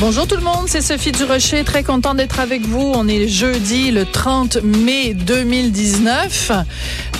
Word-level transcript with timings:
Bonjour 0.00 0.26
tout 0.26 0.34
le 0.34 0.42
monde, 0.42 0.64
c'est 0.66 0.80
Sophie 0.80 1.12
Durocher, 1.12 1.62
très 1.62 1.84
content 1.84 2.14
d'être 2.14 2.40
avec 2.40 2.62
vous. 2.62 2.92
On 2.94 3.06
est 3.06 3.28
jeudi 3.28 3.92
le 3.92 4.04
30 4.04 4.56
mai 4.62 5.14
2019. 5.14 6.50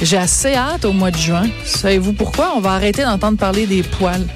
J'ai 0.02 0.16
assez 0.16 0.54
hâte 0.54 0.84
au 0.84 0.92
mois 0.92 1.12
de 1.12 1.16
juin. 1.16 1.46
Savez-vous 1.64 2.12
pourquoi? 2.12 2.52
On 2.56 2.60
va 2.60 2.72
arrêter 2.72 3.04
d'entendre 3.04 3.38
parler 3.38 3.66
des 3.66 3.84
poils. 3.84 4.26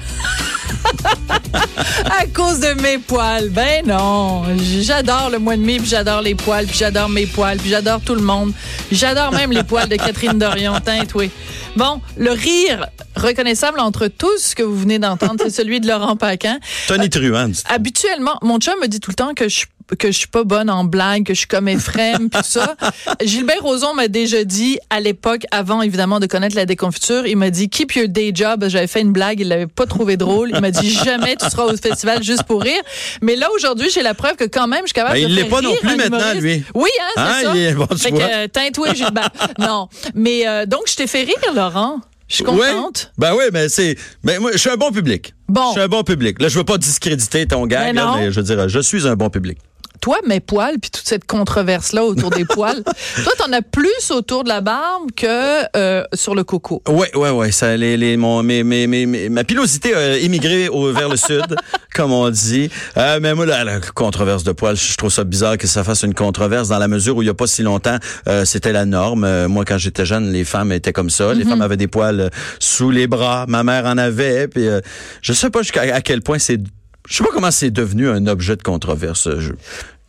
à 2.05 2.25
cause 2.33 2.61
de 2.61 2.81
mes 2.81 2.97
poils. 2.97 3.49
Ben 3.49 3.85
non, 3.85 4.43
j'adore 4.81 5.29
le 5.31 5.39
mois 5.39 5.57
de 5.57 5.61
mai, 5.61 5.77
puis 5.77 5.89
j'adore 5.89 6.21
les 6.21 6.35
poils, 6.35 6.65
puis 6.65 6.77
j'adore 6.77 7.09
mes 7.09 7.25
poils, 7.25 7.57
puis 7.57 7.69
j'adore 7.69 7.99
tout 7.99 8.15
le 8.15 8.21
monde. 8.21 8.53
J'adore 8.89 9.33
même 9.33 9.51
les 9.51 9.63
poils 9.63 9.89
de 9.89 9.97
Catherine 9.97 10.39
Dorion, 10.39 10.73
oui. 11.15 11.29
Bon, 11.75 12.01
le 12.17 12.31
rire 12.31 12.87
reconnaissable 13.19 13.79
entre 13.79 14.07
tous 14.07 14.55
que 14.55 14.63
vous 14.63 14.77
venez 14.77 14.99
d'entendre, 14.99 15.35
c'est 15.39 15.49
celui 15.49 15.79
de 15.79 15.87
Laurent 15.87 16.15
Paquin. 16.15 16.59
Tony 16.87 17.09
Truant. 17.09 17.51
Habituellement, 17.69 18.37
mon 18.41 18.59
chum 18.59 18.75
me 18.81 18.87
dit 18.87 18.99
tout 18.99 19.11
le 19.11 19.15
temps 19.15 19.33
que 19.33 19.49
je 19.49 19.65
que 19.97 20.11
je 20.11 20.17
suis 20.17 20.27
pas 20.27 20.43
bonne 20.43 20.69
en 20.69 20.83
blague, 20.83 21.25
que 21.25 21.33
je 21.33 21.39
suis 21.39 21.47
comme 21.47 21.67
Ephraim, 21.67 22.29
tout 22.31 22.39
ça. 22.43 22.75
Gilbert 23.23 23.61
Rozon 23.61 23.93
m'a 23.93 24.07
déjà 24.07 24.43
dit, 24.43 24.79
à 24.89 24.99
l'époque, 24.99 25.43
avant 25.51 25.81
évidemment 25.81 26.19
de 26.19 26.27
connaître 26.27 26.55
la 26.55 26.65
déconfiture, 26.65 27.25
il 27.25 27.37
m'a 27.37 27.49
dit 27.49 27.69
keep 27.69 27.95
your 27.95 28.07
day 28.07 28.31
job. 28.33 28.65
J'avais 28.67 28.87
fait 28.87 29.01
une 29.01 29.11
blague, 29.11 29.39
il 29.39 29.47
l'avait 29.47 29.67
pas 29.67 29.85
trouvé 29.85 30.17
drôle. 30.17 30.51
Il 30.53 30.61
m'a 30.61 30.71
dit 30.71 30.89
jamais 31.05 31.35
tu 31.35 31.49
seras 31.49 31.65
au 31.65 31.75
festival 31.75 32.23
juste 32.23 32.43
pour 32.43 32.61
rire. 32.61 32.81
Mais 33.21 33.35
là 33.35 33.47
aujourd'hui, 33.55 33.89
j'ai 33.89 34.01
la 34.01 34.13
preuve 34.13 34.35
que 34.35 34.45
quand 34.45 34.67
même, 34.67 34.81
je 34.81 34.87
suis 34.87 34.93
capable 34.93 35.15
ben, 35.15 35.23
de 35.23 35.29
il 35.29 35.35
faire 35.35 35.43
l'est 35.43 35.49
pas 35.49 35.61
non 35.61 35.75
plus 35.75 35.95
maintenant, 35.95 36.39
lui. 36.39 36.63
Oui, 36.73 36.89
hein, 37.01 37.11
c'est 37.15 37.21
ah, 37.21 37.41
ça. 37.43 37.55
Il 37.55 37.61
est 37.61 37.73
bon, 37.73 37.87
fait 37.87 38.11
que 38.11 38.89
euh, 38.89 38.93
Gilbert. 38.93 39.29
non, 39.59 39.89
mais 40.13 40.47
euh, 40.47 40.65
donc 40.65 40.83
je 40.87 40.95
t'ai 40.95 41.07
fait 41.07 41.23
rire, 41.23 41.53
Laurent. 41.53 41.99
Je 42.29 42.35
suis 42.35 42.43
contente. 42.43 43.11
Ben 43.17 43.33
oui, 43.35 43.45
mais 43.51 43.69
c'est. 43.69 43.97
Ben 44.23 44.39
moi, 44.39 44.51
je 44.53 44.57
suis 44.57 44.69
un 44.69 44.77
bon 44.77 44.91
public. 44.91 45.33
Bon. 45.47 45.67
Je 45.69 45.71
suis 45.73 45.81
un 45.81 45.87
bon 45.87 46.03
public. 46.03 46.39
Là, 46.41 46.47
je 46.47 46.57
veux 46.57 46.63
pas 46.63 46.77
discréditer 46.77 47.47
ton 47.47 47.65
gag, 47.65 47.87
Mais 47.87 47.93
là, 47.93 48.15
mais 48.17 48.31
je 48.31 48.39
veux 48.39 48.45
dire, 48.45 48.69
je 48.69 48.79
suis 48.79 49.07
un 49.07 49.15
bon 49.15 49.29
public. 49.29 49.57
Toi, 50.01 50.17
mes 50.27 50.39
poils, 50.39 50.79
puis 50.79 50.91
toute 50.91 51.07
cette 51.07 51.25
controverse-là 51.25 52.03
autour 52.03 52.29
des 52.29 52.45
poils, 52.53 52.83
toi, 52.83 53.33
t'en 53.37 53.51
as 53.51 53.61
plus 53.61 54.11
autour 54.11 54.43
de 54.43 54.49
la 54.49 54.61
barbe 54.61 55.11
que 55.15 55.77
euh, 55.77 56.03
sur 56.13 56.35
le 56.35 56.43
coco. 56.43 56.81
Ouais, 56.87 57.15
ouais, 57.15 57.29
ouais. 57.29 57.51
Ça, 57.51 57.75
les, 57.77 57.97
les, 57.97 58.17
mon, 58.17 58.43
mes, 58.43 58.63
mes, 58.63 58.87
mes, 58.87 59.29
ma 59.29 59.43
pilosité 59.43 59.93
a 59.93 60.17
émigré 60.17 60.69
au, 60.69 60.91
vers 60.93 61.09
le 61.09 61.17
sud, 61.17 61.55
comme 61.95 62.11
on 62.11 62.29
dit. 62.29 62.69
Euh, 62.97 63.19
mais 63.21 63.33
moi, 63.33 63.45
la, 63.45 63.63
la 63.63 63.79
controverse 63.79 64.43
de 64.43 64.51
poils, 64.51 64.75
je 64.77 64.95
trouve 64.95 65.11
ça 65.11 65.23
bizarre 65.23 65.57
que 65.57 65.67
ça 65.67 65.83
fasse 65.83 66.03
une 66.03 66.13
controverse 66.13 66.69
dans 66.69 66.79
la 66.79 66.87
mesure 66.87 67.17
où 67.17 67.21
il 67.21 67.25
y 67.25 67.29
a 67.29 67.33
pas 67.33 67.47
si 67.47 67.63
longtemps, 67.63 67.97
euh, 68.27 68.45
c'était 68.45 68.71
la 68.71 68.85
norme. 68.85 69.23
Euh, 69.23 69.47
moi, 69.47 69.65
quand 69.65 69.77
j'étais 69.77 70.05
jeune, 70.05 70.31
les 70.31 70.43
femmes 70.43 70.71
étaient 70.71 70.93
comme 70.93 71.09
ça. 71.09 71.33
Les 71.33 71.43
femmes 71.45 71.61
avaient 71.61 71.77
des 71.77 71.87
poils 71.87 72.19
euh, 72.19 72.29
sous 72.59 72.91
les 72.91 73.07
bras. 73.07 73.45
Ma 73.47 73.63
mère 73.63 73.85
en 73.85 73.97
avait. 73.97 74.47
Puis, 74.47 74.67
euh, 74.67 74.81
je 75.21 75.33
sais 75.33 75.49
pas 75.49 75.61
jusqu'à 75.61 75.81
à 75.81 76.01
quel 76.01 76.21
point 76.21 76.39
c'est. 76.39 76.59
Je 77.07 77.17
sais 77.17 77.23
pas 77.23 77.29
comment 77.33 77.51
c'est 77.51 77.71
devenu 77.71 78.09
un 78.09 78.27
objet 78.27 78.55
de 78.55 78.63
controverse. 78.63 79.29
Je... 79.39 79.53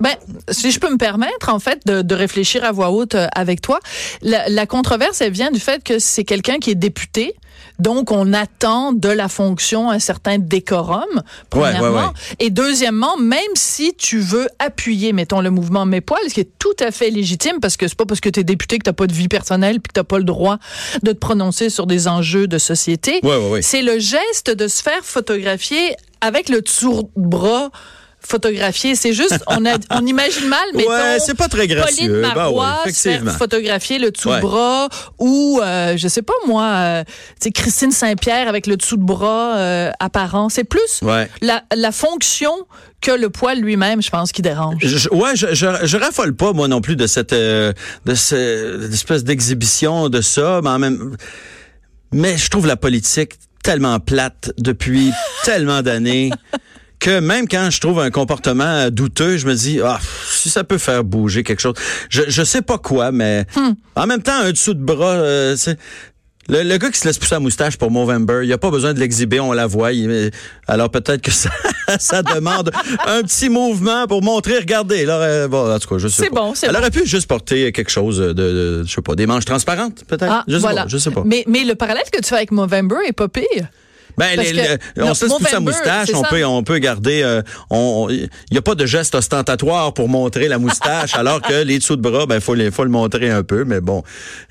Ben, 0.01 0.15
si 0.51 0.71
je 0.71 0.81
peux 0.81 0.91
me 0.91 0.97
permettre, 0.97 1.51
en 1.51 1.59
fait, 1.59 1.81
de, 1.87 2.01
de 2.03 2.15
réfléchir 2.15 2.65
à 2.65 2.73
voix 2.73 2.91
haute 2.91 3.15
euh, 3.15 3.27
avec 3.35 3.61
toi, 3.61 3.81
la, 4.23 4.49
la 4.49 4.67
controverse, 4.67 5.21
elle 5.21 5.33
vient 5.33 5.51
du 5.51 5.61
fait 5.61 5.85
que 5.85 5.99
c'est 5.99 6.25
quelqu'un 6.25 6.59
qui 6.59 6.71
est 6.71 6.75
député. 6.75 7.35
Donc, 7.79 8.11
on 8.11 8.33
attend 8.33 8.93
de 8.93 9.09
la 9.09 9.29
fonction 9.29 9.91
un 9.91 9.99
certain 9.99 10.39
décorum, 10.39 11.05
premièrement. 11.49 11.89
ouais, 11.89 12.05
ouais. 12.05 12.13
Et 12.39 12.51
deuxièmement, 12.51 13.17
même 13.19 13.41
si 13.55 13.95
tu 13.95 14.19
veux 14.21 14.49
appuyer, 14.59 15.13
mettons, 15.13 15.41
le 15.41 15.51
mouvement 15.51 15.85
Mes 15.87 16.01
poils, 16.01 16.21
ce 16.29 16.35
qui 16.35 16.41
est 16.41 16.59
tout 16.59 16.77
à 16.79 16.91
fait 16.91 17.11
légitime, 17.11 17.59
parce 17.61 17.77
que 17.77 17.87
c'est 17.89 17.97
pas 17.97 18.07
parce 18.07 18.21
que 18.21 18.29
tu 18.29 18.41
es 18.41 18.45
député 18.45 18.79
que 18.79 18.85
t'as 18.85 18.93
pas 18.93 19.07
de 19.07 19.15
vie 19.15 19.29
personnelle 19.29 19.81
puis 19.81 19.89
que 19.89 19.95
t'as 19.95 20.05
pas 20.05 20.19
le 20.19 20.25
droit 20.25 20.59
de 21.03 21.13
te 21.13 21.19
prononcer 21.19 21.71
sur 21.71 21.87
des 21.87 22.09
enjeux 22.09 22.47
de 22.47 22.59
société. 22.59 23.21
Ouais, 23.23 23.37
ouais, 23.37 23.49
ouais. 23.51 23.63
C'est 23.63 23.83
le 23.83 23.99
geste 23.99 24.51
de 24.51 24.69
se 24.69 24.83
faire 24.83 25.03
photographier 25.03 25.95
avec 26.21 26.49
le 26.49 26.61
dessous 26.63 27.11
de 27.17 27.27
bras 27.29 27.71
photographié. 28.23 28.95
C'est 28.97 29.15
juste, 29.15 29.43
on, 29.47 29.65
a, 29.65 29.79
on 29.91 30.05
imagine 30.07 30.47
mal, 30.47 30.61
mais 30.75 30.85
Ouais, 30.89 31.19
c'est 31.21 31.35
pas 31.35 31.49
très 31.49 31.67
gracieux. 31.67 32.07
Pauline 32.07 32.21
Ben 32.21 32.29
oui, 32.29 32.35
Marois 32.35 32.77
se 32.85 32.91
effectivement. 32.91 33.31
faire 33.31 33.39
photographier 33.39 33.99
le 33.99 34.11
dessous 34.11 34.29
Ouais. 34.29 34.37
de 34.37 34.43
bras 34.43 34.89
ou, 35.19 35.59
euh, 35.63 35.97
je 35.97 36.07
sais 36.07 36.21
pas 36.21 36.35
moi, 36.47 36.65
euh, 36.65 37.05
sais, 37.43 37.51
Christine 37.51 37.91
Saint-Pierre 37.93 38.47
avec 38.47 38.67
le 38.67 38.77
dessous 38.77 38.99
de 38.99 39.03
bras 39.05 39.57
euh, 39.57 39.91
apparent. 40.01 40.51
C'est 40.51 40.65
plus 40.65 41.01
Ouais. 41.03 41.31
la, 41.41 41.63
la 41.75 41.93
fonction 41.93 42.53
que 43.01 43.11
le 43.11 43.31
poil 43.31 43.59
lui-même, 43.59 44.03
je 44.03 44.11
pense, 44.11 44.33
qui 44.33 44.43
dérange. 44.43 44.77
Je, 44.83 45.09
ouais, 45.09 45.35
je, 45.35 45.55
je, 45.55 45.67
je 45.85 45.97
raffole 45.97 46.37
pas 46.37 46.53
moi 46.53 46.69
non 46.69 46.83
plus 46.83 46.97
de 46.97 47.07
cette 47.07 47.33
euh, 47.33 47.73
de 48.05 48.15
cette 48.15 48.93
espèce 48.93 49.25
d'exhibition 49.25 50.11
de 50.11 50.21
ça, 50.21 50.61
mais 50.63 50.69
en 50.69 50.79
même 50.79 51.17
mais 52.13 52.37
je 52.37 52.51
trouve 52.51 52.67
la 52.67 52.77
politique 52.77 53.39
tellement 53.63 54.01
plate 54.01 54.53
depuis 54.59 55.13
tellement 55.45 55.83
d'années 55.83 56.31
que 56.99 57.19
même 57.19 57.49
quand 57.49 57.71
je 57.71 57.81
trouve 57.81 57.99
un 57.99 58.11
comportement 58.11 58.91
douteux, 58.91 59.39
je 59.39 59.47
me 59.47 59.55
dis 59.55 59.81
ah 59.83 59.99
si 60.29 60.51
ça 60.51 60.65
peut 60.65 60.79
faire 60.79 61.03
bouger 61.03 61.43
quelque 61.43 61.61
chose. 61.61 61.75
Je 62.11 62.23
je 62.29 62.43
sais 62.45 62.63
pas 62.63 62.79
quoi, 62.79 63.11
mais 63.11 63.47
en 63.97 64.07
même 64.07 64.23
temps 64.23 64.39
un 64.43 64.53
dessous 64.53 64.75
de 64.75 64.85
bras 64.85 65.15
euh, 65.15 65.57
le, 66.51 66.63
le 66.65 66.77
gars 66.79 66.91
qui 66.91 66.99
se 66.99 67.07
laisse 67.07 67.19
pousser 67.19 67.35
la 67.37 67.41
moustache 67.41 67.77
pour 67.77 67.91
Movember, 67.91 68.41
il 68.45 68.53
a 68.53 68.59
pas 68.59 68.71
besoin 68.71 68.93
de 68.93 68.99
l'exhiber, 69.01 69.41
on 69.41 69.53
la 69.53 69.67
voit. 69.67 69.93
Il- 69.93 70.31
alors 70.67 70.91
peut-être 70.91 71.23
que 71.23 71.31
ça, 71.33 71.51
ça 71.99 72.23
demande 72.23 72.71
un 73.07 73.23
petit 73.23 73.49
mouvement 73.49 74.07
pour 74.07 74.23
montrer, 74.23 74.59
regardez. 74.59 75.05
Là, 75.07 75.15
euh, 75.21 75.49
bon, 75.49 75.73
en 75.73 75.79
tout 75.79 75.89
cas, 75.89 75.99
je 75.99 76.09
sais 76.09 76.29
pas. 76.29 76.41
bon, 76.43 76.55
c'est 76.55 76.67
Elle 76.67 76.73
bon. 76.73 76.79
aurait 76.81 76.91
pu 76.91 77.07
juste 77.07 77.27
porter 77.29 77.73
quelque 77.73 77.91
chose 77.91 78.19
de, 78.19 78.33
de- 78.33 78.85
je 78.87 78.93
sais 78.93 79.03
pas, 79.03 79.15
des 79.15 79.27
manches 79.27 79.45
transparentes, 79.45 80.05
peut-être? 80.07 80.31
Ah, 80.31 80.45
je 80.49 80.55
sais 80.55 80.61
voilà. 80.61 80.83
pas, 80.83 80.89
je 80.89 80.99
sais 80.99 81.11
pas. 81.11 81.23
Mais, 81.25 81.45
mais 81.47 81.65
le 81.65 81.75
parallèle 81.75 82.05
que 82.13 82.21
tu 82.21 82.29
fais 82.29 82.37
avec 82.37 82.51
Movember 82.53 82.97
est 83.07 83.13
pas 83.13 83.29
pire. 83.29 83.69
Ben, 84.19 84.39
les- 84.39 84.53
que- 84.53 85.01
on 85.03 85.15
se 85.15 85.25
laisse 85.25 85.35
pousser 85.35 85.53
la 85.53 85.61
moustache, 85.61 86.09
on 86.13 86.23
ça. 86.25 86.29
peut, 86.29 86.45
on 86.45 86.63
peut 86.63 86.79
garder. 86.79 87.23
euh, 87.23 87.43
on- 87.71 88.09
Il 88.11 88.29
n'y 88.53 88.59
a 88.59 88.63
pas 88.63 88.75
de 88.75 88.85
geste 88.85 89.15
ostentatoire 89.15 89.95
pour 89.95 90.09
montrer 90.09 90.49
la 90.49 90.59
moustache, 90.59 91.15
alors 91.15 91.41
que 91.41 91.63
les 91.63 91.79
dessous 91.79 91.97
de 91.97 92.03
bras, 92.03 92.27
ben 92.27 92.41
faut 92.41 92.55
les, 92.55 92.71
faut 92.71 92.85
le 92.85 92.91
montrer 92.91 93.31
un 93.31 93.43
peu. 93.45 93.65
Mais 93.65 93.81
bon, 93.81 94.03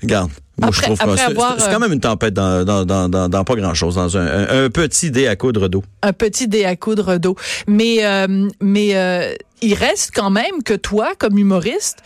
regarde. 0.02 0.30
Moi, 0.60 0.68
Après- 0.68 0.82
je 0.82 0.86
trouve 0.94 1.00
après 1.00 1.16
c'est 1.16 1.30
avoir, 1.30 1.54
c'est 1.58 1.68
euh, 1.68 1.72
quand 1.72 1.80
même 1.80 1.92
une 1.92 2.00
tempête 2.00 2.34
dans, 2.34 2.64
dans, 2.64 2.84
dans, 2.84 3.08
dans, 3.08 3.28
dans 3.28 3.44
pas 3.44 3.54
grand-chose, 3.54 3.94
dans 3.96 4.16
un, 4.16 4.26
un, 4.26 4.64
un 4.64 4.70
petit 4.70 5.10
dé 5.10 5.26
à 5.26 5.36
coudre 5.36 5.68
d'eau. 5.68 5.82
un 6.02 6.12
petit 6.12 6.46
dé 6.48 6.64
à 6.64 6.76
coudre 6.76 7.18
d'eau. 7.18 7.34
Mais 7.66 8.04
euh, 8.04 8.48
mais 8.60 8.94
euh, 8.96 9.34
il 9.62 9.74
reste 9.74 10.12
quand 10.14 10.30
même 10.30 10.62
que 10.64 10.72
toi, 10.72 11.10
comme 11.18 11.36
humoriste, 11.36 11.98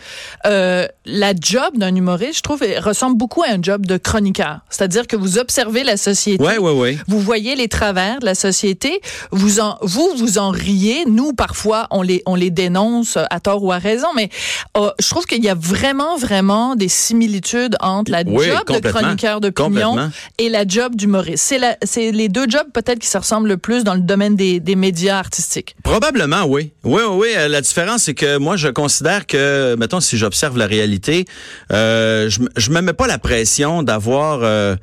euh, 0.44 0.88
la 1.06 1.32
job 1.40 1.76
d'un 1.76 1.94
humoriste, 1.94 2.38
je 2.38 2.42
trouve, 2.42 2.64
ressemble 2.82 3.16
beaucoup 3.16 3.42
à 3.44 3.50
un 3.52 3.62
job 3.62 3.86
de 3.86 3.96
chroniqueur. 3.96 4.58
C'est-à-dire 4.70 5.06
que 5.06 5.14
vous 5.14 5.38
observez 5.38 5.84
la 5.84 5.96
société. 5.96 6.42
Ouais, 6.42 6.58
ouais, 6.58 6.72
ouais. 6.72 6.98
Vous 7.06 7.20
voyez 7.20 7.54
les 7.54 7.68
travers 7.68 8.18
de 8.18 8.24
la 8.24 8.34
société, 8.34 9.00
vous 9.30 9.60
en, 9.60 9.78
vous 9.82 10.14
vous 10.16 10.38
en 10.38 10.50
riez. 10.50 11.04
Nous, 11.06 11.32
parfois, 11.32 11.86
on 11.92 12.02
les 12.02 12.22
on 12.26 12.34
les 12.34 12.50
dénonce 12.50 13.16
à 13.30 13.38
tort 13.38 13.62
ou 13.62 13.70
à 13.70 13.78
raison, 13.78 14.08
mais 14.16 14.30
euh, 14.76 14.90
je 14.98 15.08
trouve 15.08 15.24
qu'il 15.26 15.44
y 15.44 15.48
a 15.48 15.54
vraiment 15.54 16.16
vraiment 16.16 16.74
des 16.74 16.88
similitudes 16.88 17.76
entre 17.80 18.10
la 18.10 18.22
Oui, 18.26 18.43
job 18.44 18.80
de 18.80 18.88
chroniqueur 18.88 19.40
d'opinion 19.40 20.10
et 20.38 20.48
la 20.48 20.66
job 20.66 20.94
d'humoriste. 20.96 21.54
C'est 21.82 22.12
les 22.12 22.28
deux 22.28 22.46
jobs 22.48 22.66
peut-être 22.72 22.98
qui 22.98 23.08
se 23.08 23.18
ressemblent 23.18 23.48
le 23.48 23.56
plus 23.56 23.84
dans 23.84 23.94
le 23.94 24.00
domaine 24.00 24.36
des, 24.36 24.60
des 24.60 24.76
médias 24.76 25.18
artistiques. 25.18 25.76
Probablement, 25.82 26.44
oui. 26.44 26.72
Oui, 26.84 27.02
oui, 27.08 27.16
oui. 27.20 27.28
Euh, 27.36 27.48
La 27.48 27.60
différence, 27.60 28.04
c'est 28.04 28.14
que 28.14 28.38
moi, 28.38 28.56
je 28.56 28.68
considère 28.68 29.26
que, 29.26 29.74
mettons, 29.78 30.00
si 30.00 30.16
j'observe 30.18 30.56
la 30.58 30.66
réalité, 30.66 31.24
euh, 31.72 32.28
je, 32.28 32.40
je 32.56 32.70
me 32.70 32.80
mets 32.80 32.92
pas 32.92 33.06
la 33.06 33.18
pression 33.18 33.82
d'avoir... 33.82 34.40
euh, 34.42 34.76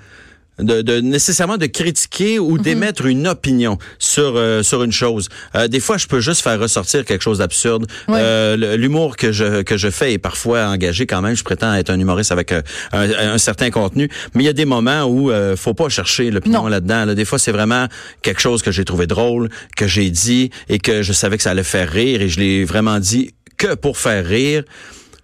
de, 0.60 0.82
de 0.82 1.00
nécessairement 1.00 1.58
de 1.58 1.66
critiquer 1.66 2.38
ou 2.40 2.58
d'émettre 2.58 3.06
une 3.06 3.28
opinion 3.28 3.78
sur 4.00 4.34
euh, 4.36 4.64
sur 4.64 4.84
une 4.84 4.92
chose. 4.92 5.30
Euh, 5.56 5.68
des 5.68 5.80
fois, 5.80 5.98
je 5.98 6.08
peux 6.08 6.20
juste 6.20 6.42
faire 6.42 6.60
ressortir 6.60 7.06
quelque 7.06 7.22
chose 7.22 7.40
d'absurde. 7.40 7.88
Euh, 8.10 8.78
L'humour 8.78 9.18
que 9.18 9.32
je 9.32 9.62
que 9.64 9.78
je 9.78 9.90
fais 9.90 10.14
est 10.14 10.18
parfois 10.18 10.66
engagé 10.68 11.06
quand 11.08 11.22
même. 11.22 11.36
Je 11.36 11.44
prétends 11.44 11.74
être 11.74 11.90
un 11.90 12.00
humoriste 12.00 12.32
avec 12.32 12.52
euh, 12.52 12.62
un, 12.92 13.10
un 13.10 13.38
certain 13.38 13.72
contenu, 13.72 14.10
mais 14.36 14.44
il 14.44 14.46
y 14.46 14.50
a 14.50 14.54
des 14.54 14.66
moments 14.66 15.04
où 15.06 15.32
euh, 15.32 15.56
faut 15.56 15.74
pas 15.74 15.90
chercher 15.90 16.30
l'opinion 16.32 16.68
là-dedans. 16.68 17.06
là. 17.06 17.16
Des 17.16 17.26
fois, 17.26 17.40
c'est 17.40 17.52
vraiment 17.52 17.88
quelque 18.22 18.42
chose 18.42 18.62
que 18.62 18.72
j'ai 18.72 18.86
trouvé 18.86 19.08
drôle, 19.08 19.50
que 19.76 19.88
j'ai 19.88 20.10
dit 20.10 20.52
et 20.70 20.80
que 20.80 21.02
je 21.02 21.14
savais 21.14 21.38
que 21.38 21.44
ça 21.44 21.52
allait 21.52 21.64
faire 21.64 21.90
rire 21.90 22.22
et 22.22 22.30
je 22.30 22.40
l'ai 22.40 22.66
vraiment 22.66 23.00
dit 23.00 23.34
que 23.58 23.76
pour 23.76 23.98
faire 23.98 24.26
rire. 24.26 24.64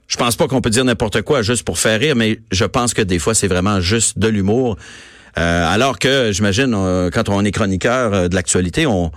Je 0.08 0.16
pense 0.16 0.38
pas 0.38 0.48
qu'on 0.48 0.62
peut 0.62 0.70
dire 0.70 0.86
n'importe 0.86 1.22
quoi 1.22 1.42
juste 1.42 1.64
pour 1.64 1.78
faire 1.80 2.00
rire, 2.00 2.16
mais 2.16 2.40
je 2.52 2.64
pense 2.64 2.94
que 2.94 3.02
des 3.02 3.20
fois, 3.20 3.34
c'est 3.34 3.50
vraiment 3.50 3.82
juste 3.82 4.18
de 4.18 4.30
l'humour. 4.30 4.78
Euh, 5.38 5.68
alors 5.68 6.00
que, 6.00 6.32
j'imagine, 6.32 6.74
euh, 6.74 7.10
quand 7.12 7.30
on 7.30 7.44
est 7.44 7.52
chroniqueur 7.52 8.14
euh, 8.14 8.28
de 8.28 8.36
l'actualité, 8.36 8.88
on 8.88 9.12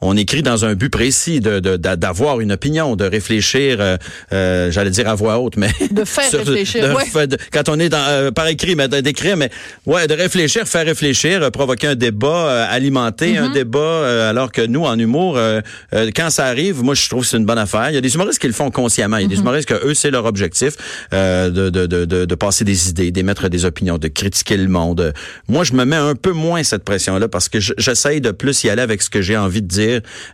on 0.00 0.16
écrit 0.16 0.42
dans 0.42 0.64
un 0.64 0.74
but 0.74 0.90
précis 0.90 1.40
de 1.40 1.58
de- 1.60 1.76
d'a- 1.76 1.96
d'avoir 1.96 2.40
une 2.40 2.52
opinion, 2.52 2.94
de 2.96 3.04
réfléchir, 3.04 3.78
euh, 3.80 3.96
euh, 4.32 4.70
j'allais 4.70 4.90
dire 4.90 5.08
à 5.08 5.14
voix 5.14 5.38
haute, 5.38 5.56
mais 5.56 5.70
De 5.90 6.04
faire 6.04 6.24
sur- 6.30 6.38
réfléchir, 6.40 6.88
de 6.88 6.94
ouais. 6.94 7.04
quand 7.52 7.68
on 7.68 7.78
est 7.78 7.88
dans 7.88 7.98
euh, 8.08 8.30
par 8.30 8.46
écrit, 8.48 8.74
mais 8.76 8.88
d'écrire, 8.88 9.36
mais 9.36 9.50
ouais, 9.86 10.06
de 10.06 10.14
réfléchir, 10.14 10.66
faire 10.68 10.86
réfléchir, 10.86 11.42
euh, 11.42 11.50
provoquer 11.50 11.88
un 11.88 11.94
débat, 11.94 12.64
alimenter 12.66 13.34
Mm-hmm. 13.34 13.38
un 13.42 13.52
débat, 13.52 13.78
euh, 13.78 14.30
alors 14.30 14.52
que 14.52 14.62
nous 14.62 14.84
en 14.84 14.98
humour, 14.98 15.38
quand 16.14 16.30
ça 16.30 16.46
arrive, 16.46 16.82
moi 16.82 16.94
je 16.94 17.08
trouve 17.08 17.22
que 17.22 17.28
c'est 17.28 17.36
une 17.36 17.44
bonne 17.46 17.58
affaire. 17.58 17.90
Il 17.90 17.94
y 17.94 17.98
a 17.98 18.00
des 18.00 18.14
humoristes 18.14 18.38
qui 18.40 18.46
le 18.46 18.52
font 18.52 18.70
consciemment, 18.70 19.16
il 19.16 19.22
y 19.22 19.24
a 19.24 19.28
des 19.28 19.36
Mm-hmm. 19.36 19.40
humoristes 19.40 19.68
que 19.68 19.86
eux 19.86 19.94
c'est 19.94 20.10
leur 20.10 20.24
objectif 20.24 20.74
euh, 21.12 21.50
de, 21.50 21.70
de, 21.70 21.86
de, 21.86 22.04
de, 22.04 22.24
de 22.24 22.34
passer 22.34 22.64
des 22.64 22.88
idées, 22.90 23.10
d'émettre 23.10 23.48
des 23.48 23.64
opinions, 23.64 23.98
de 23.98 24.08
critiquer 24.08 24.56
le 24.56 24.68
monde. 24.68 25.12
Moi 25.48 25.64
je 25.64 25.72
me 25.74 25.84
mets 25.84 25.96
un 25.96 26.14
peu 26.14 26.32
moins 26.32 26.62
cette 26.62 26.84
pression 26.84 27.18
là 27.18 27.28
parce 27.28 27.48
que 27.48 27.60
je- 27.60 27.72
j'essaye 27.78 28.20
de 28.20 28.30
plus 28.30 28.64
y 28.64 28.70
aller 28.70 28.82
avec 28.82 29.02
ce 29.02 29.10
que 29.10 29.20
j'ai 29.22 29.36
envie 29.36 29.62
de 29.62 29.66
dire, 29.68 29.87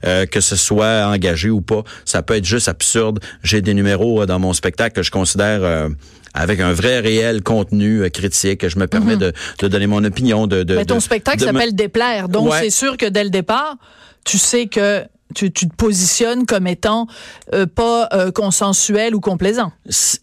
euh, 0.05 0.27
que 0.27 0.41
ce 0.41 0.57
soit 0.57 1.07
engagé 1.07 1.51
ou 1.51 1.61
pas. 1.61 1.83
Ça 2.05 2.23
peut 2.23 2.35
être 2.37 2.45
juste 2.45 2.69
absurde. 2.69 3.21
J'ai 3.43 3.63
des 3.63 3.75
numéros 3.75 4.23
euh, 4.23 4.27
dans 4.27 4.39
mon 4.39 4.53
spectacle 4.53 4.95
que 4.97 5.03
je 5.03 5.11
considère 5.11 5.61
euh, 5.63 5.89
avec 6.35 6.61
un 6.61 6.73
vrai 6.73 7.01
réel 7.01 7.43
contenu 7.43 8.11
critique. 8.11 8.67
Je 8.69 8.79
me 8.79 8.87
permets 8.87 9.17
de, 9.17 9.33
de 9.61 9.69
donner 9.69 9.87
mon 9.87 10.03
opinion. 10.05 10.47
De, 10.47 10.63
de. 10.65 10.75
Mais 10.77 10.85
ton 10.85 10.97
de- 10.97 11.01
spectacle 11.01 11.43
s'appelle 11.45 11.75
Déplaire. 11.75 12.29
Donc, 12.29 12.51
Ouais. 12.51 12.59
c'est 12.61 12.71
sûr 12.71 12.97
que 12.97 13.07
dès 13.07 13.25
le 13.25 13.31
départ, 13.31 13.77
tu 14.25 14.39
sais 14.39 14.67
que 14.67 15.05
tu, 15.35 15.51
tu 15.51 15.69
te 15.69 15.75
positionnes 15.75 16.47
comme 16.47 16.67
étant 16.67 17.07
euh, 17.53 17.67
pas 17.67 18.09
euh, 18.13 18.31
consensuel 18.31 19.15
ou 19.15 19.21
complaisant? 19.21 19.73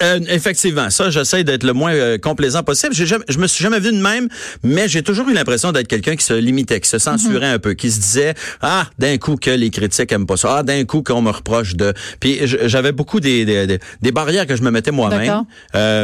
Euh, 0.03 0.19
effectivement, 0.29 0.89
ça, 0.89 1.09
j'essaie 1.09 1.43
d'être 1.43 1.63
le 1.63 1.73
moins 1.73 2.17
complaisant 2.19 2.63
possible. 2.63 2.93
Jamais, 2.93 3.25
je 3.27 3.37
me 3.39 3.47
suis 3.47 3.63
jamais 3.63 3.79
vu 3.79 3.91
de 3.91 4.01
même, 4.01 4.29
mais 4.63 4.87
j'ai 4.87 5.03
toujours 5.03 5.27
eu 5.29 5.33
l'impression 5.33 5.71
d'être 5.71 5.87
quelqu'un 5.87 6.15
qui 6.15 6.23
se 6.23 6.33
limitait, 6.33 6.79
qui 6.79 6.89
se 6.89 6.99
censurait 6.99 7.47
Mhm. 7.47 7.55
un 7.55 7.59
peu, 7.59 7.73
qui 7.73 7.91
se 7.91 7.99
disait 7.99 8.33
ah 8.61 8.85
d'un 8.99 9.17
coup 9.17 9.35
que 9.35 9.49
les 9.49 9.69
critiques 9.69 10.11
aiment 10.11 10.25
pas 10.25 10.37
ça, 10.37 10.57
ah 10.57 10.63
d'un 10.63 10.85
coup 10.85 11.01
qu'on 11.01 11.21
me 11.21 11.31
reproche 11.31 11.75
de. 11.75 11.93
Puis 12.19 12.39
j'avais 12.43 12.91
beaucoup 12.91 13.19
des, 13.19 13.45
des, 13.45 14.11
barrières 14.11 14.45
que 14.45 14.55
je 14.55 14.61
me 14.61 14.71
mettais 14.71 14.91
moi-même. 14.91 15.45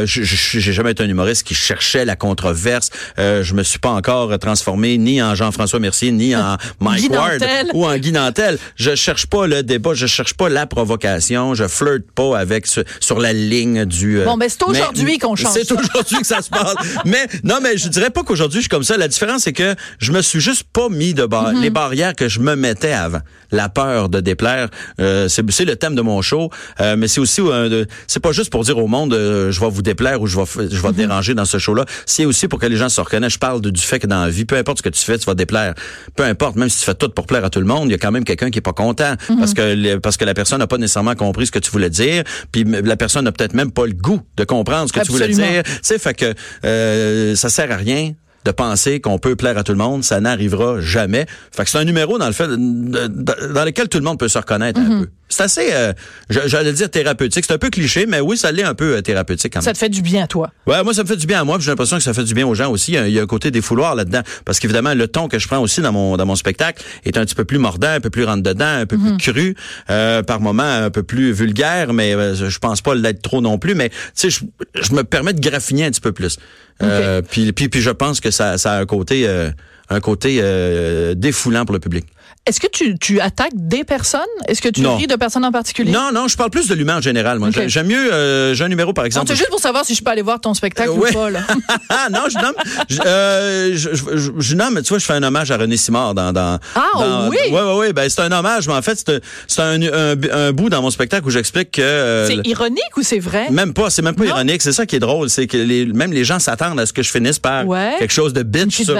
J'ai 0.05 0.73
jamais 0.73 0.91
été 0.91 1.03
un 1.03 1.09
humoriste 1.09 1.45
qui 1.45 1.53
cherchait 1.53 2.05
la 2.05 2.15
controverse. 2.15 2.89
Je 3.17 3.53
me 3.53 3.63
suis 3.63 3.79
pas 3.79 3.91
encore 3.91 4.37
transformé 4.39 4.97
ni 4.97 5.21
en 5.21 5.35
Jean-François 5.35 5.79
Mercier 5.79 6.11
ni 6.11 6.35
en 6.35 6.57
Mike 6.79 7.11
Ward 7.11 7.43
ou 7.73 7.85
en 7.85 7.97
Guy 7.97 8.11
Nantel. 8.11 8.57
Je 8.75 8.86
cherche 8.95 9.27
pas 9.27 9.47
le 9.47 9.63
débat, 9.63 9.93
je 9.93 10.05
cherche 10.07 10.33
pas 10.33 10.49
la 10.49 10.65
provocation, 10.67 11.53
je 11.53 11.67
flirte 11.67 12.09
pas 12.15 12.37
avec 12.37 12.67
ce- 12.67 12.81
sur 12.99 13.19
la 13.19 13.33
ligne 13.33 13.85
du. 13.85 14.19
euh, 14.19 14.25
Bon, 14.25 14.37
ben, 14.37 14.49
c'est 14.49 14.63
aujourd'hui 14.63 15.03
mais- 15.13 15.17
qu'on 15.19 15.35
change 15.35 15.53
C'est 15.53 15.71
aujourd'hui 15.71 16.19
que 16.19 16.27
ça 16.27 16.41
se 16.41 16.49
passe. 16.49 16.75
mais 17.05 17.27
non, 17.43 17.59
mais 17.61 17.77
je 17.77 17.87
dirais 17.89 18.09
pas 18.09 18.23
qu'aujourd'hui 18.23 18.57
je 18.59 18.63
suis 18.63 18.69
comme 18.69 18.83
ça. 18.83 18.97
La 18.97 19.07
différence 19.07 19.43
c'est 19.43 19.53
que 19.53 19.75
je 19.99 20.11
me 20.11 20.21
suis 20.21 20.39
juste 20.39 20.63
pas 20.71 20.89
mis 20.89 21.13
de 21.13 21.25
bar- 21.25 21.37
Mm-hmm. 21.53 21.61
les 21.61 21.69
barrières 21.69 22.15
que 22.15 22.27
je 22.27 22.39
me 22.39 22.55
mettais 22.55 22.91
avant. 22.93 23.19
La 23.51 23.69
peur 23.69 24.09
de 24.09 24.19
déplaire, 24.19 24.67
euh, 24.99 25.29
c'est 25.29 25.43
le 25.65 25.75
thème 25.77 25.95
de 25.95 26.01
mon 26.01 26.21
show, 26.21 26.49
euh, 26.81 26.95
mais 26.97 27.07
c'est 27.07 27.21
aussi 27.21 27.39
euh, 27.41 27.85
c'est 28.07 28.19
pas 28.19 28.31
juste 28.33 28.49
pour 28.51 28.63
dire 28.63 28.77
au 28.77 28.87
monde 28.87 29.13
euh, 29.13 29.51
je 29.51 29.59
vais 29.61 29.69
vous 29.69 29.81
déplaire 29.81 30.21
ou 30.21 30.27
je 30.27 30.37
vais 30.37 30.43
je 30.45 30.61
vais 30.81 30.87
Mm-hmm. 30.87 30.91
te 30.91 30.97
déranger 30.97 31.33
dans 31.33 31.45
ce 31.45 31.57
show-là. 31.57 31.85
C'est 32.05 32.25
aussi 32.25 32.47
pour 32.47 32.59
que 32.59 32.65
les 32.65 32.75
gens 32.77 32.89
se 32.89 32.99
reconnaissent. 33.01 33.33
Je 33.33 33.39
parle 33.39 33.61
de- 33.61 33.69
du 33.69 33.81
fait 33.81 33.99
que 33.99 34.07
dans 34.07 34.23
la 34.23 34.29
vie, 34.29 34.45
peu 34.45 34.55
importe 34.57 34.79
ce 34.79 34.83
que 34.83 34.89
tu 34.89 35.01
fais, 35.03 35.17
tu 35.17 35.25
vas 35.25 35.35
déplaire. 35.35 35.73
Peu 36.15 36.23
importe, 36.23 36.55
même 36.55 36.69
si 36.69 36.79
tu 36.79 36.85
fais 36.85 36.95
tout 36.95 37.09
pour 37.09 37.25
plaire 37.27 37.45
à 37.45 37.49
tout 37.49 37.59
le 37.59 37.65
monde, 37.65 37.87
il 37.89 37.91
y 37.91 37.95
a 37.95 37.97
quand 37.97 38.11
même 38.11 38.23
quelqu'un 38.23 38.49
qui 38.49 38.57
est 38.59 38.61
pas 38.61 38.73
content 38.77 39.07
Mm-hmm. 39.15 39.39
parce 39.39 39.53
que 39.53 39.97
parce 39.97 40.17
que 40.17 40.25
la 40.25 40.33
personne 40.33 40.59
n'a 40.59 40.67
pas 40.67 40.77
nécessairement 40.77 41.15
compris 41.15 41.47
ce 41.47 41.51
que 41.51 41.59
tu 41.59 41.71
voulais 41.71 41.89
dire, 41.89 42.23
puis 42.51 42.63
la 42.63 42.97
personne 42.97 43.25
n'a 43.25 43.31
peut-être 43.31 43.53
même 43.53 43.71
pas 43.71 43.85
le 43.85 43.93
goût 43.93 44.21
de 44.37 44.43
comprendre 44.43 44.87
ce 44.87 44.93
que 44.93 45.05
tu 45.05 45.11
voulais 45.11 45.27
dire. 45.29 45.63
Tu 45.63 45.71
sais, 45.81 45.99
fait 45.99 46.13
que 46.13 46.33
euh, 46.65 47.35
ça 47.35 47.49
sert 47.49 47.71
à 47.71 47.75
rien 47.75 48.13
de 48.45 48.51
penser 48.51 48.99
qu'on 49.01 49.19
peut 49.19 49.35
plaire 49.35 49.57
à 49.57 49.63
tout 49.63 49.71
le 49.73 49.77
monde, 49.77 50.03
ça 50.03 50.19
n'arrivera 50.21 50.79
jamais. 50.79 51.25
Fait 51.51 51.63
que 51.63 51.69
c'est 51.69 51.77
un 51.77 51.83
numéro 51.83 52.17
dans 52.17 52.27
le 52.27 52.33
fait 52.33 52.47
dans 52.47 53.65
lequel 53.65 53.89
tout 53.89 53.97
le 53.97 54.03
monde 54.03 54.19
peut 54.19 54.27
se 54.27 54.37
reconnaître 54.37 54.79
un 54.79 55.01
peu. 55.01 55.07
C'est 55.29 55.43
assez, 55.43 55.67
euh, 55.73 55.91
j'allais 56.29 56.71
dire 56.71 56.89
thérapeutique. 56.89 57.43
C'est 57.45 57.53
un 57.53 57.57
peu 57.57 57.69
cliché, 57.69 58.05
mais 58.05 58.21
oui, 58.21 58.37
ça 58.37 58.49
l'est 58.53 58.63
un 58.63 58.73
peu 58.73 58.95
euh, 58.95 59.01
thérapeutique 59.01 59.51
quand 59.51 59.59
même. 59.59 59.65
Ça 59.65 59.73
te 59.73 59.77
fait 59.77 59.89
du 59.89 60.01
bien, 60.01 60.25
toi? 60.25 60.51
Ouais, 60.65 60.81
moi 60.85 60.93
ça 60.93 61.03
me 61.03 61.07
fait 61.07 61.17
du 61.17 61.27
bien 61.27 61.41
à 61.41 61.43
moi, 61.43 61.57
j'ai 61.59 61.69
l'impression 61.69 61.97
que 61.97 62.03
ça 62.03 62.13
fait 62.13 62.23
du 62.23 62.33
bien 62.33 62.47
aux 62.47 62.55
gens 62.55 62.71
aussi. 62.71 62.93
Il 62.93 63.09
y 63.09 63.19
a, 63.19 63.23
un 63.23 63.25
côté 63.27 63.51
des 63.51 63.61
fouloirs 63.61 63.95
là-dedans, 63.95 64.21
parce 64.45 64.59
qu'évidemment 64.59 64.93
le 64.93 65.07
ton 65.09 65.27
que 65.27 65.37
je 65.37 65.47
prends 65.47 65.59
aussi 65.59 65.81
dans 65.81 65.91
mon 65.91 66.15
dans 66.15 66.25
mon 66.25 66.35
spectacle 66.35 66.81
est 67.03 67.17
un 67.17 67.25
petit 67.25 67.35
peu 67.35 67.43
plus 67.43 67.57
mordant, 67.57 67.89
un 67.89 67.99
peu 67.99 68.09
plus 68.09 68.23
rentre 68.23 68.43
dedans, 68.43 68.65
un 68.65 68.85
peu 68.85 68.95
Mhm. 68.95 69.17
plus 69.17 69.33
cru, 69.33 69.55
euh, 69.89 70.23
par 70.23 70.39
moments 70.39 70.63
un 70.63 70.89
peu 70.89 71.03
plus 71.03 71.33
vulgaire, 71.33 71.91
mais 71.93 72.13
euh, 72.15 72.33
je 72.33 72.59
pense 72.59 72.81
pas 72.81 72.95
l'être 72.95 73.21
trop 73.21 73.41
non 73.41 73.57
plus. 73.57 73.75
Mais 73.75 73.89
tu 73.89 73.95
sais, 74.15 74.29
je, 74.29 74.45
je 74.81 74.93
me 74.93 75.03
permets 75.03 75.33
de 75.33 75.41
graffiner 75.41 75.85
un 75.85 75.91
petit 75.91 76.01
peu 76.01 76.13
plus. 76.13 76.37
Euh, 76.83 77.21
puis, 77.21 77.53
puis 77.53 77.69
puis 77.69 77.81
je 77.81 77.89
pense 77.89 78.19
que 78.19 78.31
ça 78.31 78.57
ça 78.57 78.73
a 78.73 78.79
un 78.79 78.85
côté 78.85 79.27
euh, 79.27 79.49
un 79.89 79.99
côté 79.99 80.39
euh, 80.41 81.15
défoulant 81.15 81.65
pour 81.65 81.73
le 81.73 81.79
public. 81.79 82.05
Est-ce 82.47 82.59
que 82.59 82.67
tu, 82.67 82.97
tu 82.97 83.19
attaques 83.19 83.51
des 83.55 83.83
personnes? 83.83 84.21
Est-ce 84.47 84.61
que 84.61 84.69
tu 84.69 84.81
Non. 84.81 84.95
ris 84.95 85.07
de 85.07 85.15
personnes 85.15 85.43
en 85.45 85.51
particulier? 85.51 85.91
Non, 85.91 86.11
non, 86.13 86.27
je 86.27 86.37
parle 86.37 86.49
plus 86.49 86.67
de 86.67 86.73
l'humain 86.75 86.97
en 86.97 87.01
général. 87.01 87.39
Moi, 87.39 87.49
j'aime 87.67 87.87
mieux. 87.87 88.13
euh, 88.13 88.53
j'ai 88.53 88.63
un 88.63 88.69
numéro 88.69 88.93
par 88.93 89.05
exemple. 89.05 89.27
c'est 89.27 89.35
juste 89.35 89.49
pour 89.49 89.59
savoir 89.59 89.83
si 89.85 89.95
je 89.95 90.03
peux 90.03 90.11
aller 90.11 90.21
voir 90.21 90.39
ton 90.39 90.53
spectacle 90.53 90.89
Euh, 90.89 90.93
ouais. 90.93 91.09
ou 91.09 91.13
pas, 91.13 91.29
là. 91.29 91.41
ah 91.89 92.07
non, 92.11 92.21
je 92.29 92.37
nomme, 92.37 92.53
je, 92.89 92.99
euh, 93.05 93.71
je, 93.75 93.89
je- 93.93 94.17
je- 94.17 94.31
je 94.37 94.55
nomme, 94.55 94.81
tu 94.81 94.89
vois, 94.89 94.99
je 94.99 95.05
fais 95.05 95.13
un 95.13 95.23
hommage 95.23 95.51
à 95.51 95.57
René 95.57 95.75
Simard 95.77 96.13
dans, 96.13 96.31
dans 96.31 96.57
Ah, 96.75 96.85
dans- 96.93 97.29
oui? 97.29 97.37
ouais, 97.51 97.61
ouais, 97.61 97.75
ouais, 97.77 97.93
ben 97.93 98.09
c'est 98.09 98.21
un 98.21 98.31
hommage, 98.31 98.67
mais 98.67 98.73
en 98.75 98.81
fait 98.81 99.03
c'est 99.47 99.61
un, 99.61 99.81
un, 99.81 100.15
un 100.31 100.51
bout 100.53 100.69
dans 100.69 100.81
mon 100.81 100.89
spectacle 100.89 101.27
où 101.27 101.29
j'explique 101.29 101.71
que 101.71 101.81
euh, 101.81 102.27
c'est 102.27 102.47
ironique 102.47 102.95
ou 102.95 103.01
c'est 103.03 103.19
vrai? 103.19 103.47
même 103.51 103.73
pas, 103.73 103.89
c'est 103.89 104.01
même 104.01 104.15
pas 104.15 104.23
Non? 104.23 104.29
ironique, 104.35 104.61
c'est 104.61 104.71
ça 104.71 104.85
qui 104.85 104.95
est 104.95 104.99
drôle, 104.99 105.29
c'est 105.29 105.47
que 105.47 105.57
les, 105.57 105.85
même 105.85 106.13
les 106.13 106.23
gens 106.23 106.39
s'attendent 106.39 106.79
à 106.79 106.85
ce 106.85 106.93
que 106.93 107.03
je 107.03 107.11
finisse 107.11 107.39
par 107.39 107.67
Ouais. 107.67 107.95
quelque 107.99 108.13
chose 108.13 108.31
de 108.33 108.43
bitch 108.43 108.77
petite 108.85 108.85
sur? 108.85 108.95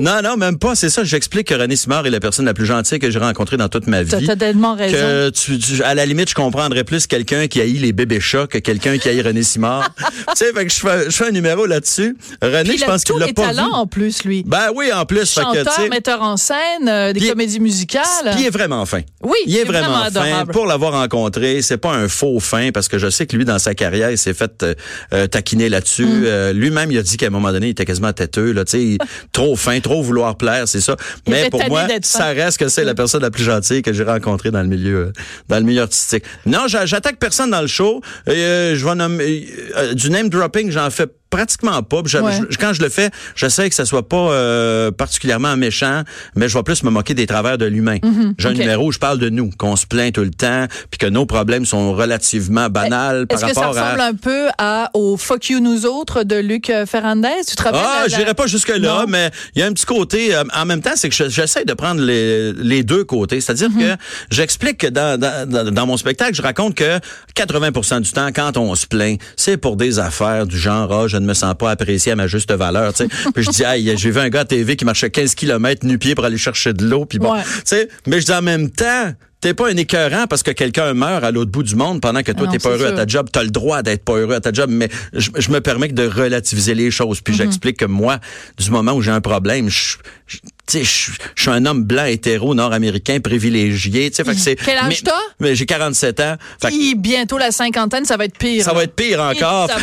Non, 0.00 0.20
non, 0.22 0.36
même 0.36 0.58
pas, 0.58 0.74
c'est 0.74 0.90
ça, 0.90 1.04
j'explique 1.04 1.48
que 1.48 1.54
René 1.54 1.76
Simard 1.76 2.06
est 2.06 2.10
la 2.10 2.20
personne 2.20 2.46
la 2.46 2.54
plus 2.54 2.64
gentille 2.66 2.85
que 2.98 3.10
j'ai 3.10 3.18
rencontrée 3.18 3.56
dans 3.56 3.68
toute 3.68 3.86
ma 3.86 4.02
vie. 4.02 4.26
T'as 4.26 4.36
tellement 4.36 4.74
raison. 4.74 4.96
Que 4.96 5.30
tu, 5.30 5.58
tu- 5.58 5.82
à 5.82 5.94
la 5.94 6.06
limite, 6.06 6.30
je 6.30 6.34
comprendrais 6.34 6.84
plus 6.84 7.06
quelqu'un 7.06 7.46
qui 7.48 7.60
haït 7.60 7.78
les 7.78 7.92
bébés 7.92 8.20
chats 8.20 8.46
que 8.46 8.58
quelqu'un 8.58 8.98
qui 8.98 9.08
haït 9.08 9.20
René 9.22 9.42
Simard. 9.42 9.94
tu 9.98 10.04
sais, 10.36 10.52
fait 10.52 10.66
que 10.66 10.72
je 10.72 10.80
fais, 10.80 11.04
je 11.10 11.16
fais 11.16 11.26
un 11.28 11.30
numéro 11.32 11.66
là-dessus. 11.66 12.16
René, 12.42 12.70
Puis 12.70 12.78
je 12.78 12.84
pense 12.84 13.04
qu'il 13.04 13.16
l'a 13.16 13.26
pas 13.32 13.46
talents 13.48 13.66
vu. 13.66 13.72
en 13.74 13.86
plus, 13.86 14.24
lui. 14.24 14.42
Ben 14.46 14.68
oui, 14.74 14.92
en 14.92 15.04
plus, 15.04 15.30
fait 15.30 15.40
que, 15.40 15.46
Chanteur, 15.64 15.88
metteur 15.90 16.22
en 16.22 16.36
scène, 16.36 16.56
euh, 16.88 17.12
des 17.12 17.28
comédies 17.28 17.60
musicales. 17.60 18.02
puis 18.32 18.40
il 18.42 18.46
est 18.46 18.50
vraiment 18.50 18.84
fin. 18.86 19.00
Oui, 19.22 19.36
il 19.46 19.56
est 19.56 19.64
vraiment, 19.64 19.88
vraiment 19.88 20.02
fin. 20.04 20.20
adorable. 20.20 20.52
Pour 20.52 20.66
l'avoir 20.66 20.92
rencontré, 20.92 21.62
c'est 21.62 21.76
pas 21.78 21.92
un 21.92 22.08
faux 22.08 22.38
fin 22.40 22.70
parce 22.72 22.88
que 22.88 22.98
je 22.98 23.10
sais 23.10 23.26
que 23.26 23.36
lui 23.36 23.44
dans 23.44 23.58
sa 23.58 23.74
carrière, 23.74 24.10
il 24.10 24.18
s'est 24.18 24.34
fait 24.34 24.62
euh, 24.62 24.74
euh, 25.12 25.26
taquiner 25.26 25.68
là-dessus. 25.68 26.04
Mm. 26.06 26.22
Euh, 26.26 26.52
Lui-même, 26.52 26.90
il 26.92 26.98
a 26.98 27.02
dit 27.02 27.16
qu'à 27.16 27.26
un 27.26 27.30
moment 27.30 27.52
donné, 27.52 27.66
il 27.68 27.70
était 27.70 27.84
quasiment 27.84 28.12
têteux 28.12 28.52
là, 28.52 28.64
tu 28.64 28.72
sais, 28.72 28.82
il- 28.82 28.98
trop 29.32 29.56
fin, 29.56 29.78
trop 29.80 30.02
vouloir 30.02 30.36
plaire, 30.36 30.68
c'est 30.68 30.80
ça. 30.80 30.96
Il 31.26 31.32
Mais 31.32 31.50
pour 31.50 31.66
moi, 31.68 31.86
ça 32.02 32.26
reste 32.26 32.58
que 32.58 32.68
c'est 32.76 32.84
la 32.84 32.94
personne 32.94 33.22
la 33.22 33.30
plus 33.30 33.42
gentille 33.44 33.80
que 33.80 33.92
j'ai 33.94 34.04
rencontrée 34.04 34.50
dans 34.50 34.60
le 34.60 34.68
milieu 34.68 34.96
euh, 34.96 35.12
dans 35.48 35.56
le 35.56 35.62
milieu 35.64 35.80
artistique. 35.82 36.24
Non, 36.44 36.68
j'a- 36.68 36.84
j'attaque 36.84 37.18
personne 37.18 37.50
dans 37.50 37.62
le 37.62 37.66
show. 37.66 38.02
Euh, 38.28 38.76
je 38.76 38.84
vais 38.84 38.94
nommer 38.94 39.46
euh, 39.76 39.94
du 39.94 40.10
name 40.10 40.28
dropping, 40.28 40.70
j'en 40.70 40.90
fais 40.90 41.06
pratiquement 41.36 41.82
pas. 41.82 42.02
Puis 42.02 42.12
je- 42.12 42.18
Ouais. 42.18 42.32
je- 42.50 42.56
quand 42.58 42.72
je 42.72 42.82
le 42.82 42.88
fais, 42.88 43.10
j'essaie 43.34 43.68
que 43.68 43.74
ça 43.74 43.84
soit 43.84 44.08
pas 44.08 44.16
euh, 44.16 44.90
particulièrement 44.90 45.56
méchant, 45.56 46.02
mais 46.34 46.48
je 46.48 46.56
vais 46.56 46.62
plus 46.62 46.82
me 46.82 46.90
moquer 46.90 47.14
des 47.14 47.26
travers 47.26 47.58
de 47.58 47.66
l'humain. 47.66 47.98
J'ai 48.38 48.48
un 48.48 48.52
numéro 48.52 48.86
où 48.88 48.92
je 48.92 48.98
parle 48.98 49.18
de 49.18 49.28
nous, 49.28 49.50
qu'on 49.58 49.76
se 49.76 49.86
plaint 49.86 50.12
tout 50.14 50.22
le 50.22 50.30
temps, 50.30 50.66
puis 50.90 50.98
que 50.98 51.06
nos 51.06 51.26
problèmes 51.26 51.64
sont 51.66 51.94
relativement 51.94 52.68
banals 52.68 53.26
par 53.26 53.38
Est-ce 53.38 53.46
que 53.48 53.54
ça 53.54 53.60
rapport 53.68 53.74
ressemble 53.82 54.00
à... 54.00 54.06
un 54.06 54.14
peu 54.14 54.46
à, 54.58 54.90
au 54.94 55.16
Fuck 55.16 55.50
You 55.50 55.60
Nous 55.60 55.86
Autres 55.86 56.22
de 56.24 56.36
Luc 56.36 56.70
euh, 56.70 56.86
Ferrandez? 56.86 57.28
Tu 57.48 57.54
te 57.56 57.62
rappelles? 57.62 57.80
Ah, 57.84 58.02
la- 58.02 58.08
j'irai 58.08 58.34
pas 58.34 58.46
jusque 58.46 58.68
là, 58.68 58.78
Non. 58.78 59.04
mais 59.08 59.30
il 59.54 59.60
y 59.60 59.62
a 59.62 59.66
un 59.66 59.72
petit 59.72 59.86
côté. 59.86 60.34
euh, 60.34 60.44
en 60.54 60.64
même 60.64 60.80
temps, 60.80 60.92
c'est 60.96 61.08
que 61.08 61.14
je- 61.14 61.28
j'essaie 61.28 61.64
de 61.64 61.72
prendre 61.74 62.00
les, 62.00 62.52
les 62.52 62.82
deux 62.82 63.04
côtés. 63.04 63.40
C'est-à-dire 63.40 63.70
Mhm. 63.70 63.78
que 63.80 63.96
j'explique 64.30 64.78
que 64.78 64.86
dans, 64.86 65.18
dans, 65.20 65.48
dans- 65.48 65.70
dans 65.70 65.86
mon 65.86 65.96
spectacle, 65.96 66.34
je 66.34 66.42
raconte 66.42 66.74
que 66.74 66.98
80% 67.34 68.00
du 68.00 68.10
temps, 68.12 68.28
quand 68.34 68.56
on 68.56 68.74
se 68.74 68.86
plaint, 68.86 69.20
c'est 69.36 69.56
pour 69.56 69.76
des 69.76 69.98
affaires 69.98 70.46
du 70.46 70.58
genre, 70.58 70.90
ah, 70.92 71.06
je 71.08 71.16
ne 71.26 71.30
me 71.30 71.34
sens 71.34 71.54
pas 71.58 71.70
apprécié 71.70 72.12
à 72.12 72.16
ma 72.16 72.26
juste 72.26 72.52
valeur. 72.52 72.92
tu 72.94 73.04
sais. 73.04 73.08
Puis 73.34 73.44
je 73.44 73.50
dis, 73.50 73.64
aïe, 73.64 73.92
j'ai 73.96 74.10
vu 74.10 74.18
un 74.20 74.28
gars 74.28 74.40
à 74.40 74.44
TV 74.44 74.76
qui 74.76 74.84
marchait 74.84 75.10
15 75.10 75.34
km 75.34 75.84
nu-pied 75.86 76.14
pour 76.14 76.24
aller 76.24 76.38
chercher 76.38 76.72
de 76.72 76.84
l'eau. 76.84 77.04
Puis 77.04 77.18
bon, 77.18 77.32
Ouais. 77.34 77.42
tu 77.42 77.60
sais, 77.66 77.88
mais 78.06 78.20
je 78.20 78.26
dis 78.26 78.32
en 78.32 78.42
même 78.42 78.70
temps. 78.70 79.12
T'es 79.38 79.52
pas 79.52 79.68
un 79.70 79.76
écœurant 79.76 80.26
parce 80.26 80.42
que 80.42 80.50
quelqu'un 80.50 80.94
meurt 80.94 81.22
à 81.22 81.30
l'autre 81.30 81.50
bout 81.50 81.62
du 81.62 81.76
monde 81.76 82.00
pendant 82.00 82.22
que 82.22 82.32
toi 82.32 82.48
t'es 82.50 82.58
pas 82.58 82.70
heureux 82.70 82.86
à 82.86 82.92
ta 82.92 83.06
job. 83.06 83.28
T'as 83.30 83.42
le 83.44 83.50
droit 83.50 83.82
d'être 83.82 84.02
pas 84.02 84.14
heureux 84.14 84.34
à 84.34 84.40
ta 84.40 84.50
job, 84.50 84.70
mais 84.72 84.88
je, 85.12 85.28
je 85.36 85.50
me 85.50 85.60
permets 85.60 85.88
que 85.90 85.94
de 85.94 86.06
relativiser 86.06 86.74
les 86.74 86.90
choses. 86.90 87.18
Mhm. 87.18 87.22
Puis 87.22 87.34
j'explique 87.34 87.76
que 87.76 87.84
moi, 87.84 88.18
du 88.58 88.70
moment 88.70 88.92
où 88.92 89.02
j'ai 89.02 89.10
un 89.10 89.20
problème, 89.20 89.68
je, 89.68 89.96
je, 90.72 90.78
je 91.34 91.42
suis 91.42 91.50
un 91.50 91.64
homme 91.66 91.84
blanc 91.84 92.04
hétéro 92.06 92.54
nord-américain 92.54 93.20
privilégié. 93.20 94.10
Tu 94.10 94.16
sais, 94.16 94.24
fait 94.24 94.34
que 94.34 94.40
c'est. 94.40 94.56
Quel 94.56 94.78
âge 94.78 94.88
mais- 94.88 94.96
t'as? 95.10 95.20
Mais 95.40 95.54
j'ai 95.54 95.66
47 95.66 96.20
ans. 96.20 96.36
Fait 96.60 96.94
bientôt 96.96 97.38
la 97.38 97.52
cinquantaine, 97.52 98.04
ça 98.04 98.16
va 98.16 98.24
être 98.24 98.36
pire. 98.36 98.64
ça 98.64 98.72
va 98.72 98.84
être 98.84 98.94
pire 98.94 99.20
encore. 99.20 99.68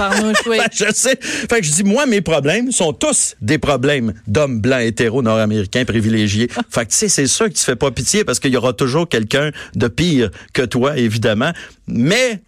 Oui. 0.47 0.57
Fait 0.57 0.69
que 0.69 0.75
je 0.89 0.93
sais. 0.93 1.17
Fait 1.21 1.61
que 1.61 1.65
je 1.65 1.71
dis, 1.71 1.83
moi, 1.83 2.05
mes 2.05 2.21
problèmes 2.21 2.71
sont 2.71 2.91
tous 2.93 3.35
des 3.41 3.57
problèmes 3.57 4.13
d'hommes 4.27 4.59
blancs 4.59 4.81
hétéros 4.81 5.21
nord-américains 5.21 5.85
privilégiés. 5.85 6.49
fait 6.69 6.85
que 6.85 6.91
tu 6.91 6.97
sais, 6.97 7.07
c'est 7.09 7.27
sûr 7.27 7.47
que 7.47 7.53
tu 7.53 7.63
fais 7.63 7.75
pas 7.75 7.91
pitié 7.91 8.23
parce 8.23 8.39
qu'il 8.39 8.51
y 8.51 8.57
aura 8.57 8.73
toujours 8.73 9.07
quelqu'un 9.07 9.51
de 9.75 9.87
pire 9.87 10.29
que 10.53 10.63
toi, 10.63 10.97
évidemment. 10.97 11.51
Mais 11.87 12.41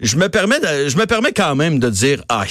je 0.00 0.16
me 0.16 0.28
permets, 0.28 0.60
de- 0.60 0.88
je 0.88 0.96
me 0.96 1.06
permets 1.06 1.32
quand 1.32 1.54
même 1.56 1.78
de 1.78 1.88
dire, 1.90 2.22
ah, 2.28 2.44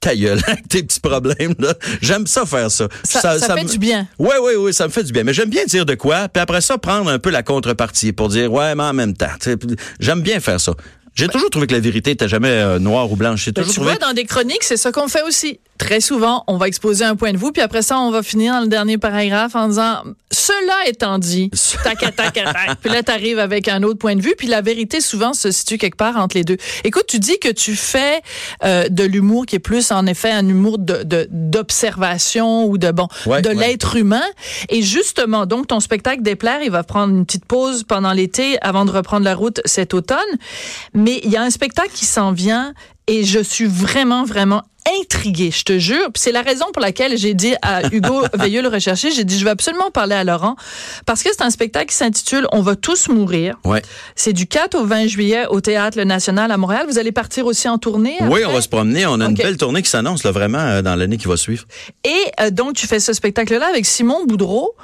ta 0.00 0.14
gueule 0.14 0.40
avec 0.46 0.68
tes 0.68 0.82
petits 0.82 1.00
problèmes. 1.00 1.54
là. 1.58 1.74
J'aime 2.02 2.26
ça 2.26 2.44
faire 2.44 2.70
ça. 2.70 2.88
Ça, 3.04 3.38
ça 3.38 3.54
fait 3.56 3.64
me- 3.64 3.68
du 3.68 3.78
bien. 3.78 4.06
Oui, 4.18 4.34
oui, 4.42 4.52
oui, 4.58 4.74
ça 4.74 4.86
me 4.86 4.92
fait 4.92 5.02
du 5.04 5.12
bien. 5.12 5.24
Mais 5.24 5.32
j'aime 5.32 5.48
bien 5.50 5.64
dire 5.64 5.86
de 5.86 5.94
quoi, 5.94 6.28
puis 6.28 6.40
après 6.42 6.60
ça, 6.60 6.76
prendre 6.78 7.10
un 7.10 7.18
peu 7.18 7.30
la 7.30 7.42
contrepartie 7.42 8.12
pour 8.12 8.28
dire, 8.28 8.52
ouais, 8.52 8.74
mais 8.74 8.82
en 8.82 8.92
même 8.92 9.14
temps. 9.14 9.30
J'aime 10.00 10.20
bien 10.22 10.40
faire 10.40 10.60
ça. 10.60 10.72
J'ai 11.14 11.28
toujours 11.28 11.50
trouvé 11.50 11.66
que 11.66 11.74
la 11.74 11.80
vérité 11.80 12.10
était 12.12 12.28
jamais 12.28 12.48
euh, 12.50 12.78
noire 12.78 13.10
ou 13.10 13.16
blanche. 13.16 13.44
J'ai 13.44 13.52
Ben, 13.52 13.62
toujours 13.62 13.74
tu 13.74 13.80
trouvé... 13.80 13.96
vois, 13.98 14.08
dans 14.08 14.14
des 14.14 14.24
chroniques, 14.24 14.64
c'est 14.64 14.76
ça 14.76 14.90
qu'on 14.92 15.08
fait 15.08 15.22
aussi. 15.22 15.60
Très 15.78 16.00
souvent, 16.00 16.44
on 16.46 16.56
va 16.56 16.68
exposer 16.68 17.04
un 17.04 17.16
point 17.16 17.32
de 17.32 17.36
vue, 17.38 17.50
puis 17.52 17.60
après 17.62 17.82
ça, 17.82 17.98
on 17.98 18.10
va 18.12 18.22
finir 18.22 18.54
dans 18.54 18.60
le 18.60 18.68
dernier 18.68 18.96
paragraphe 18.96 19.56
en 19.56 19.68
disant 19.68 20.02
cela 20.30 20.72
étant 20.86 21.18
dit, 21.18 21.50
tac, 21.84 21.98
tac, 21.98 22.14
tac, 22.16 22.32
tac. 22.34 22.78
Puis 22.80 22.90
là, 22.90 23.02
t'arrives 23.02 23.38
avec 23.40 23.66
un 23.68 23.82
autre 23.82 23.98
point 23.98 24.14
de 24.16 24.22
vue, 24.22 24.34
puis 24.38 24.46
la 24.46 24.60
vérité 24.60 25.00
souvent 25.00 25.32
se 25.34 25.50
situe 25.50 25.76
quelque 25.78 25.96
part 25.96 26.16
entre 26.16 26.36
les 26.36 26.44
deux. 26.44 26.56
Écoute, 26.84 27.04
tu 27.08 27.18
dis 27.18 27.38
que 27.40 27.48
tu 27.50 27.74
fais 27.76 28.20
euh, 28.64 28.88
de 28.88 29.02
l'humour 29.04 29.46
qui 29.46 29.56
est 29.56 29.60
plus 29.60 29.90
en 29.90 30.06
effet 30.06 30.30
un 30.30 30.48
humour 30.48 30.78
de 30.78 31.02
de- 31.02 31.28
d'observation 31.30 32.66
ou 32.66 32.78
de 32.78 32.90
bon 32.90 33.08
Ouais, 33.26 33.42
de 33.42 33.48
ouais. 33.48 33.54
l'être 33.54 33.96
humain. 33.96 34.22
Et 34.68 34.82
justement, 34.82 35.46
donc 35.46 35.66
ton 35.68 35.80
spectacle 35.80 36.22
déplaire, 36.22 36.60
il 36.62 36.70
va 36.70 36.82
prendre 36.82 37.12
une 37.14 37.26
petite 37.26 37.44
pause 37.44 37.84
pendant 37.84 38.12
l'été 38.12 38.58
avant 38.62 38.84
de 38.84 38.90
reprendre 38.90 39.24
la 39.24 39.34
route 39.34 39.60
cet 39.64 39.92
automne. 39.94 40.18
Mais 40.94 41.03
il 41.12 41.30
y 41.30 41.36
a 41.36 41.42
un 41.42 41.50
spectacle 41.50 41.90
qui 41.92 42.04
s'en 42.04 42.32
vient 42.32 42.74
et 43.06 43.24
je 43.24 43.40
suis 43.40 43.66
vraiment, 43.66 44.24
vraiment 44.24 44.62
intriguée, 45.00 45.50
je 45.50 45.62
te 45.62 45.78
jure. 45.78 46.12
Puis 46.12 46.22
c'est 46.22 46.32
la 46.32 46.42
raison 46.42 46.66
pour 46.72 46.82
laquelle 46.82 47.16
j'ai 47.16 47.34
dit 47.34 47.54
à 47.62 47.86
Hugo 47.92 48.24
Veilleux 48.34 48.62
le 48.62 48.68
rechercher, 48.68 49.10
j'ai 49.10 49.24
dit 49.24 49.38
je 49.38 49.44
vais 49.44 49.50
absolument 49.50 49.90
parler 49.90 50.14
à 50.14 50.24
Laurent 50.24 50.56
parce 51.06 51.22
que 51.22 51.30
c'est 51.32 51.42
un 51.42 51.50
spectacle 51.50 51.86
qui 51.86 51.96
s'intitule 51.96 52.46
On 52.52 52.60
va 52.60 52.76
tous 52.76 53.08
mourir. 53.08 53.56
Ouais. 53.64 53.82
C'est 54.14 54.32
du 54.32 54.46
4 54.46 54.74
au 54.74 54.84
20 54.84 55.06
juillet 55.06 55.46
au 55.48 55.60
Théâtre 55.60 55.98
Le 55.98 56.04
National 56.04 56.50
à 56.50 56.56
Montréal. 56.56 56.86
Vous 56.88 56.98
allez 56.98 57.12
partir 57.12 57.46
aussi 57.46 57.68
en 57.68 57.78
tournée 57.78 58.16
Oui, 58.22 58.40
on 58.46 58.52
va 58.52 58.60
se 58.60 58.68
promener. 58.68 59.06
On 59.06 59.20
a 59.20 59.26
une 59.26 59.34
belle 59.34 59.56
tournée 59.56 59.82
qui 59.82 59.90
s'annonce 59.90 60.24
là, 60.24 60.30
vraiment 60.32 60.58
euh, 60.58 60.82
dans 60.82 60.96
l'année 60.96 61.16
qui 61.16 61.28
va 61.28 61.36
suivre. 61.36 61.64
Et 62.04 62.10
euh, 62.40 62.50
donc, 62.50 62.74
tu 62.74 62.86
fais 62.86 63.00
ce 63.00 63.12
spectacle-là 63.12 63.66
avec 63.66 63.86
Simon 63.86 64.26
Boudreau. 64.26 64.74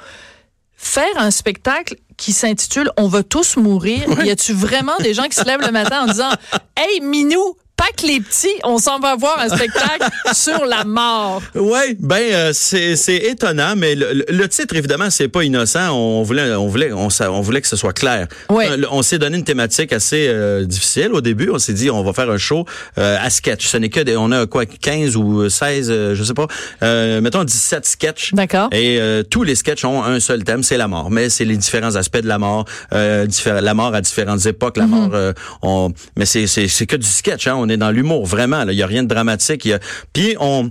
Faire 0.83 1.17
un 1.17 1.29
spectacle 1.29 1.95
qui 2.17 2.33
s'intitule 2.33 2.91
On 2.97 3.07
va 3.07 3.21
tous 3.21 3.55
mourir. 3.55 4.01
Y 4.25 4.31
a-tu 4.31 4.51
vraiment 4.51 4.97
des 4.99 5.13
gens 5.13 5.25
qui 5.25 5.35
se 5.35 5.45
lèvent 5.45 5.61
le 5.61 5.71
matin 5.71 6.01
en 6.03 6.07
disant 6.07 6.31
Hey, 6.75 7.01
Minou, 7.01 7.55
pas 7.81 7.91
que 7.99 8.05
les 8.05 8.19
petits, 8.19 8.53
on 8.63 8.77
s'en 8.77 8.99
va 8.99 9.15
voir 9.15 9.39
un 9.39 9.49
spectacle 9.49 10.07
sur 10.33 10.65
la 10.65 10.83
mort. 10.85 11.41
Ouais, 11.55 11.95
ben 11.99 12.21
euh, 12.31 12.51
c'est 12.53 12.95
c'est 12.95 13.15
étonnant, 13.17 13.73
mais 13.75 13.95
le, 13.95 14.23
le- 14.29 14.47
titre 14.49 14.75
évidemment 14.75 15.09
c'est 15.09 15.29
pas 15.29 15.43
innocent. 15.43 15.89
On 15.91 16.21
voulait 16.23 16.53
on 16.53 16.67
voulait 16.67 16.91
on, 16.93 17.07
on 17.21 17.41
voulait 17.41 17.61
que 17.61 17.67
ce 17.67 17.75
soit 17.75 17.93
clair. 17.93 18.27
Ouais. 18.49 18.69
Euh, 18.69 18.85
On, 18.91 19.01
s'est 19.01 19.17
donné 19.17 19.37
une 19.37 19.43
thématique 19.45 19.93
assez 19.93 20.27
euh, 20.27 20.65
difficile 20.65 21.09
au 21.13 21.21
début. 21.21 21.49
On 21.49 21.57
s'est 21.57 21.73
dit 21.73 21.89
on 21.89 22.03
va 22.03 22.13
faire 22.13 22.29
un 22.29 22.37
show 22.37 22.65
euh, 22.99 23.17
à 23.19 23.29
sketch. 23.29 23.65
Ce 23.67 23.77
n'est 23.77 23.89
que 23.89 24.01
des, 24.01 24.15
on 24.17 24.31
a 24.31 24.45
quoi 24.45 24.65
15 24.65 25.15
ou 25.15 25.49
16 25.49 25.89
euh, 25.89 26.13
je 26.15 26.23
sais 26.23 26.33
pas. 26.35 26.47
Euh, 26.83 27.21
mettons 27.21 27.43
17 27.43 27.85
sketchs. 27.85 28.33
D'accord. 28.33 28.69
Et 28.73 28.99
euh, 28.99 29.23
tous 29.23 29.43
les 29.43 29.55
sketchs 29.55 29.85
ont 29.85 30.03
un 30.03 30.19
seul 30.19 30.43
thème, 30.43 30.61
c'est 30.63 30.77
la 30.77 30.87
mort. 30.87 31.09
Mais 31.09 31.29
c'est 31.29 31.45
les 31.45 31.57
différents 31.57 31.95
aspects 31.95 32.21
de 32.21 32.27
la 32.27 32.37
mort, 32.37 32.65
euh, 32.93 33.25
la 33.45 33.73
mort 33.73 33.95
à 33.95 34.01
différentes 34.01 34.45
époques, 34.45 34.77
la 34.77 34.87
mort. 34.87 35.09
euh, 35.13 35.33
on, 35.63 35.91
mais 36.17 36.25
c'est 36.25 36.45
c'est 36.47 36.67
c'est 36.67 36.85
que 36.85 36.97
du 36.97 37.07
sketch. 37.07 37.47
Hein. 37.47 37.55
On 37.57 37.69
est 37.71 37.77
dans 37.77 37.91
l'humour 37.91 38.25
vraiment. 38.25 38.63
Il 38.67 38.73
y 38.75 38.83
a 38.83 38.87
rien 38.87 39.03
de 39.03 39.07
dramatique. 39.07 39.65
Il 39.65 39.69
y 39.69 39.73
a, 39.73 39.79
puis 40.13 40.35
on 40.39 40.69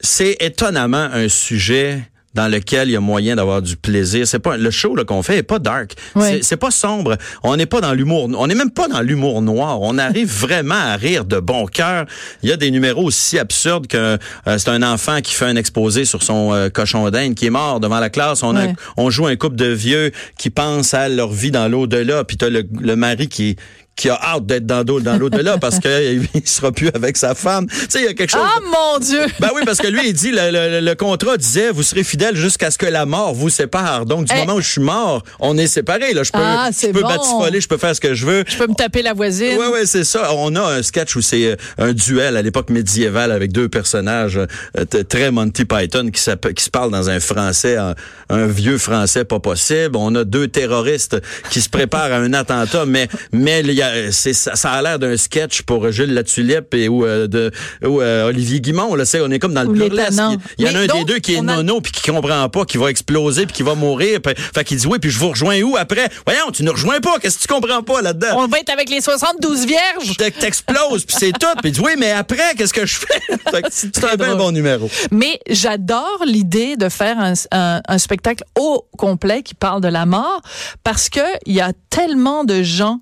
c'est 0.00 0.36
étonnamment 0.40 1.08
un 1.12 1.28
sujet 1.28 2.02
dans 2.34 2.48
lequel 2.48 2.88
il 2.88 2.92
y 2.92 2.96
a 2.96 3.00
moyen 3.00 3.36
d'avoir 3.36 3.60
du 3.60 3.76
plaisir. 3.76 4.26
C'est 4.26 4.38
pas 4.38 4.56
le 4.56 4.70
show 4.70 4.96
qu'on 5.06 5.22
fait 5.22 5.36
est 5.36 5.42
pas 5.42 5.58
dark. 5.58 5.92
Ouais. 6.14 6.40
C'est- 6.42 6.56
pas 6.56 6.70
sombre. 6.70 7.18
On 7.42 7.54
n'est 7.56 7.66
pas 7.66 7.82
dans 7.82 7.92
l'humour. 7.92 8.30
On 8.38 8.46
n'est 8.46 8.54
même 8.54 8.70
pas 8.70 8.88
dans 8.88 9.02
l'humour 9.02 9.42
noir. 9.42 9.82
On 9.82 9.98
arrive 9.98 10.28
vraiment 10.40 10.74
à 10.74 10.96
rire 10.96 11.26
de 11.26 11.38
bon 11.40 11.66
cœur. 11.66 12.06
Il 12.42 12.48
y 12.48 12.52
a 12.52 12.56
des 12.56 12.70
numéros 12.70 13.04
aussi 13.04 13.38
absurdes 13.38 13.86
que 13.86 14.16
euh, 14.46 14.58
c'est 14.58 14.70
un 14.70 14.82
enfant 14.82 15.20
qui 15.20 15.34
fait 15.34 15.44
un 15.44 15.56
exposé 15.56 16.06
sur 16.06 16.22
son 16.22 16.54
euh, 16.54 16.70
cochon 16.70 17.10
d'Inde 17.10 17.34
qui 17.34 17.46
est 17.46 17.50
mort 17.50 17.80
devant 17.80 18.00
la 18.00 18.08
classe. 18.08 18.42
On, 18.42 18.56
a- 18.56 18.64
Ouais. 18.64 18.74
on 18.96 19.10
joue 19.10 19.26
un 19.26 19.36
couple 19.36 19.56
de 19.56 19.66
vieux 19.66 20.10
qui 20.38 20.48
pensent 20.48 20.94
à 20.94 21.10
leur 21.10 21.30
vie 21.32 21.50
dans 21.50 21.68
l'au-delà. 21.68 22.24
Puis 22.24 22.38
t'as 22.38 22.48
le, 22.48 22.64
le 22.80 22.96
mari 22.96 23.28
qui 23.28 23.56
qui 23.94 24.08
a 24.08 24.18
hâte 24.20 24.46
d'être 24.46 24.66
dans, 24.66 24.82
dans 24.84 25.18
l'au-delà 25.18 25.58
parce 25.58 25.78
qu'il 25.78 26.26
sera 26.46 26.72
plus 26.72 26.88
avec 26.94 27.16
sa 27.16 27.34
femme. 27.34 27.66
Tu 27.68 27.76
sais, 27.88 27.98
il 28.00 28.04
y 28.04 28.08
a 28.08 28.14
quelque 28.14 28.30
chose. 28.30 28.40
Ah 28.42 28.58
mon 28.64 28.98
Dieu! 28.98 29.20
Ben 29.38 29.50
oui, 29.54 29.62
parce 29.66 29.78
que 29.78 29.86
lui, 29.86 30.00
il 30.08 30.12
dit, 30.14 30.30
le, 30.32 30.50
le- 30.50 30.80
le 30.80 30.94
contrat 30.94 31.36
disait, 31.36 31.70
vous 31.70 31.82
serez 31.82 32.02
fidèle 32.02 32.34
jusqu'à 32.34 32.70
ce 32.70 32.78
que 32.78 32.86
la 32.86 33.04
mort 33.06 33.34
vous 33.34 33.50
sépare. 33.50 34.06
Donc, 34.06 34.24
du 34.26 34.32
Eh. 34.34 34.40
moment 34.40 34.54
où 34.54 34.60
je 34.60 34.70
suis 34.70 34.80
mort, 34.80 35.22
on 35.40 35.56
est 35.58 35.66
séparés. 35.66 36.14
Là. 36.14 36.22
Je 36.22 36.32
peux, 36.32 36.38
Ah, 36.40 36.70
je 36.72 36.86
peux 36.88 37.02
bon. 37.02 37.08
batifoler, 37.08 37.60
je 37.60 37.68
peux 37.68 37.76
faire 37.76 37.94
ce 37.94 38.00
que 38.00 38.14
je 38.14 38.24
veux. 38.26 38.44
Je 38.46 38.56
peux 38.56 38.66
me 38.66 38.74
taper 38.74 39.02
la 39.02 39.12
voisine. 39.12 39.56
Ouais, 39.58 39.68
ouais, 39.68 39.86
c'est 39.86 40.04
ça. 40.04 40.32
On 40.34 40.54
a 40.56 40.62
un 40.78 40.82
sketch 40.82 41.14
où 41.16 41.20
c'est 41.20 41.46
euh, 41.52 41.56
un 41.78 41.92
duel 41.92 42.36
à 42.36 42.42
l'époque 42.42 42.70
médiévale 42.70 43.30
avec 43.30 43.52
deux 43.52 43.68
personnages 43.68 44.38
euh, 44.38 44.84
très 45.08 45.30
Monty 45.30 45.64
Python 45.64 46.10
qui, 46.10 46.20
se 46.20 46.70
parlent 46.70 46.90
dans 46.90 47.10
un 47.10 47.20
français, 47.20 47.76
un, 47.76 47.94
un 48.30 48.46
vieux 48.46 48.78
français 48.78 49.24
pas 49.24 49.38
possible. 49.38 49.96
On 49.96 50.14
a 50.14 50.24
deux 50.24 50.48
terroristes 50.48 51.18
qui 51.50 51.60
se 51.60 51.68
préparent 51.68 52.12
à 52.12 52.16
un 52.16 52.32
attentat, 52.32 52.86
mais 52.86 53.08
mais 53.32 53.60
il 53.60 53.72
y 53.72 53.81
a- 53.81 53.81
ça, 54.10 54.56
ça 54.56 54.72
a 54.72 54.82
l'air 54.82 54.98
d'un 54.98 55.16
sketch 55.16 55.62
pour 55.62 55.90
Jules 55.90 56.12
Latulippe 56.14 56.74
et 56.74 56.88
ou 56.88 57.04
euh, 57.04 57.26
de 57.26 57.50
ou 57.84 58.00
euh, 58.00 58.28
Olivier 58.28 58.60
Guimont. 58.60 58.94
Là, 58.94 59.04
c'est 59.04 59.20
on 59.20 59.30
est 59.30 59.38
comme 59.38 59.54
dans 59.54 59.62
le 59.62 59.72
burlesque. 59.72 60.20
Il 60.58 60.66
y 60.66 60.68
en 60.70 60.74
a 60.74 60.78
un 60.80 60.86
donc, 60.86 60.98
des 61.06 61.12
deux 61.14 61.18
qui 61.18 61.34
est 61.34 61.38
a- 61.38 61.42
nono 61.42 61.80
puis 61.80 61.92
qui 61.92 62.10
comprend 62.10 62.48
pas, 62.48 62.64
qui 62.64 62.78
va 62.78 62.88
exploser 62.90 63.46
puis 63.46 63.54
qui 63.56 63.62
va 63.62 63.74
mourir. 63.74 64.20
Puis- 64.20 64.34
Fait 64.54 64.64
qu'il 64.64 64.76
dit 64.78 64.86
oui, 64.86 64.98
puis 64.98 65.10
je 65.10 65.18
vous 65.18 65.30
rejoins 65.30 65.60
où 65.62 65.76
après? 65.76 66.08
Voyons, 66.26 66.50
tu 66.52 66.62
ne 66.64 66.70
rejoins 66.70 67.00
pas. 67.00 67.18
Qu'est-ce 67.20 67.38
que 67.38 67.42
tu 67.42 67.48
comprends 67.52 67.82
pas 67.82 68.02
là-dedans? 68.02 68.28
On 68.36 68.46
va 68.48 68.58
être 68.58 68.70
avec 68.70 68.88
les 68.90 69.00
72 69.00 69.66
vierges. 69.66 70.16
T'ex- 70.16 70.38
t'exploses, 70.38 71.04
puis 71.04 71.16
c'est 71.18 71.32
tout. 71.32 71.46
Puis 71.60 71.70
il 71.70 71.72
dit, 71.72 71.80
oui, 71.80 71.92
mais 71.98 72.10
après, 72.12 72.54
qu'est-ce 72.56 72.72
que 72.74 72.86
je 72.86 72.98
fais? 72.98 73.62
C'est 73.70 74.04
un 74.04 74.16
bien 74.16 74.36
bon 74.36 74.50
numéro. 74.52 74.90
Mais 75.10 75.38
j'adore 75.48 76.22
l'idée 76.26 76.76
de 76.76 76.88
faire 76.88 77.18
un, 77.18 77.32
un- 77.52 77.80
un 77.86 77.98
spectacle 77.98 78.44
au 78.58 78.86
complet 78.96 79.42
qui 79.42 79.54
parle 79.54 79.80
de 79.80 79.88
la 79.88 80.06
mort 80.06 80.40
parce 80.84 81.08
que 81.08 81.20
il 81.46 81.54
y 81.54 81.60
a 81.60 81.72
tellement 81.90 82.44
de 82.44 82.62
gens 82.62 83.00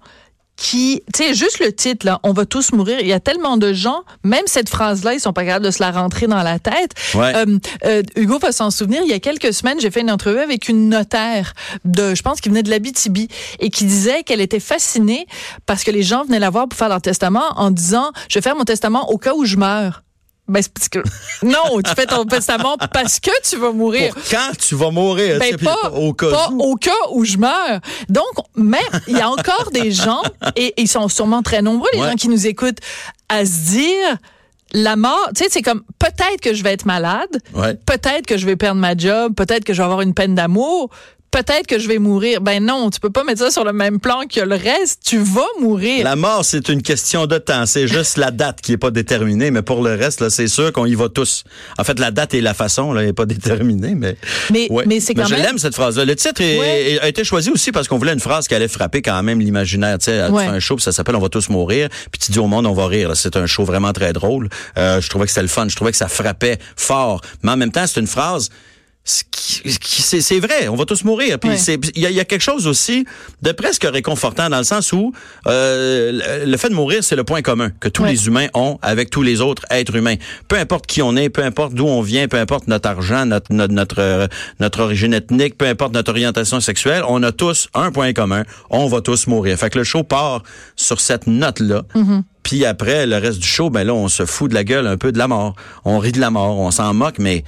qui, 0.60 1.02
tu 1.14 1.24
sais, 1.24 1.34
juste 1.34 1.58
le 1.58 1.72
titre, 1.72 2.04
là, 2.04 2.20
on 2.22 2.34
va 2.34 2.44
tous 2.44 2.72
mourir. 2.72 2.98
Il 3.00 3.06
y 3.06 3.14
a 3.14 3.18
tellement 3.18 3.56
de 3.56 3.72
gens, 3.72 4.02
même 4.24 4.42
cette 4.44 4.68
phrase-là, 4.68 5.14
ils 5.14 5.20
sont 5.20 5.32
pas 5.32 5.46
capables 5.46 5.64
de 5.64 5.70
se 5.70 5.82
la 5.82 5.90
rentrer 5.90 6.26
dans 6.26 6.42
la 6.42 6.58
tête. 6.58 6.92
Ouais. 7.14 7.34
Euh, 7.34 7.58
euh, 7.86 8.02
Hugo 8.14 8.38
va 8.38 8.52
s'en 8.52 8.70
souvenir. 8.70 9.00
Il 9.02 9.08
y 9.08 9.14
a 9.14 9.20
quelques 9.20 9.54
semaines, 9.54 9.80
j'ai 9.80 9.90
fait 9.90 10.02
une 10.02 10.10
entrevue 10.10 10.38
avec 10.38 10.68
une 10.68 10.90
notaire 10.90 11.54
de, 11.86 12.14
je 12.14 12.20
pense, 12.20 12.42
qui 12.42 12.50
venait 12.50 12.62
de 12.62 12.68
l'Abitibi 12.68 13.28
et 13.58 13.70
qui 13.70 13.86
disait 13.86 14.22
qu'elle 14.22 14.42
était 14.42 14.60
fascinée 14.60 15.26
parce 15.64 15.82
que 15.82 15.90
les 15.90 16.02
gens 16.02 16.24
venaient 16.24 16.38
la 16.38 16.50
voir 16.50 16.68
pour 16.68 16.78
faire 16.78 16.90
leur 16.90 17.00
testament 17.00 17.54
en 17.56 17.70
disant, 17.70 18.10
je 18.28 18.34
vais 18.34 18.42
faire 18.42 18.54
mon 18.56 18.64
testament 18.64 19.10
au 19.10 19.16
cas 19.16 19.32
où 19.34 19.46
je 19.46 19.56
meurs. 19.56 20.02
Ben, 20.50 20.62
c'est 20.62 20.72
parce 20.72 20.88
que, 20.88 20.98
non, 21.42 21.80
tu 21.84 21.94
fais 21.94 22.06
ton 22.06 22.24
testament 22.24 22.76
parce 22.92 23.20
que 23.20 23.30
tu 23.48 23.56
vas 23.56 23.72
mourir. 23.72 24.12
Pour 24.14 24.22
quand 24.30 24.50
tu 24.58 24.74
vas 24.74 24.90
mourir, 24.90 25.38
Ben, 25.38 25.56
puis 25.56 25.64
pas, 25.64 25.90
au 25.94 26.12
cas 26.12 26.30
pas 26.30 26.48
où. 26.50 26.72
au 26.72 26.76
cas 26.76 26.90
où 27.12 27.24
je 27.24 27.36
meurs. 27.38 27.80
Donc, 28.08 28.24
même, 28.56 28.80
il 29.06 29.16
y 29.16 29.20
a 29.20 29.30
encore 29.30 29.70
des 29.72 29.90
gens, 29.92 30.22
et 30.56 30.74
ils 30.76 30.88
sont 30.88 31.08
sûrement 31.08 31.42
très 31.42 31.62
nombreux, 31.62 31.88
les 31.92 32.00
Ouais. 32.00 32.08
gens 32.10 32.16
qui 32.16 32.28
nous 32.28 32.46
écoutent, 32.46 32.78
à 33.28 33.44
se 33.46 33.70
dire, 33.70 34.16
la 34.72 34.96
mort, 34.96 35.28
tu 35.36 35.44
sais, 35.44 35.50
c'est 35.50 35.62
comme, 35.62 35.82
peut-être 35.98 36.40
que 36.42 36.52
je 36.54 36.62
vais 36.62 36.72
être 36.72 36.84
malade, 36.86 37.28
Ouais. 37.54 37.74
peut-être 37.86 38.26
que 38.26 38.36
je 38.36 38.46
vais 38.46 38.56
perdre 38.56 38.80
ma 38.80 38.96
job, 38.96 39.34
peut-être 39.34 39.64
que 39.64 39.72
je 39.72 39.78
vais 39.78 39.84
avoir 39.84 40.00
une 40.00 40.14
peine 40.14 40.34
d'amour, 40.34 40.90
peut-être 41.30 41.66
que 41.66 41.78
je 41.78 41.88
vais 41.88 41.98
mourir. 41.98 42.40
Ben 42.40 42.64
non, 42.64 42.90
tu 42.90 43.00
peux 43.00 43.10
pas 43.10 43.24
mettre 43.24 43.40
ça 43.40 43.50
sur 43.50 43.64
le 43.64 43.72
même 43.72 44.00
plan 44.00 44.22
que 44.32 44.40
le 44.40 44.54
reste. 44.56 45.02
Tu 45.04 45.18
vas 45.18 45.46
mourir. 45.60 46.04
La 46.04 46.16
mort, 46.16 46.44
c'est 46.44 46.68
une 46.68 46.82
question 46.82 47.26
de 47.26 47.38
temps. 47.38 47.66
C'est 47.66 47.86
juste 47.88 48.16
la 48.16 48.30
date 48.30 48.60
qui 48.60 48.72
est 48.72 48.76
pas 48.78 48.90
déterminée, 48.90 49.50
mais 49.50 49.62
pour 49.62 49.82
le 49.82 49.94
reste, 49.94 50.28
c'est 50.28 50.48
sûr 50.48 50.72
qu'on 50.72 50.86
y 50.86 50.94
va 50.94 51.08
tous. 51.08 51.44
En 51.78 51.84
fait, 51.84 51.98
la 51.98 52.10
date 52.10 52.34
et 52.34 52.40
la 52.40 52.54
façon, 52.54 52.92
là, 52.92 53.02
est 53.04 53.12
pas 53.12 53.26
déterminée, 53.26 53.94
mais. 53.94 54.16
Mais, 54.50 54.66
Ouais. 54.70 54.84
mais 54.86 55.00
c'est 55.00 55.14
quand 55.14 55.26
je 55.26 55.34
même. 55.34 55.42
l'aime 55.44 55.58
cette 55.58 55.74
phrase-là. 55.74 56.04
Le 56.04 56.16
titre 56.16 56.40
est- 56.40 56.58
Ouais. 56.58 56.90
est- 56.92 57.00
a 57.00 57.08
été 57.08 57.24
choisi 57.24 57.50
aussi 57.50 57.72
parce 57.72 57.88
qu'on 57.88 57.98
voulait 57.98 58.12
une 58.12 58.20
phrase 58.20 58.48
qui 58.48 58.54
allait 58.54 58.68
frapper 58.68 59.02
quand 59.02 59.22
même 59.22 59.40
l'imaginaire. 59.40 59.98
Tu 59.98 60.06
sais, 60.06 60.28
Ouais. 60.28 60.46
un 60.46 60.58
show, 60.60 60.76
puis 60.76 60.82
ça 60.84 60.92
s'appelle 60.92 61.16
On 61.16 61.20
va 61.20 61.28
tous 61.28 61.48
mourir, 61.48 61.88
puis 62.10 62.20
tu 62.24 62.32
dis 62.32 62.38
au 62.38 62.46
monde 62.46 62.66
on 62.66 62.72
va 62.72 62.86
rire. 62.86 63.10
C'est 63.14 63.36
un 63.36 63.46
show 63.46 63.64
vraiment 63.64 63.92
très 63.92 64.12
drôle. 64.12 64.48
Euh, 64.78 65.00
je 65.00 65.08
trouvais 65.08 65.26
que 65.26 65.30
c'était 65.30 65.42
le 65.42 65.48
fun. 65.48 65.66
Je 65.68 65.76
trouvais 65.76 65.90
que 65.90 65.96
ça 65.96 66.08
frappait 66.08 66.58
fort, 66.76 67.20
mais 67.42 67.50
en 67.52 67.56
même 67.56 67.70
temps, 67.72 67.86
c'est 67.86 68.00
une 68.00 68.06
phrase. 68.06 68.48
C'est 69.04 70.40
vrai, 70.40 70.68
on 70.68 70.76
va 70.76 70.84
tous 70.84 71.04
mourir. 71.04 71.38
Puis 71.38 71.50
Ouais. 71.50 71.78
il 71.96 72.08
y, 72.08 72.12
y 72.12 72.20
a 72.20 72.24
quelque 72.24 72.42
chose 72.42 72.66
aussi 72.66 73.04
de 73.42 73.52
presque 73.52 73.84
réconfortant 73.84 74.48
dans 74.48 74.58
le 74.58 74.64
sens 74.64 74.92
où 74.92 75.12
euh, 75.46 76.44
le- 76.44 76.56
fait 76.56 76.68
de 76.68 76.74
mourir, 76.74 77.02
c'est 77.02 77.16
le 77.16 77.24
point 77.24 77.42
commun 77.42 77.70
que 77.80 77.88
tous 77.88 78.02
Ouais. 78.02 78.10
les 78.12 78.26
humains 78.26 78.46
ont 78.54 78.78
avec 78.82 79.10
tous 79.10 79.22
les 79.22 79.40
autres 79.40 79.64
êtres 79.70 79.96
humains. 79.96 80.16
Peu 80.48 80.56
importe 80.56 80.86
qui 80.86 81.02
on 81.02 81.16
est, 81.16 81.28
peu 81.30 81.42
importe 81.42 81.74
d'où 81.74 81.86
on 81.86 82.02
vient, 82.02 82.28
peu 82.28 82.36
importe 82.36 82.68
notre 82.68 82.88
argent, 82.88 83.26
notre 83.26 83.52
notre 83.52 83.72
notre, 83.74 83.98
euh, 84.00 84.26
notre 84.60 84.80
origine 84.82 85.14
ethnique, 85.14 85.56
peu 85.58 85.66
importe 85.66 85.92
notre 85.94 86.10
orientation 86.10 86.60
sexuelle, 86.60 87.02
on 87.08 87.22
a 87.22 87.32
tous 87.32 87.68
un 87.74 87.90
point 87.92 88.12
commun. 88.12 88.44
On 88.68 88.86
va 88.86 89.00
tous 89.00 89.26
mourir. 89.26 89.56
Fait 89.58 89.70
que 89.70 89.78
le 89.78 89.84
show 89.84 90.02
part 90.04 90.42
sur 90.76 91.00
cette 91.00 91.26
note-là. 91.26 91.82
Puis 92.42 92.64
après, 92.64 93.06
le 93.06 93.16
reste 93.16 93.38
du 93.38 93.46
show, 93.46 93.70
ben 93.70 93.84
là, 93.84 93.94
on 93.94 94.08
se 94.08 94.24
fout 94.24 94.50
de 94.50 94.54
la 94.54 94.64
gueule 94.64 94.86
un 94.86 94.96
peu 94.96 95.12
de 95.12 95.18
la 95.18 95.28
mort. 95.28 95.54
On 95.84 95.98
rit 95.98 96.12
de 96.12 96.20
la 96.20 96.30
mort, 96.30 96.58
on 96.58 96.70
s'en 96.70 96.92
moque, 96.94 97.18
mais 97.18 97.44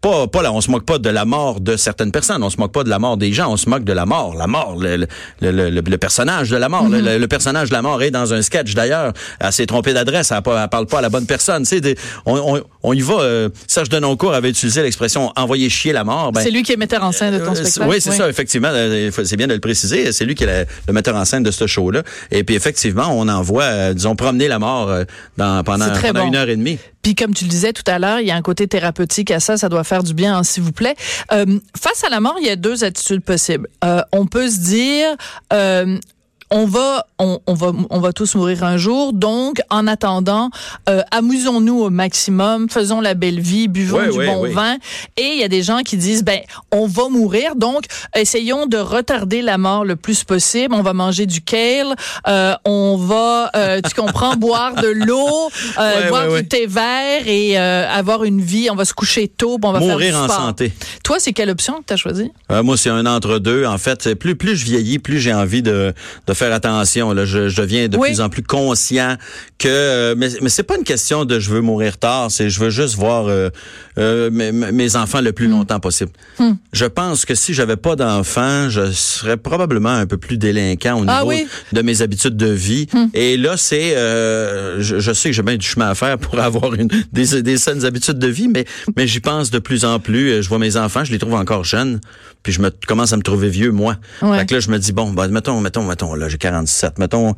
pas, 0.00 0.28
pas 0.28 0.42
là, 0.42 0.52
on 0.52 0.60
se 0.60 0.70
moque 0.70 0.84
pas 0.84 0.98
de 0.98 1.08
la 1.08 1.24
mort 1.24 1.60
de 1.60 1.76
certaines 1.76 2.12
personnes, 2.12 2.42
on 2.42 2.50
se 2.50 2.58
moque 2.58 2.72
pas 2.72 2.84
de 2.84 2.88
la 2.88 2.98
mort 2.98 3.16
des 3.16 3.32
gens, 3.32 3.50
on 3.50 3.56
se 3.56 3.68
moque 3.68 3.84
de 3.84 3.92
la 3.92 4.06
mort, 4.06 4.34
la 4.36 4.46
mort, 4.46 4.76
le, 4.78 4.96
le, 5.40 5.50
le, 5.50 5.70
le 5.70 5.98
personnage 5.98 6.50
de 6.50 6.56
la 6.56 6.68
mort. 6.68 6.86
le, 6.88 7.26
personnage 7.26 7.68
de 7.68 7.74
la 7.74 7.82
mort 7.82 8.02
est 8.02 8.10
dans 8.10 8.32
un 8.32 8.42
sketch 8.42 8.74
d'ailleurs. 8.74 9.12
Elle 9.40 9.52
s'est 9.52 9.66
trompée 9.66 9.92
d'adresse, 9.92 10.30
elle, 10.30 10.38
elle, 10.46 10.68
parle 10.68 10.86
pas 10.86 10.98
à 10.98 11.02
la 11.02 11.10
bonne 11.10 11.26
personne. 11.26 11.64
Tu 11.64 11.78
sais, 11.78 11.96
on, 12.26 12.56
on, 12.56 12.62
on, 12.82 12.92
y 12.92 13.00
va. 13.00 13.14
Euh, 13.14 13.48
Serge 13.66 13.88
Denoncourt 13.88 14.34
avait 14.34 14.50
utilisé 14.50 14.82
l'expression 14.82 15.32
envoyer 15.36 15.68
chier 15.68 15.92
la 15.92 16.04
mort. 16.04 16.32
Ben, 16.32 16.42
c'est 16.42 16.50
lui 16.50 16.62
qui 16.62 16.72
est 16.72 16.76
metteur 16.76 17.02
en 17.02 17.12
scène 17.12 17.34
de 17.34 17.44
ton 17.44 17.52
euh, 17.52 17.54
spectacle? 17.54 17.88
Oui, 17.88 18.00
c'est 18.00 18.12
ça, 18.12 18.28
effectivement. 18.28 18.70
Euh, 18.72 19.10
c'est 19.24 19.36
bien 19.36 19.48
de 19.48 19.54
le 19.54 19.60
préciser. 19.60 20.12
C'est 20.12 20.24
lui 20.24 20.34
qui 20.34 20.44
est 20.44 20.66
le 20.86 20.92
metteur 20.92 21.16
en 21.16 21.24
scène 21.24 21.42
de 21.42 21.50
ce 21.50 21.66
show-là. 21.66 22.02
Et 22.30 22.44
puis 22.44 22.54
effectivement, 22.54 23.08
on 23.10 23.28
envoie, 23.28 23.64
euh, 23.64 23.94
disons, 23.94 24.14
promener 24.16 24.48
la 24.48 24.58
mort 24.58 24.90
dans, 25.36 25.62
pendant, 25.64 25.86
pendant 26.00 26.26
une 26.26 26.36
heure 26.36 26.48
et 26.48 26.56
demie. 26.56 26.78
Puis 27.02 27.14
comme 27.14 27.34
tu 27.34 27.44
le 27.44 27.50
disais 27.50 27.72
tout 27.72 27.84
à 27.86 27.98
l'heure, 27.98 28.20
il 28.20 28.26
y 28.26 28.30
a 28.30 28.36
un 28.36 28.42
côté 28.42 28.66
thérapeutique 28.66 29.30
à 29.30 29.40
ça, 29.40 29.56
ça 29.56 29.68
doit 29.68 29.84
faire 29.84 30.02
du 30.02 30.14
bien, 30.14 30.36
hein, 30.36 30.42
s'il 30.42 30.62
vous 30.62 30.72
plaît. 30.72 30.96
Euh, 31.32 31.58
face 31.80 32.04
à 32.04 32.08
la 32.08 32.20
mort, 32.20 32.36
il 32.40 32.46
y 32.46 32.50
a 32.50 32.56
deux 32.56 32.84
attitudes 32.84 33.22
possibles. 33.22 33.68
Euh, 33.84 34.02
on 34.12 34.26
peut 34.26 34.48
se 34.48 34.58
dire, 34.58 35.16
euh, 35.52 35.98
on 36.50 36.64
va, 36.66 37.06
on, 37.18 37.40
on, 37.46 37.54
va, 37.54 37.72
on 37.90 38.00
va 38.00 38.12
tous 38.12 38.34
mourir 38.34 38.64
un 38.64 38.76
jour. 38.76 39.12
Donc, 39.12 39.60
en 39.70 39.86
attendant, 39.86 40.50
euh, 40.88 41.02
amusons-nous 41.10 41.80
au 41.80 41.90
maximum, 41.90 42.68
faisons 42.70 43.00
la 43.00 43.14
belle 43.14 43.40
vie, 43.40 43.68
buvons 43.68 44.02
du 44.10 44.24
bon 44.26 44.50
vin. 44.50 44.76
Et 45.16 45.32
il 45.34 45.40
y 45.40 45.44
a 45.44 45.48
des 45.48 45.62
gens 45.62 45.80
qui 45.80 45.96
disent, 45.96 46.24
ben, 46.24 46.40
on 46.72 46.86
va 46.86 47.08
mourir, 47.08 47.56
donc 47.56 47.84
essayons 48.14 48.66
de 48.66 48.78
retarder 48.78 49.42
la 49.42 49.58
mort 49.58 49.84
le 49.84 49.96
plus 49.96 50.24
possible. 50.24 50.74
On 50.74 50.82
va 50.82 50.92
manger 50.92 51.26
du 51.26 51.40
kale, 51.40 51.94
euh, 52.26 52.54
on 52.64 52.96
va, 52.96 53.50
euh, 53.54 53.80
tu 53.86 53.94
comprends, 53.94 54.36
boire 54.36 54.74
de 54.74 54.88
l'eau, 54.88 55.50
boire 56.08 56.32
du 56.34 56.46
thé 56.46 56.66
vert 56.66 57.26
et 57.26 57.58
avoir 57.58 58.24
une 58.24 58.40
vie. 58.40 58.68
On 58.70 58.76
va 58.76 58.84
se 58.84 58.94
coucher 58.94 59.28
tôt, 59.28 59.58
on 59.62 59.72
va 59.72 59.80
mourir 59.80 59.98
faire 59.98 60.20
du 60.20 60.24
sport. 60.28 60.40
en 60.40 60.46
santé. 60.48 60.72
Toi, 61.04 61.16
c'est 61.18 61.32
quelle 61.32 61.50
option 61.50 61.74
que 61.80 61.84
tu 61.86 61.92
as 61.92 61.96
choisi 61.96 62.30
Moi, 62.50 62.76
c'est 62.76 62.90
un 62.90 63.06
entre 63.06 63.38
deux. 63.38 63.66
En 63.66 63.78
fait, 63.78 64.14
plus 64.14 64.36
plus 64.36 64.56
je 64.56 64.64
vieillis, 64.64 64.98
plus 64.98 65.18
j'ai 65.18 65.34
envie 65.34 65.62
de, 65.62 65.92
de 66.26 66.32
faire 66.38 66.52
attention. 66.52 67.12
Là, 67.12 67.24
je, 67.24 67.48
je 67.48 67.60
deviens 67.60 67.88
de 67.88 67.98
plus 67.98 68.20
en 68.20 68.28
plus 68.28 68.42
conscient 68.42 69.16
que, 69.58 69.68
euh, 69.68 70.14
mais, 70.16 70.28
mais 70.40 70.48
c'est 70.48 70.62
pas 70.62 70.76
une 70.76 70.84
question 70.84 71.24
de 71.24 71.38
je 71.38 71.50
veux 71.50 71.60
mourir 71.60 71.98
tard, 71.98 72.30
c'est 72.30 72.48
je 72.48 72.60
veux 72.60 72.70
juste 72.70 72.94
voir 72.94 73.26
euh, 73.26 73.50
euh 73.98 74.30
mes, 74.30 74.52
mes, 74.52 74.96
enfants 74.96 75.20
le 75.20 75.32
plus 75.32 75.48
hmm. 75.48 75.52
longtemps 75.52 75.80
possible. 75.80 76.12
Hmm. 76.38 76.52
Je 76.72 76.84
pense 76.86 77.24
que 77.24 77.34
si 77.34 77.54
j'avais 77.54 77.76
pas 77.76 77.96
d'enfants, 77.96 78.68
je 78.68 78.92
serais 78.92 79.36
probablement 79.36 79.90
un 79.90 80.06
peu 80.06 80.16
plus 80.16 80.38
délinquant 80.38 81.00
au 81.00 81.04
ah 81.08 81.24
niveau 81.24 81.46
de 81.72 81.82
mes 81.82 82.02
habitudes 82.02 82.36
de 82.36 82.46
vie. 82.46 82.86
Hmm. 82.92 83.06
Et 83.14 83.36
là, 83.36 83.56
c'est, 83.56 83.96
euh, 83.96 84.80
je, 84.80 84.98
je, 84.98 85.12
sais 85.12 85.30
que 85.30 85.34
j'ai 85.34 85.42
bien 85.42 85.56
du 85.56 85.66
chemin 85.66 85.88
à 85.90 85.94
faire 85.94 86.18
pour 86.18 86.38
avoir 86.40 86.74
une, 86.74 86.88
des, 87.12 87.42
des 87.42 87.58
saines 87.58 87.84
habitudes 87.84 88.18
de 88.18 88.28
vie, 88.28 88.48
mais, 88.48 88.64
mais 88.96 89.06
j'y 89.06 89.20
pense 89.20 89.50
de 89.50 89.58
plus 89.58 89.84
en 89.84 89.98
plus. 89.98 90.42
Je 90.42 90.48
vois 90.48 90.58
mes 90.58 90.76
enfants, 90.76 91.04
je 91.04 91.12
les 91.12 91.18
trouve 91.18 91.34
encore 91.34 91.64
jeunes, 91.64 92.00
puis 92.48 92.54
je 92.54 92.62
me 92.62 92.70
commence 92.86 93.12
à 93.12 93.18
me 93.18 93.22
trouver 93.22 93.50
vieux 93.50 93.72
moi. 93.72 93.96
Fait 94.20 94.46
que 94.46 94.54
là, 94.54 94.60
je 94.60 94.70
me 94.70 94.78
dis 94.78 94.92
bon, 94.92 95.10
ben, 95.10 95.28
mettons, 95.28 95.60
mettons, 95.60 95.82
mettons, 95.82 96.14
là, 96.14 96.30
j'ai 96.30 96.38
47, 96.38 96.98
mettons 96.98 97.34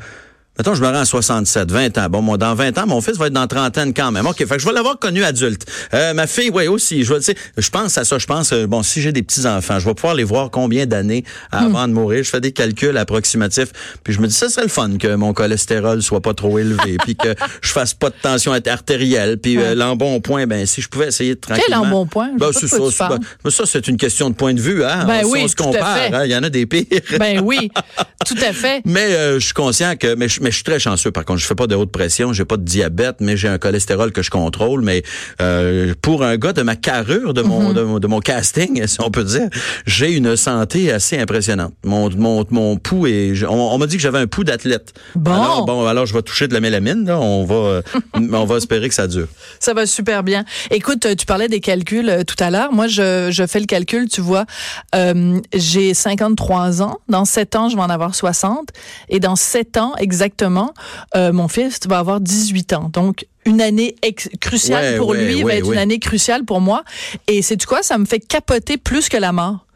Mettons, 0.60 0.74
je 0.74 0.82
me 0.82 0.88
rends 0.88 1.00
à 1.00 1.06
67, 1.06 1.72
20 1.72 1.96
ans. 1.96 2.10
Bon, 2.10 2.20
moi, 2.20 2.36
dans 2.36 2.54
20 2.54 2.76
ans, 2.76 2.86
mon 2.86 3.00
fils 3.00 3.16
va 3.16 3.28
être 3.28 3.32
dans 3.32 3.46
trentaine 3.46 3.94
quand 3.94 4.12
même. 4.12 4.26
OK, 4.26 4.36
fait 4.36 4.44
que 4.44 4.58
je 4.58 4.66
vais 4.66 4.74
l'avoir 4.74 4.98
connu 4.98 5.24
adulte. 5.24 5.64
Euh, 5.94 6.12
ma 6.12 6.26
fille, 6.26 6.50
oui, 6.52 6.68
aussi. 6.68 7.02
Je, 7.02 7.14
je 7.56 7.70
pense 7.70 7.96
à 7.96 8.04
ça. 8.04 8.18
Je 8.18 8.26
pense, 8.26 8.52
euh, 8.52 8.66
bon, 8.66 8.82
si 8.82 9.00
j'ai 9.00 9.10
des 9.10 9.22
petits-enfants, 9.22 9.78
je 9.78 9.86
vais 9.86 9.94
pouvoir 9.94 10.14
les 10.14 10.22
voir 10.22 10.50
combien 10.50 10.84
d'années 10.84 11.24
avant 11.50 11.88
de 11.88 11.94
mourir. 11.94 12.24
Je 12.24 12.28
fais 12.28 12.42
des 12.42 12.52
calculs 12.52 12.98
approximatifs. 12.98 13.70
Puis 14.04 14.12
je 14.12 14.20
me 14.20 14.26
dis, 14.26 14.34
ça 14.34 14.50
serait 14.50 14.64
le 14.64 14.68
fun 14.68 14.98
que 14.98 15.14
mon 15.14 15.32
cholestérol 15.32 16.02
soit 16.02 16.20
pas 16.20 16.34
trop 16.34 16.58
élevé. 16.58 16.98
puis 17.04 17.16
que 17.16 17.34
je 17.62 17.70
fasse 17.70 17.94
pas 17.94 18.10
de 18.10 18.16
tension 18.20 18.52
artérielle. 18.52 19.38
Puis 19.38 19.56
euh, 19.56 19.74
l'embonpoint, 19.74 20.46
ben, 20.46 20.66
si 20.66 20.82
je 20.82 20.90
pouvais 20.90 21.08
essayer 21.08 21.36
de 21.36 21.40
tranquillement... 21.40 21.80
Quel 21.80 21.88
embonpoint? 21.88 22.32
Ben, 22.38 22.50
c'est 22.52 22.68
ça. 22.68 23.08
Ben, 23.08 23.50
ça, 23.50 23.64
c'est 23.64 23.88
une 23.88 23.96
question 23.96 24.28
de 24.28 24.34
point 24.34 24.52
de 24.52 24.60
vue. 24.60 24.84
Hein? 24.84 25.06
Ben 25.06 25.22
on, 25.24 25.30
oui, 25.30 25.40
on 25.44 25.48
se 25.48 25.56
compare. 25.56 25.96
Hein? 26.12 26.26
Il 26.26 26.30
y 26.30 26.36
en 26.36 26.42
a 26.42 26.50
des 26.50 26.66
pires. 26.66 26.84
ben 27.18 27.40
oui, 27.42 27.70
tout 28.26 28.36
à 28.46 28.52
fait. 28.52 28.82
Mais 28.84 29.38
je 29.40 29.44
suis 29.46 29.54
conscient 29.54 29.96
que... 29.96 30.14
Mais, 30.16 30.26
mais 30.42 30.49
je 30.50 30.56
suis 30.56 30.64
très 30.64 30.78
chanceux, 30.78 31.10
par 31.10 31.24
contre. 31.24 31.40
Je 31.40 31.46
fais 31.46 31.54
pas 31.54 31.66
de 31.66 31.74
haute 31.74 31.92
pression, 31.92 32.32
j'ai 32.32 32.44
pas 32.44 32.56
de 32.56 32.64
diabète, 32.64 33.16
mais 33.20 33.36
j'ai 33.36 33.48
un 33.48 33.58
cholestérol 33.58 34.12
que 34.12 34.22
je 34.22 34.30
contrôle. 34.30 34.82
Mais 34.82 35.02
euh, 35.40 35.94
pour 36.02 36.24
un 36.24 36.36
gars 36.36 36.52
de 36.52 36.62
ma 36.62 36.76
carrure, 36.76 37.34
de 37.34 37.42
mon, 37.42 37.70
mhm. 37.70 37.98
de, 37.98 38.06
mon 38.06 38.20
casting, 38.20 38.86
si 38.86 39.00
on 39.00 39.10
peut 39.10 39.24
dire, 39.24 39.48
j'ai 39.86 40.12
une 40.12 40.36
santé 40.36 40.92
assez 40.92 41.18
impressionnante. 41.18 41.74
Mon, 41.84 42.10
mon, 42.10 42.44
mon 42.50 42.76
pouls 42.76 43.06
est... 43.06 43.44
On, 43.44 43.78
m'a 43.78 43.86
dit 43.86 43.96
que 43.96 44.02
j'avais 44.02 44.18
un 44.18 44.26
pouls 44.26 44.44
d'athlète. 44.44 44.92
Bon. 45.14 45.32
Alors, 45.32 45.64
bon, 45.64 45.86
alors 45.86 46.06
je 46.06 46.14
vais 46.14 46.22
toucher 46.22 46.48
de 46.48 46.54
la 46.54 46.60
mélamine. 46.60 47.06
Là. 47.06 47.18
On 47.20 47.44
va, 47.44 47.82
on 48.14 48.44
va 48.44 48.56
espérer 48.56 48.88
que 48.88 48.94
ça 48.94 49.06
dure. 49.06 49.28
Ça 49.58 49.74
va 49.74 49.86
super 49.86 50.22
bien. 50.22 50.44
Écoute, 50.70 51.06
tu 51.16 51.26
parlais 51.26 51.48
des 51.48 51.60
calculs 51.60 52.08
euh, 52.08 52.24
tout 52.24 52.36
à 52.38 52.50
l'heure. 52.50 52.72
Moi, 52.72 52.88
je, 52.88 53.28
je 53.30 53.46
fais 53.46 53.60
le 53.60 53.66
calcul, 53.66 54.08
tu 54.08 54.20
vois. 54.20 54.46
Euh, 54.94 55.38
j'ai 55.54 55.94
53 55.94 56.82
ans. 56.82 56.98
Dans 57.08 57.24
7 57.24 57.56
ans, 57.56 57.68
je 57.68 57.76
vais 57.76 57.82
en 57.82 57.90
avoir 57.90 58.14
60. 58.14 58.68
Et 59.08 59.20
dans 59.20 59.36
7 59.36 59.76
ans, 59.76 59.94
exactement, 59.98 60.39
euh, 60.42 61.32
mon 61.32 61.48
fils 61.48 61.80
va 61.88 61.98
avoir 61.98 62.20
18 62.20 62.72
ans. 62.72 62.90
Donc, 62.92 63.26
une 63.44 63.60
année 63.60 63.96
cruciale 64.40 64.96
pour 64.96 65.14
lui 65.14 65.42
va 65.42 65.54
être 65.54 65.72
une 65.72 65.78
année 65.78 65.98
cruciale 65.98 66.44
pour 66.44 66.60
moi. 66.60 66.84
Et 67.26 67.42
c'est 67.42 67.56
du 67.56 67.66
quoi? 67.66 67.82
Ça 67.82 67.98
me 67.98 68.04
fait 68.04 68.20
capoter 68.20 68.76
plus 68.76 69.08
que 69.08 69.16
la 69.16 69.32
mort. 69.32 69.66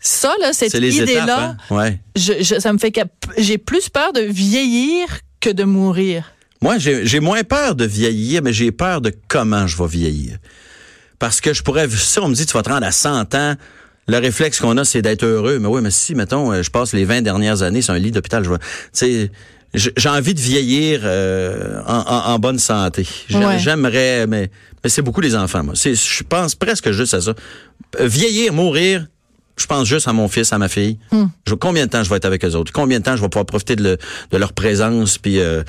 Ça, 0.00 0.34
là, 0.40 0.52
cette 0.52 0.74
idée-là, 0.74 1.56
hein? 1.70 1.94
je, 2.14 2.58
ça 2.58 2.72
me 2.72 2.78
fait 2.78 2.94
j'ai 3.38 3.56
plus 3.56 3.88
peur 3.88 4.12
de 4.12 4.20
vieillir 4.20 5.06
que 5.40 5.48
de 5.50 5.64
mourir. 5.64 6.32
Moi, 6.60 6.76
j'ai 6.78 7.20
moins 7.20 7.42
peur 7.42 7.74
de 7.74 7.84
vieillir, 7.84 8.42
mais 8.42 8.52
j'ai 8.52 8.72
peur 8.72 9.00
de 9.00 9.12
comment 9.28 9.66
je 9.66 9.76
vais 9.76 9.88
vieillir. 9.88 10.38
Parce 11.18 11.40
que 11.40 11.54
je 11.54 11.62
pourrais, 11.62 11.88
si 11.88 12.18
on 12.18 12.28
me 12.28 12.34
dit 12.34 12.44
tu 12.44 12.52
vas 12.52 12.62
te 12.62 12.68
rendre 12.68 12.86
à 12.86 12.92
100 12.92 13.34
ans, 13.34 13.54
le 14.08 14.18
réflexe 14.18 14.60
qu'on 14.60 14.76
a, 14.76 14.84
c'est 14.84 15.02
d'être 15.02 15.24
heureux. 15.24 15.58
Mais 15.58 15.68
oui, 15.68 15.80
mais 15.82 15.90
si, 15.90 16.14
mettons, 16.14 16.52
euh, 16.52 16.62
je 16.62 16.70
passe 16.70 16.92
les 16.92 17.04
20 17.04 17.22
dernières 17.22 17.62
années 17.62 17.82
sur 17.82 17.94
un 17.94 17.98
lit 17.98 18.10
d'hôpital, 18.10 18.44
je 18.44 18.50
sais, 18.92 19.30
j'ai 19.74 20.08
envie 20.08 20.34
de 20.34 20.40
vieillir 20.40 21.00
euh, 21.04 21.82
en, 21.86 22.38
bonne 22.38 22.58
santé. 22.58 23.06
J'aimerais, 23.28 24.26
mais, 24.26 24.50
mais 24.82 24.90
c'est 24.90 25.02
beaucoup 25.02 25.20
les 25.20 25.34
enfants. 25.34 25.64
Moi. 25.64 25.74
Je 25.74 26.22
pense 26.22 26.54
presque 26.54 26.90
juste 26.92 27.14
à 27.14 27.20
ça. 27.20 27.34
Euh, 28.00 28.06
vieillir, 28.06 28.52
mourir, 28.52 29.06
je 29.56 29.66
pense 29.66 29.86
juste 29.86 30.08
à 30.08 30.12
mon 30.12 30.28
fils, 30.28 30.52
à 30.52 30.58
ma 30.58 30.68
fille. 30.68 30.98
Hmm. 31.12 31.26
Je, 31.46 31.54
combien 31.54 31.86
de 31.86 31.90
temps 31.90 32.02
je 32.02 32.10
vais 32.10 32.16
être 32.16 32.24
avec 32.24 32.44
eux 32.44 32.54
autres? 32.54 32.72
Combien 32.72 32.98
de 32.98 33.04
temps 33.04 33.16
je 33.16 33.22
vais 33.22 33.28
pouvoir 33.28 33.46
profiter 33.46 33.76
de, 33.76 33.98
de 34.30 34.36
leur 34.36 34.52
présence? 34.52 35.18
Puis 35.18 35.40
euh, 35.40 35.62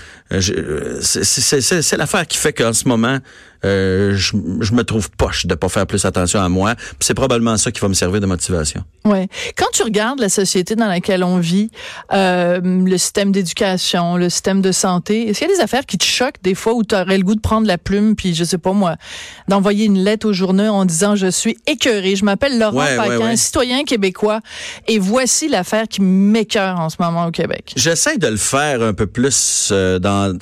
c'est 1.02 1.98
l'affaire 1.98 2.28
qui 2.28 2.38
fait 2.38 2.54
qu'en 2.54 2.74
ce 2.74 2.88
moment, 2.88 3.20
euh, 3.64 4.14
je, 4.16 4.36
je, 4.60 4.74
me 4.74 4.84
trouve 4.84 5.10
poche 5.12 5.46
de 5.46 5.56
pas 5.56 5.70
faire 5.70 5.88
plus 5.88 6.06
attention 6.06 6.42
à 6.42 6.50
moi. 6.50 6.76
C'est 7.00 7.14
probablement 7.14 7.58
ça 7.58 7.72
qui 7.72 7.80
va 7.80 7.88
me 7.88 7.94
servir 7.94 8.22
de 8.22 8.26
motivation. 8.26 8.84
Ouais. 9.06 9.28
Quand 9.56 9.68
tu 9.72 9.84
regardes 9.84 10.20
la 10.20 10.30
société 10.30 10.76
dans 10.76 10.88
laquelle 10.88 11.24
on 11.24 11.38
vit, 11.38 11.70
euh, 12.14 12.60
le 12.62 12.98
système 12.98 13.32
d'éducation, 13.32 14.18
le 14.18 14.30
système 14.30 14.62
de 14.62 14.72
santé, 14.72 15.30
est-ce 15.30 15.40
qu'il 15.40 15.50
y 15.50 15.52
a 15.52 15.56
des 15.56 15.62
affaires 15.62 15.86
qui 15.86 15.98
te 15.98 16.04
choquent 16.04 16.42
des 16.44 16.56
fois 16.56 16.74
où 16.74 16.84
tu 16.84 16.96
aurais 16.96 17.18
le 17.18 17.24
goût 17.24 17.36
de 17.36 17.42
prendre 17.42 17.68
la 17.68 17.78
plume 17.78 18.16
puis 18.16 18.34
je 18.34 18.44
sais 18.44 18.58
pas 18.58 18.74
moi, 18.74 18.96
d'envoyer 19.48 19.86
une 19.86 20.00
lettre 20.00 20.28
au 20.28 20.34
journaux 20.34 20.74
en 20.74 20.86
disant 20.86 21.16
je 21.16 21.28
suis 21.28 21.58
écœuré, 21.68 22.16
je 22.16 22.26
m'appelle 22.26 22.60
Laurent 22.60 22.78
ouais, 22.78 23.36
citoyen 23.36 23.84
québécois 23.84 24.42
et 24.88 25.00
voici 25.00 25.48
l'affaire 25.48 25.88
qui 25.88 26.02
m'écœure 26.02 26.80
en 26.80 26.90
ce 26.90 26.98
moment 27.00 27.26
au 27.28 27.32
Québec. 27.32 27.74
J'essaie 27.76 28.18
de 28.18 28.28
le 28.28 28.38
faire 28.38 28.82
un 28.82 28.94
peu 28.94 29.08
plus 29.08 29.70
euh, 29.72 30.00
dans 30.00 30.38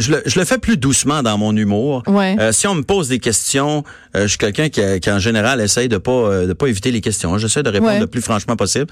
je 0.00 0.12
le, 0.12 0.22
je 0.26 0.38
le, 0.38 0.44
fais 0.44 0.58
plus 0.58 0.76
doucement 0.76 1.22
dans 1.22 1.38
mon 1.38 1.54
humour. 1.56 2.02
Euh, 2.08 2.52
si 2.52 2.66
on 2.66 2.74
me 2.74 2.82
pose 2.82 3.08
des 3.08 3.18
questions, 3.18 3.84
euh, 4.16 4.22
je 4.22 4.28
suis 4.28 4.38
quelqu'un 4.38 4.68
qui, 4.68 4.80
qui, 5.00 5.10
en 5.10 5.18
général 5.18 5.60
essaye 5.60 5.88
de 5.88 5.98
pas 5.98 6.10
euh, 6.10 6.46
de 6.46 6.52
pas 6.52 6.66
éviter 6.66 6.90
les 6.90 7.00
questions. 7.00 7.36
J'essaie 7.38 7.62
de 7.62 7.68
répondre 7.68 8.00
le 8.00 8.06
plus 8.06 8.22
franchement 8.22 8.56
possible. 8.56 8.86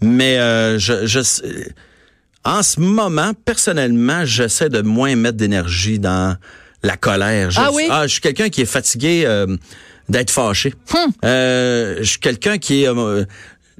Mais 0.00 0.36
je, 0.78 1.06
je 1.06 1.20
en 2.42 2.62
ce 2.62 2.80
moment, 2.80 3.32
personnellement, 3.44 4.24
j'essaie 4.24 4.70
de 4.70 4.80
moins 4.80 5.14
mettre 5.14 5.36
d'énergie 5.36 5.98
dans 5.98 6.36
la 6.82 6.96
colère. 6.96 7.50
Je, 7.50 7.60
ah 7.60 7.70
oui? 7.72 7.86
Ah, 7.90 8.06
je 8.06 8.12
suis 8.12 8.20
quelqu'un 8.22 8.48
qui 8.48 8.62
est 8.62 8.66
fatigué 8.66 9.26
d'être 10.08 10.30
fâché. 10.30 10.74
Hum. 10.94 11.12
je 11.22 12.02
suis 12.02 12.20
quelqu'un 12.20 12.58
qui 12.58 12.84
est 12.84 12.88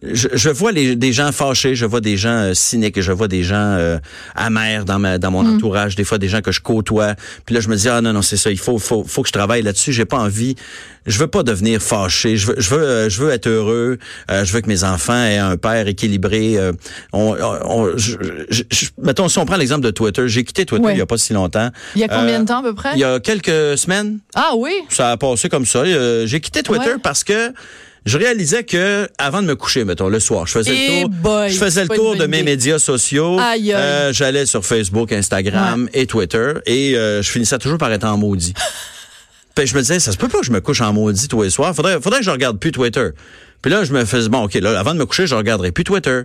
je, 0.03 0.49
vois 0.49 0.73
les, 0.73 0.97
des 0.97 1.13
gens 1.13 1.31
fâchés, 1.33 1.75
je 1.75 1.85
vois 1.85 2.01
des 2.01 2.17
gens 2.17 2.31
euh, 2.31 2.55
cyniques, 2.55 3.01
je 3.01 3.13
vois 3.13 3.29
des 3.29 3.43
gens 3.43 3.57
euh, 3.57 3.99
amers 4.35 4.85
dans 4.85 4.99
ma 4.99 5.19
dans 5.19 5.31
mon 5.31 5.43
mm. 5.43 5.57
entourage, 5.57 5.95
des 5.95 6.05
fois 6.05 6.19
des 6.19 6.29
gens 6.29 6.41
que 6.41 6.53
je 6.53 6.61
côtoie. 6.61 7.15
Puis 7.45 7.55
là 7.55 7.61
je 7.61 7.69
me 7.69 7.77
dis 7.77 7.89
ah 7.89 8.01
non 8.01 8.13
non 8.13 8.23
c'est 8.23 8.37
ça, 8.37 8.51
il 8.51 8.59
faut 8.59 8.79
faut 8.79 9.05
faut 9.05 9.23
que 9.23 9.29
je 9.29 9.33
travaille 9.33 9.63
là-dessus. 9.63 9.93
J'ai 9.93 10.07
pas 10.07 10.19
envie, 10.19 10.57
je 11.07 11.19
veux 11.19 11.27
pas 11.27 11.43
devenir 11.43 11.83
fâché. 11.83 12.37
Je 12.37 12.47
veux 12.47 12.55
je 12.59 12.71
veux 12.71 12.83
euh, 12.83 13.09
je 13.11 13.23
veux 13.23 13.31
être 13.31 13.47
heureux. 13.47 13.99
je 14.29 14.53
veux 14.53 14.61
que 14.61 14.69
mes 14.69 14.85
enfants 14.85 15.23
aient 15.25 15.39
un 15.39 15.57
père 15.57 15.87
équilibré. 15.87 16.57
on, 17.13 17.37
on 17.65 17.97
je, 17.97 18.17
mettons 19.03 19.29
si 19.29 19.39
on 19.39 19.45
prend 19.45 19.57
l'exemple 19.57 19.83
de 19.83 19.91
Twitter, 19.91 20.29
j'ai 20.29 20.45
quitté 20.45 20.65
Twitter 20.65 20.89
il 20.93 20.99
y 20.99 21.03
a 21.03 21.07
pas 21.07 21.19
si 21.19 21.33
longtemps. 21.33 21.71
Il 21.95 22.01
y 22.01 22.05
a 22.05 22.09
combien 22.09 22.41
de 22.41 22.47
temps 22.47 22.61
à 22.61 22.63
peu 22.63 22.75
près? 22.75 22.93
Il 22.95 23.01
y 23.01 23.05
a 23.05 23.21
quelques 23.21 23.77
semaines. 23.77 24.19
Ah 24.35 24.53
oui. 24.57 24.73
Ça 24.89 25.11
a 25.11 25.17
passé 25.17 25.49
comme 25.49 25.67
ça. 25.67 25.85
j'ai 26.25 26.41
quitté 26.41 26.63
Twitter 26.63 26.95
parce 27.03 27.23
que 27.23 27.53
je 28.07 28.19
réalisais 28.19 28.65
que 28.65 29.09
avant 29.19 29.43
de 29.43 29.47
me 29.47 29.57
coucher, 29.57 29.85
mettons 29.85 30.09
le 30.09 30.21
soir, 30.21 30.47
je 30.47 30.53
faisais 30.53 30.71
le 30.71 30.77
eh 30.77 31.03
tour, 31.03 31.49
je 31.49 31.57
faisais 31.57 31.83
le 31.83 31.89
tour 31.89 32.17
de 32.17 32.27
mes 32.27 32.43
médias 32.43 32.79
sociaux. 32.79 33.39
Euh, 33.41 34.13
J'allais 34.13 34.47
sur 34.47 34.65
Facebook, 34.65 35.13
Instagram 35.13 35.89
et 35.93 36.07
Twitter 36.07 36.55
et 36.67 36.97
euh, 36.97 37.23
je 37.23 37.31
finissais 37.31 37.59
toujours 37.59 37.79
par 37.79 37.93
être 37.93 38.05
en 38.05 38.17
maudit. 38.17 38.55
Puis 39.55 39.67
je 39.67 39.75
me 39.75 39.81
disais, 39.81 39.99
ça 40.01 40.13
se 40.13 40.17
peut 40.17 40.29
pas 40.29 40.41
que 40.41 40.47
je 40.47 40.53
me 40.53 40.61
couche 40.61 40.81
en 40.81 40.93
maudit 40.93 41.29
tous 41.29 41.43
les 41.43 41.51
soirs. 41.51 41.75
Faudrait, 41.75 42.01
faudrait 42.01 42.21
que 42.21 42.25
je 42.25 42.31
regarde 42.31 42.59
plus 42.59 42.73
Twitter. 42.73 43.09
Puis 43.63 43.71
là, 43.71 43.85
je 43.85 43.93
me 43.93 44.05
faisais, 44.05 44.29
bon, 44.29 44.45
OK, 44.45 44.55
là, 44.55 44.79
avant 44.79 44.95
de 44.95 44.99
me 44.99 45.07
coucher, 45.07 45.27
je 45.27 45.35
regarderai 45.35 45.73
plus 45.73 45.85
Twitter. 45.85 46.23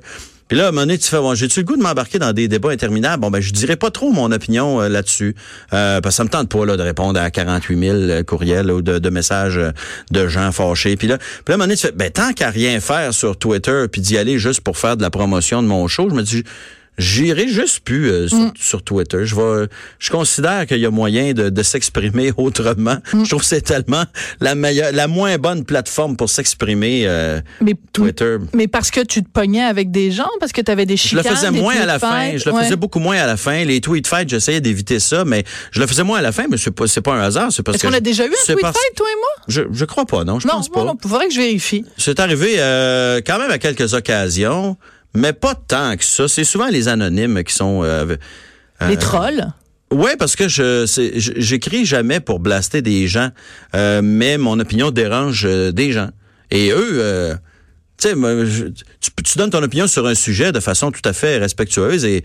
Puis 0.47 0.57
là, 0.57 0.67
à 0.67 0.85
tu 0.85 0.99
fais, 0.99 1.17
bon, 1.17 1.33
j'ai-tu 1.33 1.61
le 1.61 1.65
goût 1.65 1.75
de 1.75 1.81
m'embarquer 1.81 2.19
dans 2.19 2.31
des 2.31 2.47
débats 2.47 2.69
interminables? 2.69 3.21
Bon, 3.21 3.31
ben, 3.31 3.41
je 3.41 3.51
dirais 3.51 3.77
pas 3.77 3.89
trop 3.89 4.11
mon 4.11 4.31
opinion 4.31 4.79
euh, 4.79 4.89
là-dessus. 4.89 5.35
Euh, 5.73 6.01
parce 6.01 6.13
que 6.13 6.17
ça 6.17 6.23
me 6.23 6.29
tente 6.29 6.49
pas, 6.49 6.65
là, 6.65 6.77
de 6.77 6.83
répondre 6.83 7.19
à 7.19 7.31
48 7.31 7.79
000 7.79 7.95
euh, 7.95 8.23
courriels 8.23 8.71
ou 8.71 8.83
de, 8.83 9.09
messages 9.09 9.57
euh, 9.57 9.71
de 10.11 10.27
gens 10.27 10.51
fâchés. 10.51 10.97
Puis 10.97 11.07
là, 11.07 11.17
puis 11.17 11.55
là, 11.55 11.63
à 11.63 11.67
tu 11.67 11.77
fais, 11.77 11.91
ben, 11.91 12.11
tant 12.11 12.31
qu'à 12.33 12.51
rien 12.51 12.79
faire 12.79 13.11
sur 13.11 13.37
Twitter, 13.37 13.85
puis 13.91 14.01
d'y 14.01 14.19
aller 14.19 14.37
juste 14.37 14.61
pour 14.61 14.77
faire 14.77 14.97
de 14.97 15.01
la 15.01 15.09
promotion 15.09 15.63
de 15.63 15.67
mon 15.67 15.87
show, 15.87 16.09
je 16.09 16.15
me 16.15 16.21
dis, 16.21 16.43
J'irai 16.97 17.47
juste 17.47 17.81
plus 17.81 18.09
euh, 18.09 18.27
sur, 18.27 18.53
sur, 18.57 18.83
Twitter. 18.83 19.25
Je 19.25 19.35
vais, 19.35 19.67
je 19.99 20.11
considère 20.11 20.65
qu'il 20.65 20.79
y 20.79 20.85
a 20.85 20.91
moyen 20.91 21.33
de, 21.33 21.49
de 21.49 21.63
s'exprimer 21.63 22.31
autrement. 22.37 22.97
Je 23.11 23.27
trouve 23.27 23.41
que 23.41 23.45
c'est 23.45 23.61
tellement 23.61 24.05
la 24.39 24.55
meilleure, 24.55 24.91
la 24.93 25.07
moins 25.07 25.37
bonne 25.37 25.65
plateforme 25.65 26.15
pour 26.15 26.29
s'exprimer. 26.29 27.03
Euh, 27.05 27.41
mais, 27.61 27.73
Twitter. 27.91 28.37
Mais 28.53 28.67
parce 28.67 28.91
que 28.91 29.01
tu 29.01 29.23
te 29.23 29.29
pognais 29.29 29.63
avec 29.63 29.91
des 29.91 30.11
gens, 30.11 30.29
parce 30.39 30.51
que 30.51 30.61
tu 30.61 30.71
avais 30.71 30.85
des 30.85 30.97
chicanes. 30.97 31.23
Je 31.23 31.29
le 31.29 31.35
faisais 31.35 31.51
moins 31.51 31.75
à 31.75 31.85
la 31.85 31.99
fin. 31.99 32.37
Je 32.37 32.49
le 32.49 32.55
ouais. 32.55 32.63
faisais 32.63 32.75
beaucoup 32.75 32.99
moins 32.99 33.17
à 33.17 33.27
la 33.27 33.37
fin. 33.37 33.63
Les 33.65 33.81
tweet 33.81 34.07
fights, 34.07 34.29
j'essayais 34.29 34.61
d'éviter 34.61 34.99
ça, 34.99 35.25
mais 35.25 35.43
je 35.71 35.81
le 35.81 35.87
faisais 35.87 36.03
moins 36.03 36.19
à 36.19 36.21
la 36.21 36.31
fin. 36.31 36.45
Mais 36.49 36.57
c'est 36.57 36.71
pas, 36.71 36.87
c'est 36.87 37.01
pas 37.01 37.13
un 37.13 37.21
hasard. 37.21 37.51
C'est 37.51 37.63
parce 37.63 37.75
Est-ce 37.75 37.87
qu'on 37.87 37.93
a 37.93 37.99
déjà 37.99 38.25
eu 38.25 38.29
un 38.29 38.45
tweet 38.45 38.61
parce... 38.61 38.77
fight, 38.77 38.95
toi 38.95 39.07
et 39.09 39.15
moi? 39.15 39.43
Je, 39.47 39.61
je 39.71 39.85
crois 39.85 40.05
pas. 40.05 40.23
Non, 40.23 40.39
je 40.39 40.47
non, 40.47 40.55
pense 40.55 40.69
pas. 40.69 40.83
Non, 40.83 40.95
faudrait 41.01 41.27
que 41.27 41.33
je 41.33 41.39
vérifie. 41.39 41.83
C'est 41.97 42.19
arrivé 42.19 42.55
euh, 42.57 43.21
quand 43.25 43.37
même 43.39 43.51
à 43.51 43.57
quelques 43.57 43.93
occasions. 43.93 44.77
Mais 45.15 45.33
pas 45.33 45.55
tant 45.55 45.95
que 45.97 46.03
ça. 46.03 46.27
C'est 46.27 46.43
souvent 46.43 46.67
les 46.67 46.87
anonymes 46.87 47.43
qui 47.43 47.53
sont... 47.53 47.83
Euh, 47.83 48.15
les 48.87 48.97
trolls? 48.97 49.53
Oui, 49.91 50.11
parce 50.17 50.35
que 50.35 50.47
je 50.47 50.85
j'écris 51.37 51.85
jamais 51.85 52.19
pour 52.19 52.39
blaster 52.39 52.81
des 52.81 53.07
gens, 53.07 53.29
euh, 53.75 54.01
mais 54.03 54.37
mon 54.37 54.59
opinion 54.59 54.91
dérange 54.91 55.45
euh, 55.45 55.71
des 55.71 55.91
gens. 55.91 56.09
Et 56.51 56.71
eux, 56.71 56.97
euh, 56.99 57.35
tu 57.97 58.09
sais, 58.09 58.15
tu, 58.99 59.11
tu 59.23 59.37
donnes 59.37 59.51
ton 59.51 59.63
opinion 59.63 59.87
sur 59.87 60.05
un 60.07 60.15
sujet 60.15 60.51
de 60.51 60.59
façon 60.59 60.91
tout 60.91 61.07
à 61.07 61.13
fait 61.13 61.37
respectueuse 61.37 62.03
et 62.03 62.23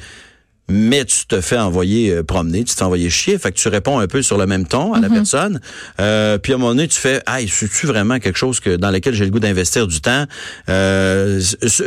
mais 0.71 1.05
tu 1.05 1.27
te 1.27 1.41
fais 1.41 1.59
envoyer 1.59 2.13
euh, 2.13 2.23
promener, 2.23 2.65
tu 2.65 2.73
te 2.73 2.79
fais 2.79 2.85
envoyer 2.85 3.11
chier, 3.11 3.39
fait 3.39 3.53
que 3.53 3.59
tu 3.59 3.69
réponds 3.69 3.99
un 3.99 4.07
peu 4.07 4.23
sur 4.23 4.39
le 4.39 4.47
même 4.47 4.67
ton 4.67 4.95
à 4.95 5.01
la 5.01 5.09
mm 5.09 5.11
-hmm. 5.11 5.15
personne. 5.15 5.61
Euh, 6.01 6.39
puis 6.39 6.53
à 6.53 6.57
un 6.57 6.59
moment 6.59 6.75
donné, 6.75 6.89
tu 6.89 6.99
fais, 6.99 7.21
ah, 7.27 7.41
c'est-tu 7.41 7.87
vraiment 7.87 8.19
quelque 8.21 8.39
chose 8.39 8.61
que 8.61 8.77
dans 8.77 8.91
lequel 8.91 9.15
j'ai 9.15 9.25
le 9.25 9.31
goût 9.31 9.41
d'investir 9.41 9.87
du 9.87 10.01
temps? 10.01 10.27
Euh, 10.69 11.41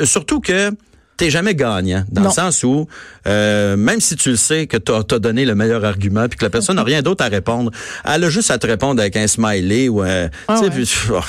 surtout 0.04 0.42
que 0.42 0.72
t'es 1.18 1.30
jamais 1.30 1.56
gagnant, 1.56 2.04
dans 2.12 2.22
non. 2.22 2.28
le 2.30 2.34
sens 2.34 2.64
où, 2.64 2.88
euh, 3.28 3.78
même 3.78 4.02
si 4.02 4.16
tu 4.16 4.32
le 4.32 4.36
sais 4.36 4.68
que 4.68 4.78
t'as 4.78 5.00
as 5.00 5.20
donné 5.20 5.46
le 5.46 5.56
meilleur 5.56 5.86
argument, 5.86 6.28
puis 6.28 6.38
que 6.38 6.46
la 6.46 6.50
personne 6.50 6.76
n'a 6.76 6.84
rien 6.84 7.02
d'autre 7.02 7.24
à 7.24 7.28
répondre, 7.28 7.72
elle 8.06 8.24
a 8.24 8.30
juste 8.30 8.52
à 8.52 8.58
te 8.58 8.68
répondre 8.68 9.00
avec 9.02 9.16
un 9.16 9.28
smiley 9.28 9.90
ou 9.90 10.02
un... 10.02 10.30
Ah 10.48 10.60
ouais. 10.60 10.70
oh, 11.12 11.20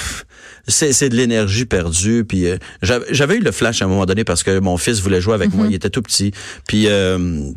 c'est 0.66 1.08
de 1.08 1.16
l'énergie 1.16 1.66
perdue. 1.66 2.24
Puis 2.24 2.46
euh, 2.46 2.56
j'avais 2.82 3.36
eu 3.36 3.40
le 3.40 3.52
flash 3.52 3.82
à 3.82 3.84
un 3.84 3.88
moment 3.88 4.06
donné 4.06 4.24
parce 4.24 4.42
que 4.42 4.58
mon 4.60 4.78
fils 4.78 5.00
voulait 5.00 5.20
jouer 5.20 5.34
avec 5.34 5.50
mm 5.50 5.52
-hmm. 5.52 5.56
moi, 5.56 5.66
il 5.68 5.74
était 5.74 5.90
tout 5.90 6.02
petit. 6.02 6.32
Puis... 6.66 6.86
Euh, 6.88 7.52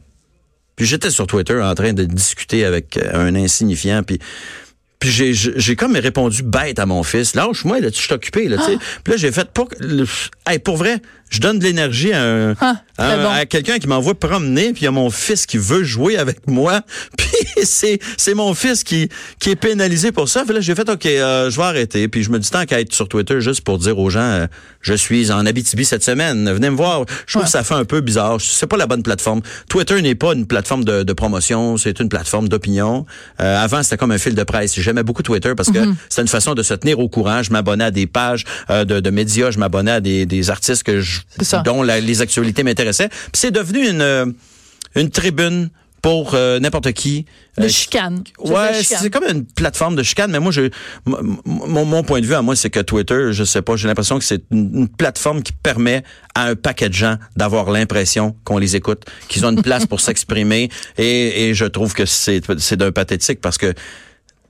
puis 0.76 0.86
j'étais 0.86 1.10
sur 1.10 1.26
Twitter 1.26 1.60
en 1.60 1.74
train 1.74 1.92
de 1.94 2.04
discuter 2.04 2.64
avec 2.64 3.00
un 3.12 3.34
insignifiant, 3.34 4.04
puis 4.04 4.20
puis 5.00 5.12
j'ai 5.12 5.34
j'ai 5.34 5.76
comme 5.76 5.96
répondu 5.96 6.42
bête 6.44 6.80
à 6.80 6.86
mon 6.86 7.04
fils. 7.04 7.36
Lâche-moi, 7.36 7.80
là, 7.80 7.92
tu 7.92 8.02
suis 8.02 8.14
occupé, 8.14 8.48
là, 8.48 8.58
tu 8.58 8.64
sais. 8.64 8.78
Puis 9.04 9.14
là, 9.14 9.18
j'ai 9.18 9.32
fait 9.32 9.50
pour 9.52 9.70
hey, 10.50 10.60
pour 10.60 10.78
vrai, 10.78 11.02
je 11.30 11.40
donne 11.40 11.60
de 11.60 11.64
l'énergie 11.64 12.14
à 12.14 12.24
un, 12.24 12.56
ah, 12.62 12.76
à, 12.98 13.18
bon. 13.18 13.30
à 13.30 13.46
quelqu'un 13.46 13.80
qui 13.80 13.88
m'envoie 13.88 14.16
promener, 14.16 14.74
puis 14.74 14.82
il 14.82 14.86
y 14.86 14.88
a 14.88 14.92
mon 14.92 15.10
fils 15.10 15.46
qui 15.46 15.58
veut 15.58 15.84
jouer 15.84 16.18
avec 16.18 16.48
moi. 16.48 16.82
Puis 17.18 17.66
c'est 17.66 18.00
c'est 18.18 18.34
mon 18.34 18.54
fils 18.54 18.84
qui 18.84 19.10
qui 19.40 19.50
est 19.52 19.56
pénalisé 19.56 20.12
pour 20.12 20.30
ça. 20.30 20.44
Puis 20.46 20.54
là, 20.54 20.62
j'ai 20.62 20.74
fait 20.76 20.90
OK, 20.90 21.06
euh, 21.06 21.50
je 21.50 21.58
vais 21.58 21.64
arrêter. 21.64 22.08
Puis 22.08 22.24
je 22.24 22.30
me 22.32 22.40
dis 22.40 22.50
tant 22.50 22.66
qu'à 22.66 22.80
être 22.80 22.94
sur 22.94 23.08
Twitter 23.10 23.42
juste 23.42 23.62
pour 23.62 23.78
dire 23.78 24.00
aux 24.00 24.10
gens 24.10 24.20
euh, 24.22 24.48
je 24.82 24.94
suis 24.94 25.32
en 25.32 25.46
Abitibi 25.46 25.84
cette 25.86 26.04
semaine, 26.04 26.50
venez 26.52 26.70
me 26.70 26.76
voir. 26.78 27.06
Je 27.26 27.34
trouve 27.34 27.42
Ouais. 27.42 27.46
que 27.46 27.52
ça 27.52 27.64
fait 27.64 27.74
un 27.76 27.86
peu 27.86 28.02
bizarre. 28.02 28.38
C'est 28.42 28.66
pas 28.68 28.78
la 28.78 28.88
bonne 28.88 29.04
plateforme. 29.04 29.42
Twitter 29.70 30.02
n'est 30.02 30.16
pas 30.16 30.34
une 30.34 30.48
plateforme 30.48 30.84
de, 30.86 31.04
de 31.04 31.14
promotion, 31.14 31.78
c'est 31.78 32.00
une 32.00 32.10
plateforme 32.10 32.48
d'opinion. 32.50 33.06
Euh, 33.42 33.64
avant, 33.64 33.84
c'était 33.84 33.98
comme 33.98 34.12
un 34.12 34.18
fil 34.18 34.34
de 34.34 34.44
presse. 34.44 34.80
J'aimais 34.80 35.04
beaucoup 35.04 35.24
Twitter 35.24 35.54
parce 35.56 35.70
que 35.72 35.80
c'était 36.10 36.22
une 36.22 36.28
façon 36.28 36.54
de 36.56 36.64
se 36.64 36.74
tenir 36.74 37.00
au 37.00 37.10
courant. 37.10 37.44
Je 37.44 37.52
m'abonnais 37.52 37.84
à 37.86 37.92
des 37.92 38.08
pages 38.08 38.46
euh, 38.70 38.86
de, 38.86 39.00
de 39.00 39.10
médias, 39.10 39.52
je 39.52 39.60
m'abonnais 39.60 39.92
à 39.92 40.00
des, 40.02 40.26
des 40.26 40.50
artistes 40.50 40.84
que 40.84 41.00
je, 41.02 41.17
ça. 41.42 41.60
dont 41.60 41.84
la- 41.84 42.00
les 42.00 42.22
actualités 42.22 42.64
m'intéressaient. 42.64 43.10
Puis 43.10 43.32
c'est 43.36 43.52
devenu 43.52 43.88
une 43.90 44.02
euh, 44.02 44.26
une 44.96 45.10
tribune 45.10 45.70
pour 46.02 46.36
euh, 46.36 46.60
n'importe 46.60 46.92
qui. 46.94 47.26
De 47.58 47.64
Euh, 47.66 47.70
chicane. 47.70 48.24
Ouais, 48.40 48.82
c'est 48.84 49.10
comme 49.10 49.24
une 49.28 49.46
plateforme 49.46 49.96
de 49.96 50.04
chicane, 50.04 50.32
mais 50.32 50.40
moi, 50.40 50.52
je, 50.52 50.70
mon, 51.06 51.86
mon 51.86 52.04
point 52.04 52.22
de 52.22 52.26
vue 52.26 52.36
à 52.36 52.42
moi, 52.44 52.56
c'est 52.56 52.70
que 52.70 52.80
Twitter, 52.80 53.30
je 53.32 53.44
sais 53.44 53.64
pas, 53.64 53.76
j'ai 53.76 53.88
l'impression 53.88 54.20
que 54.20 54.24
c'est 54.24 54.44
une, 54.52 54.70
une 54.82 54.88
plateforme 54.88 55.42
qui 55.42 55.54
permet 55.54 56.04
à 56.36 56.46
un 56.46 56.56
paquet 56.56 56.88
de 56.90 56.94
gens 56.94 57.18
d'avoir 57.36 57.72
l'impression 57.72 58.36
qu'on 58.44 58.60
les 58.60 58.76
écoute, 58.76 59.06
qu'ils 59.28 59.46
ont 59.46 59.50
une 59.50 59.62
place 59.64 59.86
pour 59.88 60.00
s'exprimer, 60.06 60.70
et, 61.00 61.50
et 61.50 61.54
je 61.56 61.66
trouve 61.66 61.94
que 61.94 62.06
c'est 62.06 62.42
c'est 62.60 62.78
d'un 62.78 62.92
pathétique 62.92 63.42
parce 63.42 63.58
que 63.58 63.74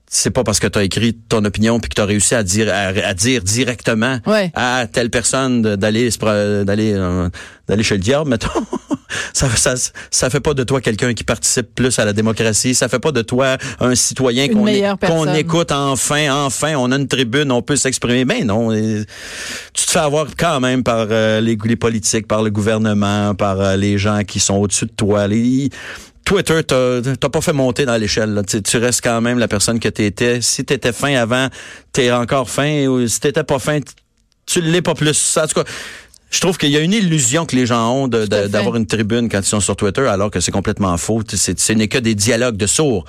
c'est 0.09 0.31
pas 0.31 0.43
parce 0.43 0.59
que 0.59 0.67
tu 0.67 0.79
as 0.79 0.83
écrit 0.83 1.13
ton 1.27 1.43
opinion 1.45 1.79
puis 1.79 1.89
que 1.89 1.95
tu 1.95 2.01
as 2.01 2.05
réussi 2.05 2.33
à 2.33 2.43
dire 2.43 2.69
à, 2.73 2.87
à 3.07 3.13
dire 3.13 3.41
directement 3.41 4.19
Ouais. 4.25 4.51
à 4.55 4.87
telle 4.91 5.09
personne 5.09 5.61
d'aller 5.75 6.09
d'aller 6.65 6.93
euh, 6.95 7.29
d'aller 7.67 7.83
chez 7.83 7.95
le 7.95 8.01
diable 8.01 8.29
mettons. 8.29 8.49
Ça, 9.33 9.47
ça 9.55 9.75
ça 10.11 10.29
fait 10.29 10.41
pas 10.41 10.53
de 10.53 10.63
toi 10.63 10.81
quelqu'un 10.81 11.13
qui 11.13 11.23
participe 11.23 11.73
plus 11.73 11.97
à 11.97 12.03
la 12.03 12.11
démocratie. 12.11 12.75
Ça 12.75 12.89
fait 12.89 12.99
pas 12.99 13.13
de 13.13 13.21
toi 13.21 13.57
un 13.79 13.95
citoyen 13.95 14.47
qu'on 14.99 15.33
écoute 15.33 15.71
enfin 15.71 16.29
enfin. 16.45 16.73
On 16.77 16.91
a 16.91 16.97
une 16.97 17.07
tribune 17.07 17.51
on 17.51 17.61
peut 17.61 17.77
s'exprimer. 17.77 18.25
Ben 18.25 18.45
non 18.45 18.73
et 18.73 19.05
tu 19.73 19.85
te 19.85 19.91
fais 19.91 19.99
avoir 19.99 20.27
quand 20.37 20.59
même 20.59 20.83
par 20.83 21.07
euh, 21.09 21.39
les, 21.39 21.57
les 21.63 21.75
politiques 21.77 22.27
par 22.27 22.43
le 22.43 22.49
gouvernement 22.49 23.33
par 23.33 23.61
euh, 23.61 23.75
les 23.77 23.97
gens 23.97 24.23
qui 24.25 24.39
sont 24.41 24.55
au-dessus 24.55 24.85
de 24.87 24.91
toi 24.91 25.27
les 25.27 25.69
Twitter, 26.27 26.61
t'as 26.61 27.29
pas 27.29 27.39
fait 27.39 27.53
monter 27.53 27.85
dans 27.85 27.95
l'échelle. 27.95 28.41
Tu, 28.45 28.61
tu 28.61 28.75
restes 28.75 29.01
quand 29.01 29.21
même 29.21 29.39
la 29.39 29.47
personne 29.47 29.79
que 29.79 29.87
t'étais. 29.87 30.41
Si 30.41 30.65
t'étais 30.65 30.91
fin 30.91 31.15
avant, 31.15 31.47
t'es 31.93 32.11
encore 32.11 32.49
fin. 32.49 32.85
Ou 32.87 33.07
si 33.07 33.21
t'étais 33.21 33.45
pas 33.45 33.59
fin, 33.59 33.79
tu 34.45 34.59
l'es 34.59 34.81
pas 34.81 34.93
plus. 34.93 35.37
En 35.37 35.47
tout 35.47 35.63
cas, 35.63 35.69
je 36.29 36.41
trouve 36.41 36.57
qu'il 36.57 36.69
y 36.69 36.75
a 36.75 36.81
une 36.81 36.91
illusion 36.91 37.45
que 37.45 37.55
les 37.55 37.65
gens 37.65 37.93
ont 37.93 38.07
d'avoir 38.09 38.75
une 38.75 38.85
tribune 38.85 39.29
quand 39.29 39.39
ils 39.39 39.45
sont 39.45 39.61
sur 39.61 39.77
Twitter, 39.77 40.05
alors 40.05 40.29
que 40.29 40.41
c'est 40.41 40.51
complètement 40.51 40.97
faux. 40.97 41.23
Tu 41.23 41.37
Ce 41.37 41.71
n'est 41.71 41.87
que 41.87 41.97
des 41.97 42.13
dialogues 42.13 42.57
de 42.57 42.67
sourds. 42.67 43.05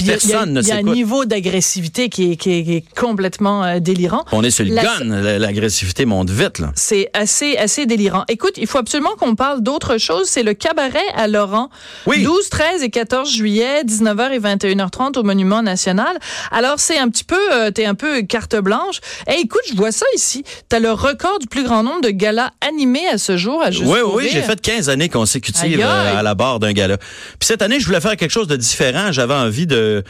Y 0.00 0.08
a- 0.08 0.12
Personne 0.14 0.54
ne 0.54 0.62
il 0.62 0.66
y 0.68 0.72
a 0.72 0.76
un 0.76 0.82
niveau 0.82 1.26
d'agressivité 1.26 2.08
qui 2.08 2.32
est, 2.32 2.36
qui, 2.36 2.50
est, 2.50 2.64
qui 2.64 2.72
est 2.76 2.84
complètement 2.98 3.62
euh, 3.62 3.78
délirant. 3.78 4.24
On 4.32 4.42
est 4.42 4.50
sur 4.50 4.64
le 4.64 4.74
La- 4.74 4.82
gun. 4.82 5.04
La- 5.04 5.38
L'agressivité 5.38 6.06
monte 6.06 6.30
vite. 6.30 6.58
Là. 6.60 6.72
C'est 6.74 7.10
assez, 7.12 7.56
assez 7.58 7.84
délirant. 7.84 8.24
Écoute, 8.28 8.54
il 8.56 8.66
faut 8.66 8.78
absolument 8.78 9.14
qu'on 9.18 9.34
parle 9.34 9.62
d'autre 9.62 9.98
chose. 9.98 10.26
C'est 10.28 10.42
le 10.42 10.54
cabaret 10.54 10.98
à 11.14 11.28
Laurent. 11.28 11.68
Oui. 12.06 12.22
12, 12.24 12.48
13 12.48 12.82
et 12.82 12.88
14 12.90 13.30
juillet, 13.30 13.84
19h 13.84 14.32
et 14.32 14.40
21h30 14.40 15.18
au 15.18 15.22
Monument 15.22 15.62
National. 15.62 16.18
Alors, 16.50 16.80
c'est 16.80 16.98
un 16.98 17.08
petit 17.10 17.24
peu, 17.24 17.38
euh, 17.52 17.70
t'es 17.70 17.84
un 17.84 17.94
peu 17.94 18.22
carte 18.22 18.56
blanche. 18.56 18.96
Eh, 19.28 19.40
écoute, 19.40 19.60
je 19.70 19.76
vois 19.76 19.92
ça 19.92 20.06
ici. 20.16 20.42
T'as 20.70 20.80
le 20.80 20.90
record 20.90 21.38
du 21.38 21.46
plus 21.46 21.64
grand 21.64 21.82
nombre 21.82 22.00
de 22.00 22.10
galas 22.10 22.50
animés 22.66 23.06
à 23.12 23.18
ce 23.18 23.36
jour 23.36 23.62
à 23.62 23.70
Juste 23.70 23.84
Oui, 23.86 23.98
oui, 24.14 24.28
j'ai 24.32 24.40
fait 24.42 24.58
15 24.60 24.88
années 24.88 25.10
consécutives 25.10 25.64
Aïe, 25.64 25.82
euh, 25.82 26.18
à 26.18 26.22
la 26.22 26.34
barre 26.34 26.60
d'un 26.60 26.72
gala. 26.72 26.96
Puis 26.96 27.46
cette 27.46 27.60
année, 27.62 27.78
je 27.78 27.86
voulais 27.86 28.00
faire 28.00 28.16
quelque 28.16 28.30
chose 28.32 28.48
de 28.48 28.56
différent. 28.56 29.12
J'avais 29.12 29.34
envie 29.34 29.66
de 29.66 29.81
øh, 29.82 30.02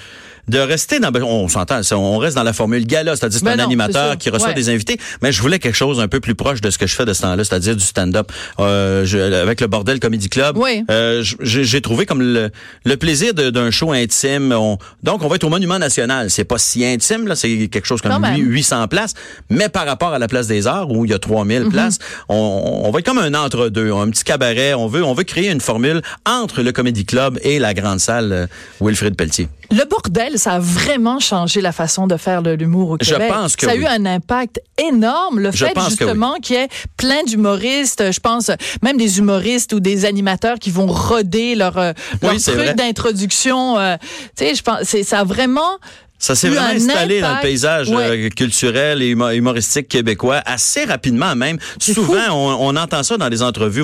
de 0.48 0.58
rester 0.58 0.98
dans 0.98 1.10
ben, 1.12 1.22
on 1.22 1.46
s'entend 1.48 1.80
on 1.92 2.18
reste 2.18 2.34
dans 2.36 2.42
la 2.42 2.52
formule 2.52 2.84
gala 2.86 3.14
c'est-à-dire 3.14 3.38
c'est 3.38 3.44
Ben 3.44 3.52
un 3.52 3.56
non, 3.58 3.64
animateur 3.64 4.18
qui 4.18 4.28
reçoit 4.28 4.48
Ouais. 4.48 4.54
des 4.54 4.70
invités 4.70 4.98
mais 5.22 5.30
je 5.30 5.40
voulais 5.40 5.60
quelque 5.60 5.76
chose 5.76 6.00
un 6.00 6.08
peu 6.08 6.18
plus 6.18 6.34
proche 6.34 6.60
de 6.60 6.68
ce 6.70 6.78
que 6.78 6.86
je 6.88 6.94
fais 6.96 7.04
de 7.04 7.12
ce 7.12 7.22
temps-là 7.22 7.44
c'est-à-dire 7.44 7.76
du 7.76 7.84
stand-up 7.84 8.32
euh, 8.58 9.04
je- 9.04 9.18
avec 9.18 9.60
le 9.60 9.68
bordel 9.68 10.00
comedy 10.00 10.28
club 10.28 10.56
Oui. 10.58 10.84
euh, 10.90 11.22
j'ai 11.40 11.80
trouvé 11.80 12.06
comme 12.06 12.20
le, 12.22 12.50
le 12.84 12.96
plaisir 12.96 13.34
d'un 13.34 13.70
show 13.70 13.92
intime 13.92 14.50
On- 14.52 14.78
donc 15.04 15.22
on 15.22 15.28
va 15.28 15.36
être 15.36 15.44
au 15.44 15.48
monument 15.48 15.78
national 15.78 16.28
c'est 16.28 16.44
pas 16.44 16.58
si 16.58 16.84
intime 16.84 17.28
là 17.28 17.36
c'est 17.36 17.68
quelque 17.68 17.86
chose 17.86 18.02
comme 18.02 18.20
même. 18.20 18.36
800 18.36 18.88
places 18.88 19.14
mais 19.48 19.68
par 19.68 19.86
rapport 19.86 20.12
à 20.12 20.18
la 20.18 20.26
place 20.26 20.48
des 20.48 20.66
arts 20.66 20.90
où 20.90 21.04
il 21.04 21.12
y 21.12 21.14
a 21.14 21.18
3000 21.20 21.62
Mhm. 21.62 21.70
places 21.70 21.98
on, 22.28 22.82
on 22.84 22.90
va 22.90 22.98
être 22.98 23.06
comme 23.06 23.18
un 23.18 23.32
entre-deux 23.34 23.92
un 23.92 24.10
petit 24.10 24.24
cabaret 24.24 24.74
on 24.74 24.88
veut 24.88 25.04
on 25.04 25.14
veut 25.14 25.24
créer 25.24 25.50
une 25.50 25.60
formule 25.60 26.02
entre 26.26 26.62
le 26.62 26.72
comedy 26.72 27.04
club 27.04 27.38
et 27.42 27.60
la 27.60 27.74
grande 27.74 28.00
salle 28.00 28.32
euh, 28.32 28.46
Wilfrid 28.80 29.14
Pelletier 29.16 29.48
Le 29.70 29.84
bordel, 29.88 30.31
ça 30.38 30.52
a 30.52 30.58
vraiment 30.58 31.18
changé 31.20 31.60
la 31.60 31.72
façon 31.72 32.06
de 32.06 32.16
faire 32.16 32.42
de 32.42 32.50
l'humour 32.50 32.90
au 32.90 32.96
Je 33.00 33.12
Québec. 33.12 33.28
pense 33.32 33.56
que 33.56 33.66
ça 33.66 33.72
a 33.72 33.74
oui. 33.74 33.82
eu 33.82 33.86
un 33.86 34.06
impact 34.06 34.60
énorme. 34.78 35.38
Le 35.40 35.50
Je 35.52 35.64
fait 35.66 35.74
justement 35.88 36.34
qu'il 36.42 36.56
y 36.56 36.58
ait 36.58 36.68
plein 36.96 37.22
d'humoristes, 37.24 38.12
je 38.12 38.20
pense 38.20 38.50
même 38.82 38.96
des 38.96 39.18
humoristes 39.18 39.72
ou 39.72 39.80
des 39.80 40.04
animateurs 40.04 40.58
qui 40.58 40.70
vont 40.70 40.86
roder 40.86 41.54
leur, 41.54 41.76
euh, 41.78 41.92
leur 42.22 42.32
Oui, 42.32 42.40
c'est 42.40 42.52
truc 42.52 42.74
d'introduction. 42.76 43.78
euh, 43.78 43.96
tu 44.36 44.44
sais, 44.46 44.54
je 44.54 44.62
pense, 44.62 44.82
ça 45.04 45.20
a 45.20 45.24
vraiment 45.24 45.78
Ça 46.22 46.36
s'est 46.36 46.48
vraiment 46.50 46.68
installé 46.68 47.20
dans 47.20 47.34
le 47.34 47.40
paysage 47.42 47.88
Ouais. 47.88 48.26
euh, 48.26 48.28
culturel 48.28 49.02
et 49.02 49.12
humo- 49.12 49.34
humoristique 49.34 49.88
québécois 49.88 50.40
assez 50.46 50.84
rapidement 50.84 51.34
même. 51.34 51.58
Souvent, 51.80 52.14
on, 52.30 52.68
on 52.68 52.76
entend 52.76 53.02
ça 53.02 53.16
dans 53.16 53.28
les 53.28 53.42
entrevues. 53.42 53.82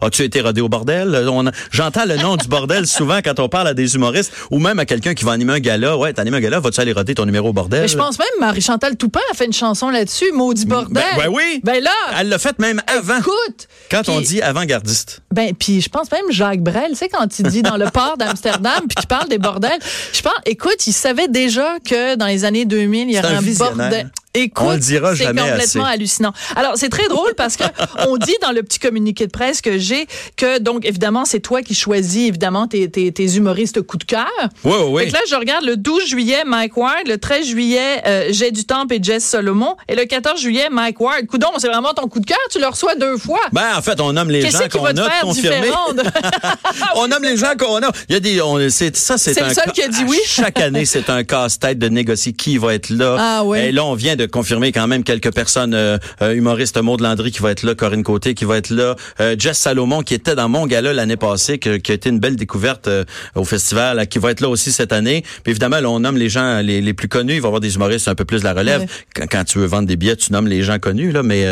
As-tu 0.00 0.22
été 0.22 0.40
rodé 0.40 0.60
au 0.60 0.68
bordel? 0.68 1.12
Euh, 1.16 1.50
J'entends 1.72 2.04
le 2.06 2.16
nom 2.16 2.36
du 2.36 2.46
bordel 2.46 2.86
souvent 2.86 3.18
quand 3.24 3.40
on 3.40 3.48
parle 3.48 3.66
à 3.66 3.74
des 3.74 3.96
humoristes 3.96 4.32
ou 4.52 4.60
même 4.60 4.78
à 4.78 4.84
quelqu'un 4.84 5.14
qui 5.14 5.24
va 5.24 5.32
animer 5.32 5.54
un 5.54 5.58
gala. 5.58 5.96
Ouais, 5.96 6.12
t'animes 6.12 6.34
un 6.34 6.40
gala, 6.40 6.60
vas-tu 6.60 6.80
aller 6.80 6.92
roder 6.92 7.14
ton 7.16 7.26
numéro 7.26 7.48
au 7.48 7.52
bordel? 7.52 7.82
Mais 7.82 7.88
je 7.88 7.96
pense 7.96 8.18
même 8.20 8.28
Marie-Chantal 8.38 8.96
Toupin 8.96 9.20
a 9.32 9.34
fait 9.34 9.46
une 9.46 9.52
chanson 9.52 9.90
là-dessus, 9.90 10.30
Maudit 10.32 10.66
bordel. 10.66 11.02
Ben, 11.16 11.24
ben 11.24 11.28
oui! 11.28 11.60
Ben 11.64 11.82
là, 11.82 11.90
Elle 12.20 12.28
l'a 12.28 12.38
fait 12.38 12.56
même 12.60 12.80
avant. 12.86 13.18
écoute. 13.18 13.66
Quand 13.90 14.08
on 14.08 14.20
dit 14.20 14.40
avant-gardiste. 14.42 15.22
Ben, 15.32 15.52
puis 15.58 15.80
je 15.80 15.88
pense 15.88 16.10
même 16.12 16.30
Jacques 16.30 16.60
Brel, 16.62 16.90
tu 16.90 16.96
sais, 16.98 17.08
quand 17.08 17.26
il 17.40 17.48
dit 17.48 17.62
dans 17.62 17.76
le 17.76 17.90
port 17.90 18.16
d'Amsterdam, 18.16 18.82
puis 18.88 18.94
qu'il 18.96 19.08
parle 19.08 19.28
des 19.28 19.38
bordels, 19.38 19.78
je 20.12 20.20
pense, 20.22 20.32
écoute, 20.46 20.86
il 20.86 20.92
savait 20.92 21.26
déjà 21.26 21.78
que 21.84 22.16
dans 22.16 22.26
les 22.26 22.44
années 22.44 22.64
2000, 22.64 23.08
il 23.08 23.14
y 23.14 23.18
aurait 23.18 23.34
un 23.34 23.42
un, 23.42 23.54
bordel. 23.54 24.10
Écoute, 24.34 24.64
On 24.64 24.72
le 24.72 24.78
dira 24.78 25.16
c'est 25.16 25.24
jamais 25.24 25.40
complètement 25.42 25.84
assez. 25.84 25.94
hallucinant. 25.94 26.32
Alors, 26.54 26.74
c'est 26.76 26.88
très 26.88 27.08
drôle 27.08 27.34
parce 27.36 27.56
que 27.56 27.64
on 28.08 28.16
dit 28.16 28.36
dans 28.42 28.52
le 28.52 28.62
petit 28.62 28.78
communiqué 28.78 29.26
de 29.26 29.32
presse 29.32 29.60
que 29.60 29.76
j'ai 29.76 30.06
que, 30.36 30.58
donc, 30.58 30.86
évidemment, 30.86 31.24
c'est 31.24 31.40
toi 31.40 31.62
qui 31.62 31.74
choisis, 31.74 32.28
évidemment, 32.28 32.68
tes, 32.68 32.88
tes, 32.88 33.10
tes 33.10 33.36
humoristes 33.36 33.82
coup 33.82 33.96
de 33.96 34.04
cœur. 34.04 34.30
Oui, 34.64 34.72
oui, 34.78 34.84
oui. 34.88 35.02
Fait 35.04 35.08
que 35.08 35.14
là, 35.14 35.20
je 35.28 35.34
regarde 35.34 35.64
le 35.64 35.76
12 35.76 36.06
juillet, 36.06 36.44
Mike 36.46 36.76
Ward, 36.76 37.06
le 37.06 37.18
13 37.18 37.46
juillet, 37.46 38.02
euh, 38.06 38.28
J'ai 38.30 38.52
du 38.52 38.64
Temple 38.64 38.94
et 38.94 39.02
Jess 39.02 39.24
Solomon, 39.24 39.76
et 39.88 39.96
le 39.96 40.04
14 40.04 40.40
juillet, 40.40 40.68
Mike 40.70 41.00
Ward. 41.00 41.26
Coudon, 41.26 41.48
c'est 41.58 41.68
vraiment 41.68 41.92
ton 41.92 42.06
coup 42.06 42.20
de 42.20 42.26
cœur, 42.26 42.38
tu 42.52 42.60
le 42.60 42.68
reçois 42.68 42.94
deux 42.94 43.16
fois. 43.16 43.40
Ben, 43.52 43.76
en 43.76 43.82
fait, 43.82 44.00
on 44.00 44.12
nomme 44.12 44.30
les 44.30 44.48
gens 44.48 44.68
qu'on 44.70 44.84
a 44.84 45.10
confirmés. 45.22 45.70
on 46.96 47.08
nomme 47.08 47.24
les 47.24 47.36
gens 47.36 47.54
qu'on 47.58 47.82
a. 47.82 47.90
Il 48.08 48.12
y 48.12 48.16
a 48.16 48.20
des, 48.20 48.40
on, 48.40 48.58
c'est, 48.70 48.96
ça, 48.96 49.18
c'est 49.18 49.34
C'est 49.34 49.42
un 49.42 49.48
le 49.48 49.54
seul 49.54 49.72
qui 49.72 49.82
a 49.82 49.88
dit 49.88 50.04
oui. 50.06 50.18
Chaque 50.24 50.60
année, 50.60 50.84
c'est 50.84 51.10
un 51.10 51.24
casse-tête 51.24 51.78
de 51.78 51.88
négocier 51.88 52.32
qui 52.32 52.58
va 52.58 52.74
être 52.74 52.90
là? 52.90 53.16
Ah 53.18 53.44
ouais. 53.44 53.68
Et 53.68 53.72
là, 53.72 53.84
on 53.84 53.94
vient 53.94 54.16
de 54.16 54.19
confirmer 54.26 54.72
quand 54.72 54.86
même 54.86 55.04
quelques 55.04 55.32
personnes, 55.34 55.74
euh, 55.74 55.98
euh, 56.22 56.32
humoristes 56.34 56.76
Maud 56.80 57.00
Landry 57.00 57.30
qui 57.30 57.40
va 57.42 57.50
être 57.50 57.62
là, 57.62 57.74
Corinne 57.74 58.02
Côté 58.02 58.34
qui 58.34 58.44
va 58.44 58.56
être 58.56 58.70
là, 58.70 58.96
euh, 59.20 59.36
Jess 59.38 59.58
Salomon 59.58 60.02
qui 60.02 60.14
était 60.14 60.34
dans 60.34 60.48
mon 60.48 60.66
gala 60.66 60.92
l'année 60.92 61.16
passée, 61.16 61.58
que- 61.58 61.76
qui 61.76 61.92
a 61.92 61.94
été 61.94 62.08
une 62.10 62.18
belle 62.20 62.36
découverte 62.36 62.88
euh, 62.88 63.04
au 63.34 63.44
festival, 63.44 64.06
qui 64.08 64.18
va 64.18 64.30
être 64.30 64.40
là 64.40 64.48
aussi 64.48 64.72
cette 64.72 64.92
année. 64.92 65.22
Puis 65.42 65.50
évidemment, 65.50 65.80
là, 65.80 65.88
on 65.90 66.00
nomme 66.00 66.16
les 66.16 66.28
gens 66.28 66.60
les, 66.60 66.80
les 66.80 66.94
plus 66.94 67.08
connus. 67.08 67.34
Il 67.34 67.40
va 67.40 67.46
y 67.46 67.48
avoir 67.48 67.60
des 67.60 67.74
humoristes 67.74 68.08
un 68.08 68.14
peu 68.14 68.24
plus 68.24 68.40
de 68.40 68.44
la 68.44 68.54
relève. 68.54 68.80
Ouais. 68.82 68.86
Quand, 69.14 69.26
quand 69.30 69.44
tu 69.44 69.58
veux 69.58 69.66
vendre 69.66 69.86
des 69.88 69.96
billets, 69.96 70.16
tu 70.16 70.32
nommes 70.32 70.48
les 70.48 70.62
gens 70.62 70.78
connus, 70.78 71.12
là, 71.12 71.22
mais 71.22 71.44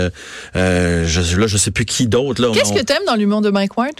je, 0.54 1.37
là, 1.38 1.46
je 1.46 1.57
sais 1.57 1.70
plus 1.70 1.85
qui 1.85 2.07
d'autre. 2.07 2.50
Qu'est-ce 2.52 2.72
On- 2.72 2.74
que 2.74 2.83
t'aimes 2.83 3.04
dans 3.07 3.14
l'humour 3.16 3.40
de 3.40 3.50
Mike 3.50 3.76
Ward? 3.76 3.94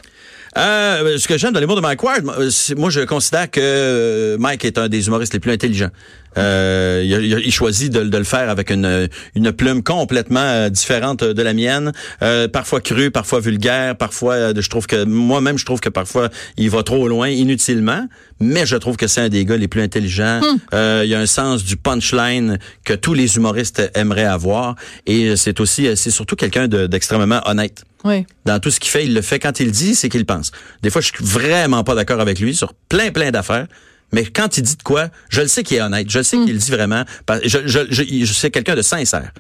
euh, 0.57 1.18
ce 1.18 1.28
que 1.28 1.37
j'aime 1.38 1.52
dans 1.52 1.61
l'humour 1.61 1.76
de 1.76 1.81
Mike 1.83 2.02
Ward, 2.02 2.24
moi, 2.24 2.90
je 2.90 3.00
considère 3.04 3.50
que 3.50 4.37
Mike 4.40 4.64
est 4.64 4.78
un 4.78 4.88
des 4.88 5.07
humoristes 5.07 5.35
les 5.35 5.40
plus 5.40 5.52
intelligents. 5.52 5.90
Euh, 6.36 7.02
il, 7.04 7.34
a- 7.34 7.38
il 7.40 7.52
choisit 7.52 7.90
de, 7.92 8.02
de 8.04 8.18
le 8.18 8.24
faire 8.24 8.50
avec 8.50 8.70
une, 8.70 9.08
une 9.34 9.52
plume 9.52 9.82
complètement 9.82 10.40
euh, 10.40 10.68
différente 10.68 11.24
de 11.24 11.42
la 11.42 11.54
mienne, 11.54 11.92
euh, 12.22 12.48
parfois 12.48 12.80
crue, 12.80 13.10
parfois 13.10 13.40
vulgaire, 13.40 13.96
parfois 13.96 14.34
euh, 14.34 14.52
je 14.56 14.68
trouve 14.68 14.86
que 14.86 15.04
moi-même 15.04 15.58
je 15.58 15.64
trouve 15.64 15.80
que 15.80 15.88
parfois 15.88 16.28
il 16.56 16.70
va 16.70 16.82
trop 16.82 17.08
loin 17.08 17.28
inutilement, 17.28 18.06
mais 18.40 18.66
je 18.66 18.76
trouve 18.76 18.96
que 18.96 19.06
c'est 19.06 19.22
un 19.22 19.28
des 19.28 19.44
gars 19.44 19.56
les 19.56 19.68
plus 19.68 19.82
intelligents. 19.82 20.40
Euh, 20.74 21.00
il 21.04 21.10
y 21.10 21.14
a 21.14 21.18
un 21.18 21.26
sens 21.26 21.64
du 21.64 21.76
punchline 21.76 22.58
que 22.84 22.92
tous 22.92 23.14
les 23.14 23.36
humoristes 23.36 23.90
aimeraient 23.94 24.24
avoir 24.24 24.74
et 25.06 25.34
c'est 25.36 25.60
aussi 25.60 25.88
c'est 25.96 26.10
surtout 26.10 26.36
quelqu'un 26.36 26.68
de- 26.68 26.86
d'extrêmement 26.86 27.40
honnête 27.46 27.84
Oui. 28.04 28.26
dans 28.44 28.60
tout 28.60 28.70
ce 28.70 28.78
qu'il 28.80 28.90
fait, 28.90 29.04
il 29.06 29.14
le 29.14 29.22
fait 29.22 29.38
quand 29.38 29.58
il 29.60 29.70
dit, 29.72 29.94
c'est 29.94 30.08
qu'il 30.08 30.26
pense. 30.26 30.52
Des 30.82 30.90
fois, 30.90 31.00
je 31.00 31.06
suis 31.08 31.24
vraiment 31.24 31.82
pas 31.84 31.94
d'accord 31.94 32.20
avec 32.20 32.38
lui 32.38 32.54
sur 32.54 32.74
plein, 32.88 33.10
plein 33.10 33.30
d'affaires. 33.30 33.66
Mais 34.12 34.25
quand 34.25 34.57
il 34.57 34.62
dit 34.62 34.77
de 34.77 34.83
quoi, 34.83 35.09
je 35.29 35.42
le 35.42 35.49
sais 35.49 35.62
qu'il 35.62 35.77
est 35.77 35.83
honnête. 35.83 36.09
Je 36.11 36.18
le 36.18 36.25
sais 36.25 36.37
qu'il 36.38 36.53
le 36.53 36.59
dit 36.59 36.71
vraiment. 36.71 37.05
Je, 37.44 37.59
je, 37.66 37.81
je, 37.90 38.03
je 38.25 38.33
sais 38.33 38.51
quelqu'un 38.51 38.75
de 38.75 38.83
sincère. 38.83 39.33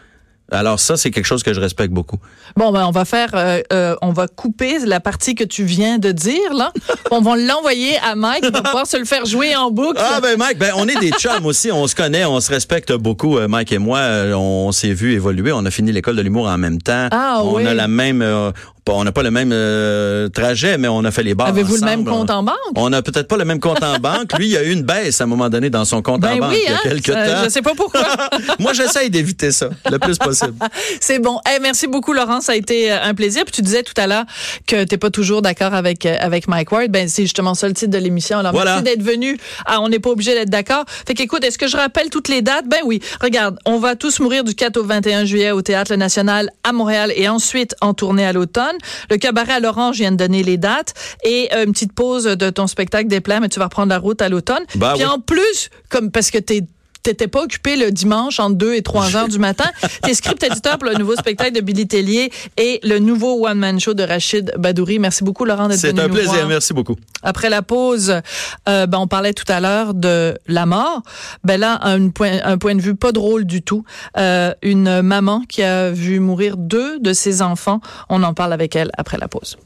Alors 0.50 0.80
ça, 0.80 0.96
c'est 0.96 1.10
quelque 1.10 1.26
chose 1.26 1.42
que 1.42 1.52
je 1.52 1.60
respecte 1.60 1.92
beaucoup. 1.92 2.16
Bon, 2.56 2.72
ben, 2.72 2.86
on 2.86 2.90
va 2.90 3.04
faire, 3.04 3.28
euh, 3.34 3.60
euh, 3.70 3.96
on 4.00 4.12
va 4.12 4.28
couper 4.28 4.78
la 4.86 4.98
partie 4.98 5.34
que 5.34 5.44
tu 5.44 5.64
viens 5.64 5.98
de 5.98 6.10
dire, 6.10 6.54
là. 6.54 6.72
on 7.10 7.20
va 7.20 7.36
l'envoyer 7.36 7.98
à 7.98 8.14
Mike, 8.14 8.44
va 8.44 8.62
pouvoir 8.62 8.86
se 8.86 8.96
le 8.96 9.04
faire 9.04 9.26
jouer 9.26 9.54
en 9.54 9.70
boucle. 9.70 10.00
Ah 10.02 10.20
ben 10.22 10.38
Mike, 10.38 10.56
ben 10.56 10.72
on 10.76 10.88
est 10.88 10.98
des 11.00 11.10
chums 11.10 11.44
aussi, 11.44 11.70
on 11.70 11.86
se 11.86 11.94
connaît, 11.94 12.24
on 12.24 12.40
se 12.40 12.50
respecte 12.50 12.94
beaucoup. 12.94 13.36
euh, 13.36 13.46
Mike 13.46 13.72
et 13.72 13.78
moi, 13.78 13.98
euh, 13.98 14.32
on 14.32 14.72
s'est 14.72 14.94
vu 14.94 15.12
évoluer, 15.12 15.52
on 15.52 15.66
a 15.66 15.70
fini 15.70 15.92
l'école 15.92 16.16
de 16.16 16.22
l'humour 16.22 16.46
en 16.48 16.56
même 16.56 16.80
temps. 16.80 17.08
Ah, 17.10 17.40
on 17.42 17.56
oui. 17.56 17.66
a 17.66 17.74
la 17.74 17.86
même, 17.88 18.22
euh, 18.22 18.50
on 18.96 19.04
n'a 19.04 19.12
pas 19.12 19.22
le 19.22 19.30
même 19.30 19.50
euh, 19.52 20.28
trajet, 20.28 20.78
mais 20.78 20.88
on 20.88 21.04
a 21.04 21.10
fait 21.10 21.22
les 21.22 21.34
bars 21.34 21.48
Avez-vous 21.48 21.76
le 21.76 21.82
même 21.82 22.04
compte 22.04 22.30
en 22.30 22.42
banque? 22.42 22.56
On 22.76 22.90
n'a 22.90 23.02
peut-être 23.02 23.28
pas 23.28 23.36
le 23.36 23.44
même 23.44 23.60
compte 23.60 23.82
en 23.82 23.98
banque. 23.98 24.36
Lui, 24.38 24.46
il 24.46 24.52
y 24.52 24.56
a 24.56 24.62
eu 24.64 24.72
une 24.72 24.82
baisse 24.82 25.20
à 25.20 25.24
un 25.24 25.26
moment 25.26 25.48
donné 25.48 25.70
dans 25.70 25.84
son 25.84 26.02
compte 26.02 26.24
en 26.24 26.28
Ben 26.28 26.38
banque 26.38 26.50
oui, 26.52 26.60
il 26.64 26.70
y 26.70 26.72
a 26.72 26.76
hein? 26.76 26.80
quelques 26.82 27.12
temps. 27.12 27.44
je 27.44 27.48
sais 27.48 27.62
pas 27.62 27.74
pourquoi. 27.74 28.02
Moi, 28.58 28.72
j'essaye 28.72 29.10
d'éviter 29.10 29.50
ça 29.52 29.70
le 29.90 29.98
plus 29.98 30.18
possible. 30.18 30.54
C'est 31.00 31.18
bon. 31.18 31.40
Merci 31.60 31.86
beaucoup, 31.86 32.12
Laurent. 32.12 32.40
Ça 32.40 32.52
a 32.52 32.54
été 32.54 32.92
euh, 32.92 32.98
un 33.02 33.14
plaisir. 33.14 33.44
Puis 33.44 33.52
tu 33.52 33.62
disais 33.62 33.82
tout 33.82 33.94
à 33.96 34.06
l'heure 34.06 34.24
que 34.66 34.84
t'es 34.84 34.96
pas 34.98 35.10
toujours 35.10 35.42
d'accord 35.42 35.74
avec 35.74 36.06
euh, 36.06 36.16
avec 36.20 36.48
Mike 36.48 36.72
Ward. 36.72 36.90
Ben 36.90 37.08
c'est 37.08 37.22
justement 37.22 37.54
ça 37.54 37.68
le 37.68 37.74
titre 37.74 37.90
de 37.90 37.98
l'émission. 37.98 38.38
Alors 38.38 38.52
Voilà. 38.52 38.80
merci 38.80 38.84
d'être 38.84 39.02
venu. 39.02 39.36
Ah, 39.66 39.80
on 39.80 39.88
n'est 39.88 39.98
pas 39.98 40.10
obligé 40.10 40.34
d'être 40.34 40.50
d'accord. 40.50 40.84
Fait 41.06 41.14
qu'écoute, 41.14 41.44
est-ce 41.44 41.58
que 41.58 41.66
je 41.66 41.76
rappelle 41.76 42.10
toutes 42.10 42.28
les 42.28 42.42
dates? 42.42 42.66
Ben 42.68 42.80
oui. 42.84 43.00
Regarde, 43.20 43.58
on 43.64 43.78
va 43.78 43.96
tous 43.96 44.20
mourir 44.20 44.44
du 44.44 44.54
4 44.54 44.76
au 44.76 44.84
21 44.84 45.24
juillet 45.24 45.50
au 45.50 45.62
Théâtre 45.62 45.94
National 45.96 46.50
à 46.64 46.72
Montréal 46.72 47.12
et 47.16 47.28
ensuite 47.28 47.74
en 47.80 47.94
tournée 47.94 48.24
à 48.24 48.32
l'automne. 48.32 48.76
Le 49.10 49.16
cabaret 49.16 49.54
à 49.54 49.60
l'Orange 49.60 49.96
vient 49.96 50.12
de 50.12 50.16
donner 50.16 50.42
les 50.42 50.56
dates 50.56 50.94
et 51.24 51.48
euh, 51.54 51.64
une 51.64 51.72
petite 51.72 51.92
pause 51.92 52.24
de 52.24 52.50
ton 52.50 52.66
spectacle 52.66 53.08
des 53.08 53.20
plans, 53.20 53.40
mais 53.40 53.48
tu 53.48 53.58
vas 53.58 53.66
reprendre 53.66 53.90
la 53.90 53.98
route 53.98 54.20
à 54.22 54.28
l'automne. 54.28 54.64
Bah 54.76 54.92
Puis 54.96 55.04
oui. 55.04 55.10
en 55.10 55.20
plus, 55.20 55.70
comme 55.88 56.10
parce 56.10 56.30
que 56.30 56.38
t'es 56.38 56.62
t'étais 57.02 57.28
pas 57.28 57.42
occupé 57.42 57.76
le 57.76 57.90
dimanche 57.90 58.40
entre 58.40 58.56
2 58.56 58.74
et 58.74 58.82
3 58.82 59.16
heures 59.16 59.28
du 59.28 59.38
matin. 59.38 59.64
T'es 60.02 60.14
script 60.14 60.42
éditeur 60.42 60.78
pour 60.78 60.88
le 60.88 60.96
nouveau 60.96 61.14
spectacle 61.16 61.52
de 61.52 61.60
Billy 61.60 61.86
Tellier 61.86 62.30
et 62.56 62.80
le 62.82 62.98
nouveau 62.98 63.46
one-man 63.46 63.80
show 63.80 63.94
de 63.94 64.02
Rachid 64.02 64.52
Badouri. 64.58 64.98
Merci 64.98 65.24
beaucoup, 65.24 65.44
Laurent, 65.44 65.68
d'être 65.68 65.78
C'est 65.78 65.88
venu 65.88 66.00
un 66.00 66.08
nous 66.08 66.14
plaisir. 66.14 66.32
voir. 66.32 66.46
Merci 66.48 66.72
beaucoup. 66.74 66.96
Après 67.22 67.50
la 67.50 67.62
pause, 67.62 68.20
euh, 68.68 68.86
ben, 68.86 68.98
on 68.98 69.06
parlait 69.06 69.32
tout 69.34 69.50
à 69.50 69.60
l'heure 69.60 69.94
de 69.94 70.36
la 70.46 70.66
mort. 70.66 71.02
Ben 71.44 71.58
là, 71.60 71.78
un 71.82 72.08
point, 72.10 72.38
un 72.44 72.58
point 72.58 72.74
de 72.74 72.80
vue 72.80 72.94
pas 72.94 73.12
drôle 73.12 73.44
du 73.44 73.62
tout. 73.62 73.84
Euh, 74.16 74.52
une 74.62 75.02
maman 75.02 75.42
qui 75.48 75.62
a 75.62 75.90
vu 75.90 76.20
mourir 76.20 76.56
deux 76.56 76.98
de 77.00 77.12
ses 77.12 77.42
enfants. 77.42 77.80
On 78.08 78.22
en 78.22 78.34
parle 78.34 78.52
avec 78.52 78.76
elle 78.76 78.90
après 78.96 79.18
la 79.18 79.28
pause. 79.28 79.56